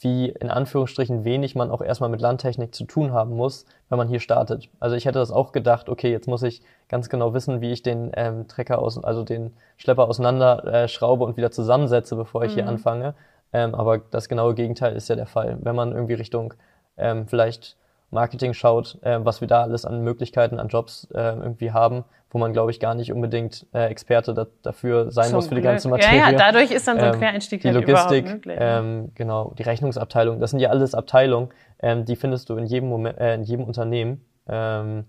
wie 0.00 0.28
in 0.28 0.50
Anführungsstrichen 0.50 1.24
wenig 1.24 1.56
man 1.56 1.70
auch 1.72 1.82
erstmal 1.82 2.10
mit 2.10 2.20
Landtechnik 2.20 2.72
zu 2.74 2.84
tun 2.84 3.12
haben 3.12 3.34
muss, 3.34 3.64
wenn 3.88 3.98
man 3.98 4.08
hier 4.08 4.20
startet. 4.20 4.68
Also 4.78 4.94
ich 4.94 5.06
hätte 5.06 5.18
das 5.18 5.32
auch 5.32 5.50
gedacht, 5.52 5.88
okay, 5.88 6.10
jetzt 6.12 6.28
muss 6.28 6.44
ich 6.44 6.62
ganz 6.88 7.08
genau 7.08 7.34
wissen, 7.34 7.60
wie 7.60 7.72
ich 7.72 7.82
den 7.82 8.12
ähm, 8.14 8.46
Trecker 8.46 8.78
aus, 8.80 9.02
also 9.02 9.24
den 9.24 9.52
Schlepper 9.76 10.08
auseinander 10.08 10.64
äh, 10.66 10.88
schraube 10.88 11.24
und 11.24 11.36
wieder 11.36 11.50
zusammensetze, 11.50 12.14
bevor 12.14 12.44
ich 12.44 12.54
hier 12.54 12.64
Mhm. 12.64 12.68
anfange. 12.70 13.14
Ähm, 13.52 13.74
aber 13.74 13.98
das 13.98 14.28
genaue 14.28 14.54
Gegenteil 14.54 14.94
ist 14.94 15.08
ja 15.08 15.16
der 15.16 15.26
Fall. 15.26 15.58
Wenn 15.60 15.74
man 15.74 15.92
irgendwie 15.92 16.14
Richtung 16.14 16.54
ähm, 16.96 17.26
vielleicht 17.26 17.76
Marketing 18.10 18.54
schaut, 18.54 18.98
äh, 19.02 19.18
was 19.22 19.40
wir 19.40 19.48
da 19.48 19.62
alles 19.62 19.84
an 19.84 20.02
Möglichkeiten, 20.02 20.58
an 20.58 20.68
Jobs 20.68 21.08
äh, 21.14 21.18
irgendwie 21.18 21.72
haben, 21.72 22.04
wo 22.30 22.38
man, 22.38 22.52
glaube 22.52 22.70
ich, 22.70 22.80
gar 22.80 22.94
nicht 22.94 23.12
unbedingt 23.12 23.66
äh, 23.72 23.86
Experte 23.86 24.34
da, 24.34 24.46
dafür 24.62 25.10
sein 25.10 25.26
Zum 25.26 25.36
muss 25.36 25.48
für 25.48 25.54
die 25.54 25.62
ganze 25.62 25.88
Materie. 25.88 26.18
Ja, 26.18 26.30
ja, 26.30 26.36
dadurch 26.36 26.70
ist 26.70 26.86
dann 26.86 26.98
so 26.98 27.06
ein 27.06 27.14
Ähm, 27.14 27.18
Quereinstieg 27.18 27.62
die 27.62 27.68
halt 27.68 27.82
überhaupt 27.82 28.10
Logistik, 28.10 28.34
möglich. 28.34 28.58
ne? 28.58 28.78
ähm, 28.78 29.12
genau, 29.14 29.52
die 29.58 29.62
Rechnungsabteilung, 29.62 30.40
das 30.40 30.50
sind 30.50 30.60
ja 30.60 30.70
alles 30.70 30.94
Abteilungen, 30.94 31.48
ähm, 31.80 32.04
die 32.04 32.16
findest 32.16 32.50
du 32.50 32.56
in 32.56 32.66
jedem 32.66 32.88
Moment, 32.88 33.18
äh, 33.18 33.34
in 33.34 33.44
jedem 33.44 33.64
Unternehmen. 33.64 34.24
Ähm, 34.46 35.04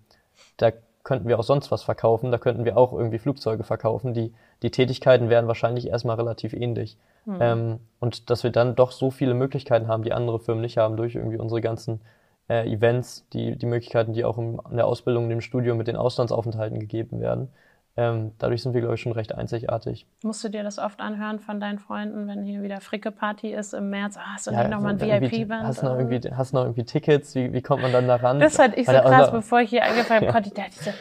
da 0.57 0.71
könnten 1.03 1.27
wir 1.27 1.39
auch 1.39 1.43
sonst 1.43 1.71
was 1.71 1.83
verkaufen, 1.83 2.31
da 2.31 2.37
könnten 2.37 2.65
wir 2.65 2.77
auch 2.77 2.93
irgendwie 2.93 3.17
Flugzeuge 3.17 3.63
verkaufen. 3.63 4.13
Die, 4.13 4.33
die 4.63 4.71
Tätigkeiten 4.71 5.29
wären 5.29 5.47
wahrscheinlich 5.47 5.87
erstmal 5.87 6.15
relativ 6.17 6.53
ähnlich. 6.53 6.97
Hm. 7.25 7.37
Ähm, 7.39 7.79
und 7.99 8.29
dass 8.29 8.43
wir 8.43 8.51
dann 8.51 8.75
doch 8.75 8.91
so 8.91 9.11
viele 9.11 9.33
Möglichkeiten 9.33 9.87
haben, 9.87 10.03
die 10.03 10.13
andere 10.13 10.39
Firmen 10.39 10.61
nicht 10.61 10.77
haben, 10.77 10.97
durch 10.97 11.15
irgendwie 11.15 11.37
unsere 11.37 11.61
ganzen 11.61 12.01
äh, 12.49 12.67
Events, 12.71 13.25
die, 13.33 13.55
die 13.55 13.65
Möglichkeiten, 13.65 14.13
die 14.13 14.25
auch 14.25 14.37
im, 14.37 14.59
in 14.69 14.77
der 14.77 14.87
Ausbildung, 14.87 15.29
im 15.31 15.41
Studium 15.41 15.77
mit 15.77 15.87
den 15.87 15.95
Auslandsaufenthalten 15.95 16.79
gegeben 16.79 17.21
werden. 17.21 17.49
Ähm, 17.97 18.31
dadurch 18.37 18.63
sind 18.63 18.73
wir, 18.73 18.79
glaube 18.81 18.95
ich, 18.95 19.01
schon 19.01 19.11
recht 19.11 19.35
einzigartig. 19.35 20.05
Musst 20.23 20.43
du 20.43 20.49
dir 20.49 20.63
das 20.63 20.79
oft 20.79 21.01
anhören 21.01 21.39
von 21.39 21.59
deinen 21.59 21.79
Freunden, 21.79 22.27
wenn 22.27 22.43
hier 22.43 22.61
wieder 22.61 22.79
Fricke-Party 22.79 23.53
ist 23.53 23.73
im 23.73 23.89
März? 23.89 24.15
Ah, 24.17 24.35
hast 24.35 24.47
du 24.47 24.51
Ja, 24.51 24.67
nochmal 24.67 24.93
ein 24.93 24.99
irgendwie- 24.99 25.39
VIP-Band? 25.39 25.63
Hast 25.67 25.81
du 25.81 25.85
noch 25.87 25.97
irgendwie, 25.97 26.21
hast 26.31 26.53
du 26.53 26.57
noch 26.57 26.63
irgendwie 26.63 26.85
Tickets? 26.85 27.35
Wie, 27.35 27.51
wie 27.51 27.61
kommt 27.61 27.81
man 27.81 27.91
dann 27.91 28.07
da 28.07 28.15
ran? 28.15 28.39
Das 28.39 28.55
fand 28.55 28.77
ich 28.77 28.85
so 28.85 28.93
Weil 28.93 29.01
krass, 29.01 29.19
unser- 29.27 29.31
bevor 29.31 29.59
ich 29.61 29.69
hier 29.69 29.83
angefangen 29.83 30.21
habe, 30.27 30.31
konnte 30.31 30.47
ich 30.49 30.53
dachte 30.55 30.71
ich 30.71 30.81
so, 30.81 30.91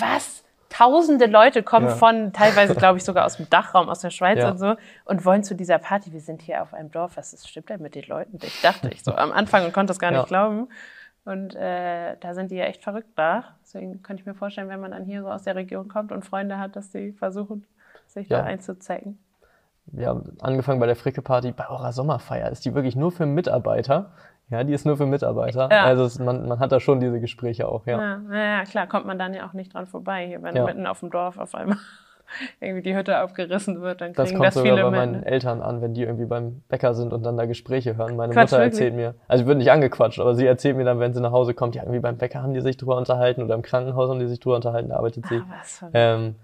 was? 0.00 0.41
Tausende 0.72 1.26
Leute 1.26 1.62
kommen 1.62 1.86
Ja. 1.88 1.94
von, 1.96 2.32
teilweise 2.32 2.74
glaube 2.74 2.96
ich 2.98 3.04
sogar 3.04 3.26
aus 3.26 3.36
dem 3.36 3.48
Dachraum, 3.50 3.88
aus 3.90 4.00
der 4.00 4.10
Schweiz 4.10 4.38
Ja. 4.38 4.50
und 4.50 4.58
so, 4.58 4.74
und 5.04 5.24
wollen 5.26 5.44
zu 5.44 5.54
dieser 5.54 5.78
Party. 5.78 6.12
Wir 6.12 6.20
sind 6.20 6.40
hier 6.40 6.62
auf 6.62 6.72
einem 6.72 6.90
Dorf, 6.90 7.16
was 7.16 7.34
ist, 7.34 7.46
stimmt 7.48 7.68
denn 7.68 7.82
mit 7.82 7.94
den 7.94 8.04
Leuten? 8.04 8.38
Ich 8.42 8.60
dachte 8.62 8.88
ich 8.88 9.02
so 9.04 9.14
am 9.14 9.32
Anfang 9.32 9.64
und 9.66 9.72
konnte 9.74 9.92
es 9.92 9.98
gar 9.98 10.10
Ja. 10.12 10.18
nicht 10.20 10.28
glauben. 10.28 10.68
Und 11.24 11.54
äh, 11.54 12.16
da 12.20 12.34
sind 12.34 12.50
die 12.50 12.56
ja 12.56 12.64
echt 12.64 12.82
verrückt 12.82 13.16
nach. 13.16 13.52
Deswegen 13.62 14.02
könnte 14.02 14.22
ich 14.22 14.26
mir 14.26 14.34
vorstellen, 14.34 14.68
wenn 14.68 14.80
man 14.80 14.90
dann 14.92 15.04
hier 15.04 15.22
so 15.22 15.28
aus 15.30 15.42
der 15.42 15.54
Region 15.56 15.88
kommt 15.88 16.10
und 16.10 16.24
Freunde 16.24 16.58
hat, 16.58 16.74
dass 16.74 16.90
die 16.90 17.12
versuchen, 17.12 17.64
sich 18.06 18.26
da 18.28 18.42
einzuzecken. 18.42 19.18
wir 19.86 20.08
haben 20.08 20.36
angefangen 20.40 20.80
bei 20.80 20.86
der 20.86 20.96
Fricke-Party, 20.96 21.52
bei 21.52 21.68
eurer 21.68 21.92
Sommerfeier. 21.92 22.50
Ist 22.50 22.64
die 22.64 22.74
wirklich 22.74 22.96
nur 22.96 23.12
für 23.12 23.26
Mitarbeiter? 23.26 24.12
Ja, 24.50 24.64
die 24.64 24.74
ist 24.74 24.84
nur 24.84 24.96
für 24.96 25.06
Mitarbeiter. 25.06 25.68
Ja. 25.70 25.84
Also 25.84 26.04
es, 26.04 26.18
man, 26.18 26.46
man 26.46 26.58
hat 26.58 26.72
da 26.72 26.80
schon 26.80 27.00
diese 27.00 27.20
Gespräche 27.20 27.68
auch, 27.68 27.86
ja. 27.86 27.98
Ja, 28.30 28.34
ja, 28.58 28.64
klar, 28.64 28.86
kommt 28.86 29.06
man 29.06 29.18
dann 29.18 29.32
ja 29.34 29.46
auch 29.48 29.54
nicht 29.54 29.72
dran 29.72 29.86
vorbei. 29.86 30.26
Hier, 30.26 30.42
wenn 30.42 30.54
Ja. 30.54 30.64
mitten 30.64 30.86
auf 30.86 31.00
dem 31.00 31.10
Dorf 31.10 31.38
auf 31.38 31.54
einmal 31.54 31.78
irgendwie 32.60 32.82
die 32.82 32.94
Hütte 32.94 33.22
aufgerissen 33.22 33.80
wird, 33.80 34.00
dann 34.02 34.12
Das 34.12 34.28
kriegen 34.28 34.36
kommt 34.38 34.48
das, 34.48 34.54
sogar 34.54 34.70
viele 34.72 34.82
bei 34.82 34.90
mit. 34.90 34.98
meinen 35.00 35.20
ne? 35.20 35.26
Eltern 35.26 35.62
an, 35.62 35.80
wenn 35.80 35.94
die 35.94 36.02
irgendwie 36.02 36.26
beim 36.26 36.62
Bäcker 36.68 36.94
sind 36.94 37.12
und 37.14 37.22
dann 37.24 37.36
da 37.38 37.46
Gespräche 37.46 37.96
hören. 37.96 38.16
Meine 38.16 38.32
Quatsch, 38.34 38.50
Mutter 38.52 38.58
wirklich? 38.58 38.72
erzählt 38.74 38.94
mir, 38.94 39.14
also 39.26 39.42
ich 39.42 39.48
wird 39.48 39.58
nicht 39.58 39.70
angequatscht, 39.70 40.20
aber 40.20 40.34
sie 40.34 40.46
erzählt 40.46 40.76
mir 40.76 40.84
dann, 40.84 40.98
wenn 41.00 41.14
sie 41.14 41.20
nach 41.22 41.32
Hause 41.32 41.54
kommt, 41.54 41.74
ja, 41.74 41.82
irgendwie 41.82 42.00
beim 42.00 42.18
Bäcker 42.18 42.42
haben 42.42 42.52
die 42.52 42.60
sich 42.60 42.76
drüber 42.76 42.96
unterhalten 42.98 43.42
oder 43.42 43.54
im 43.54 43.62
Krankenhaus 43.62 44.10
haben 44.10 44.20
die 44.20 44.28
sich 44.28 44.40
drüber 44.40 44.56
unterhalten, 44.56 44.90
da 44.90 44.96
arbeitet 44.96 45.26
sie. 45.26 45.36
Ah, 45.36 45.44
was 45.60 45.84
Ähm, 45.94 46.34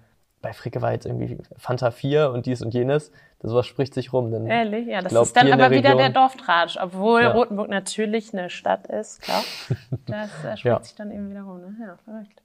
bei 0.40 0.53
Fricke 0.53 0.81
war 0.83 0.92
jetzt 0.92 1.07
irgendwie 1.07 1.38
Fanta 1.57 1.90
4 1.90 2.31
und 2.31 2.46
dies 2.46 2.62
und 2.62 2.72
jenes. 2.74 3.11
Das 3.40 3.53
was 3.53 3.66
spricht 3.66 3.94
sich 3.94 4.12
rum. 4.12 4.31
Denn 4.31 4.46
Ehrlich? 4.46 4.87
Ja, 4.87 5.01
das 5.01 5.11
glaub, 5.12 5.24
ist 5.24 5.37
dann 5.37 5.53
aber 5.53 5.68
der 5.68 5.79
wieder 5.79 5.94
der 5.96 6.11
Dorftratsch. 6.11 6.77
Obwohl 6.81 7.22
Ja. 7.22 7.33
Rotenburg 7.33 7.68
natürlich 7.68 8.33
eine 8.33 8.51
Stadt 8.51 8.87
ist, 8.87 9.22
klar. 9.22 9.42
Das 10.07 10.31
äh, 10.44 10.57
spricht 10.57 10.64
Ja. 10.64 10.83
sich 10.83 10.94
dann 10.94 11.11
eben 11.12 11.31
wieder 11.31 11.42
rum. 11.42 11.61
Ne? 11.61 11.77
Ja, 11.81 11.96
verrückt. 12.05 12.42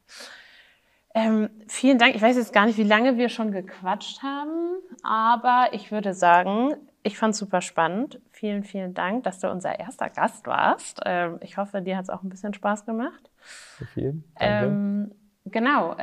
Ähm, 1.15 1.49
vielen 1.67 1.99
Dank. 1.99 2.15
Ich 2.15 2.21
weiß 2.21 2.36
jetzt 2.38 2.53
gar 2.53 2.65
nicht, 2.65 2.77
wie 2.77 2.84
lange 2.84 3.17
wir 3.17 3.29
schon 3.29 3.51
gequatscht 3.51 4.23
haben, 4.23 4.77
aber 5.03 5.67
ich 5.71 5.91
würde 5.91 6.13
sagen, 6.15 6.73
ich 7.03 7.17
fand 7.19 7.34
es 7.34 7.39
super 7.39 7.62
spannend. 7.62 8.19
Vielen, 8.32 8.63
vielen 8.63 8.93
Dank, 8.95 9.23
dass 9.23 9.39
du 9.39 9.49
unser 9.51 9.79
erster 9.79 10.10
Gast 10.10 10.47
warst. 10.47 11.01
Ähm, 11.06 11.38
ich 11.41 11.58
hoffe, 11.58 11.82
dir 11.84 11.97
hat 11.97 12.03
es 12.06 12.10
auch 12.10 12.23
ein 12.23 12.29
bisschen 12.29 12.53
Spaß 12.56 12.86
gemacht. 12.86 13.29
so 13.77 13.86
viel. 13.86 14.23
Danke. 14.39 14.65
Ähm, 14.65 15.12
genau. 15.45 15.95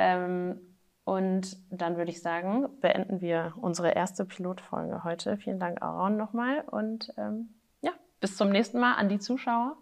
Und 1.10 1.56
dann 1.70 1.96
würde 1.96 2.12
ich 2.12 2.22
sagen, 2.22 2.68
beenden 2.80 3.20
wir 3.20 3.54
unsere 3.60 3.90
erste 3.90 4.24
Pilotfolge 4.24 5.02
heute. 5.02 5.38
Vielen 5.38 5.58
Dank, 5.58 5.82
Aaron, 5.82 6.16
nochmal. 6.16 6.60
Und 6.70 7.12
ähm, 7.18 7.48
ja, 7.80 7.90
bis 8.20 8.36
zum 8.36 8.50
nächsten 8.50 8.78
Mal 8.78 8.94
an 8.94 9.08
die 9.08 9.18
Zuschauer. 9.18 9.76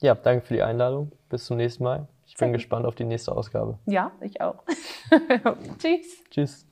ja, 0.00 0.14
danke 0.14 0.44
für 0.44 0.52
die 0.52 0.62
Einladung. 0.62 1.12
Bis 1.30 1.46
zum 1.46 1.56
nächsten 1.56 1.82
Mal. 1.82 2.08
Ich 2.26 2.34
bin 2.36 2.48
Sehr 2.48 2.52
gespannt 2.52 2.84
auf 2.84 2.94
die 2.94 3.04
nächste 3.04 3.32
Ausgabe. 3.32 3.78
Ja, 3.86 4.12
ich 4.20 4.42
auch. 4.42 4.62
Tschüss. 5.78 6.22
Tschüss. 6.30 6.66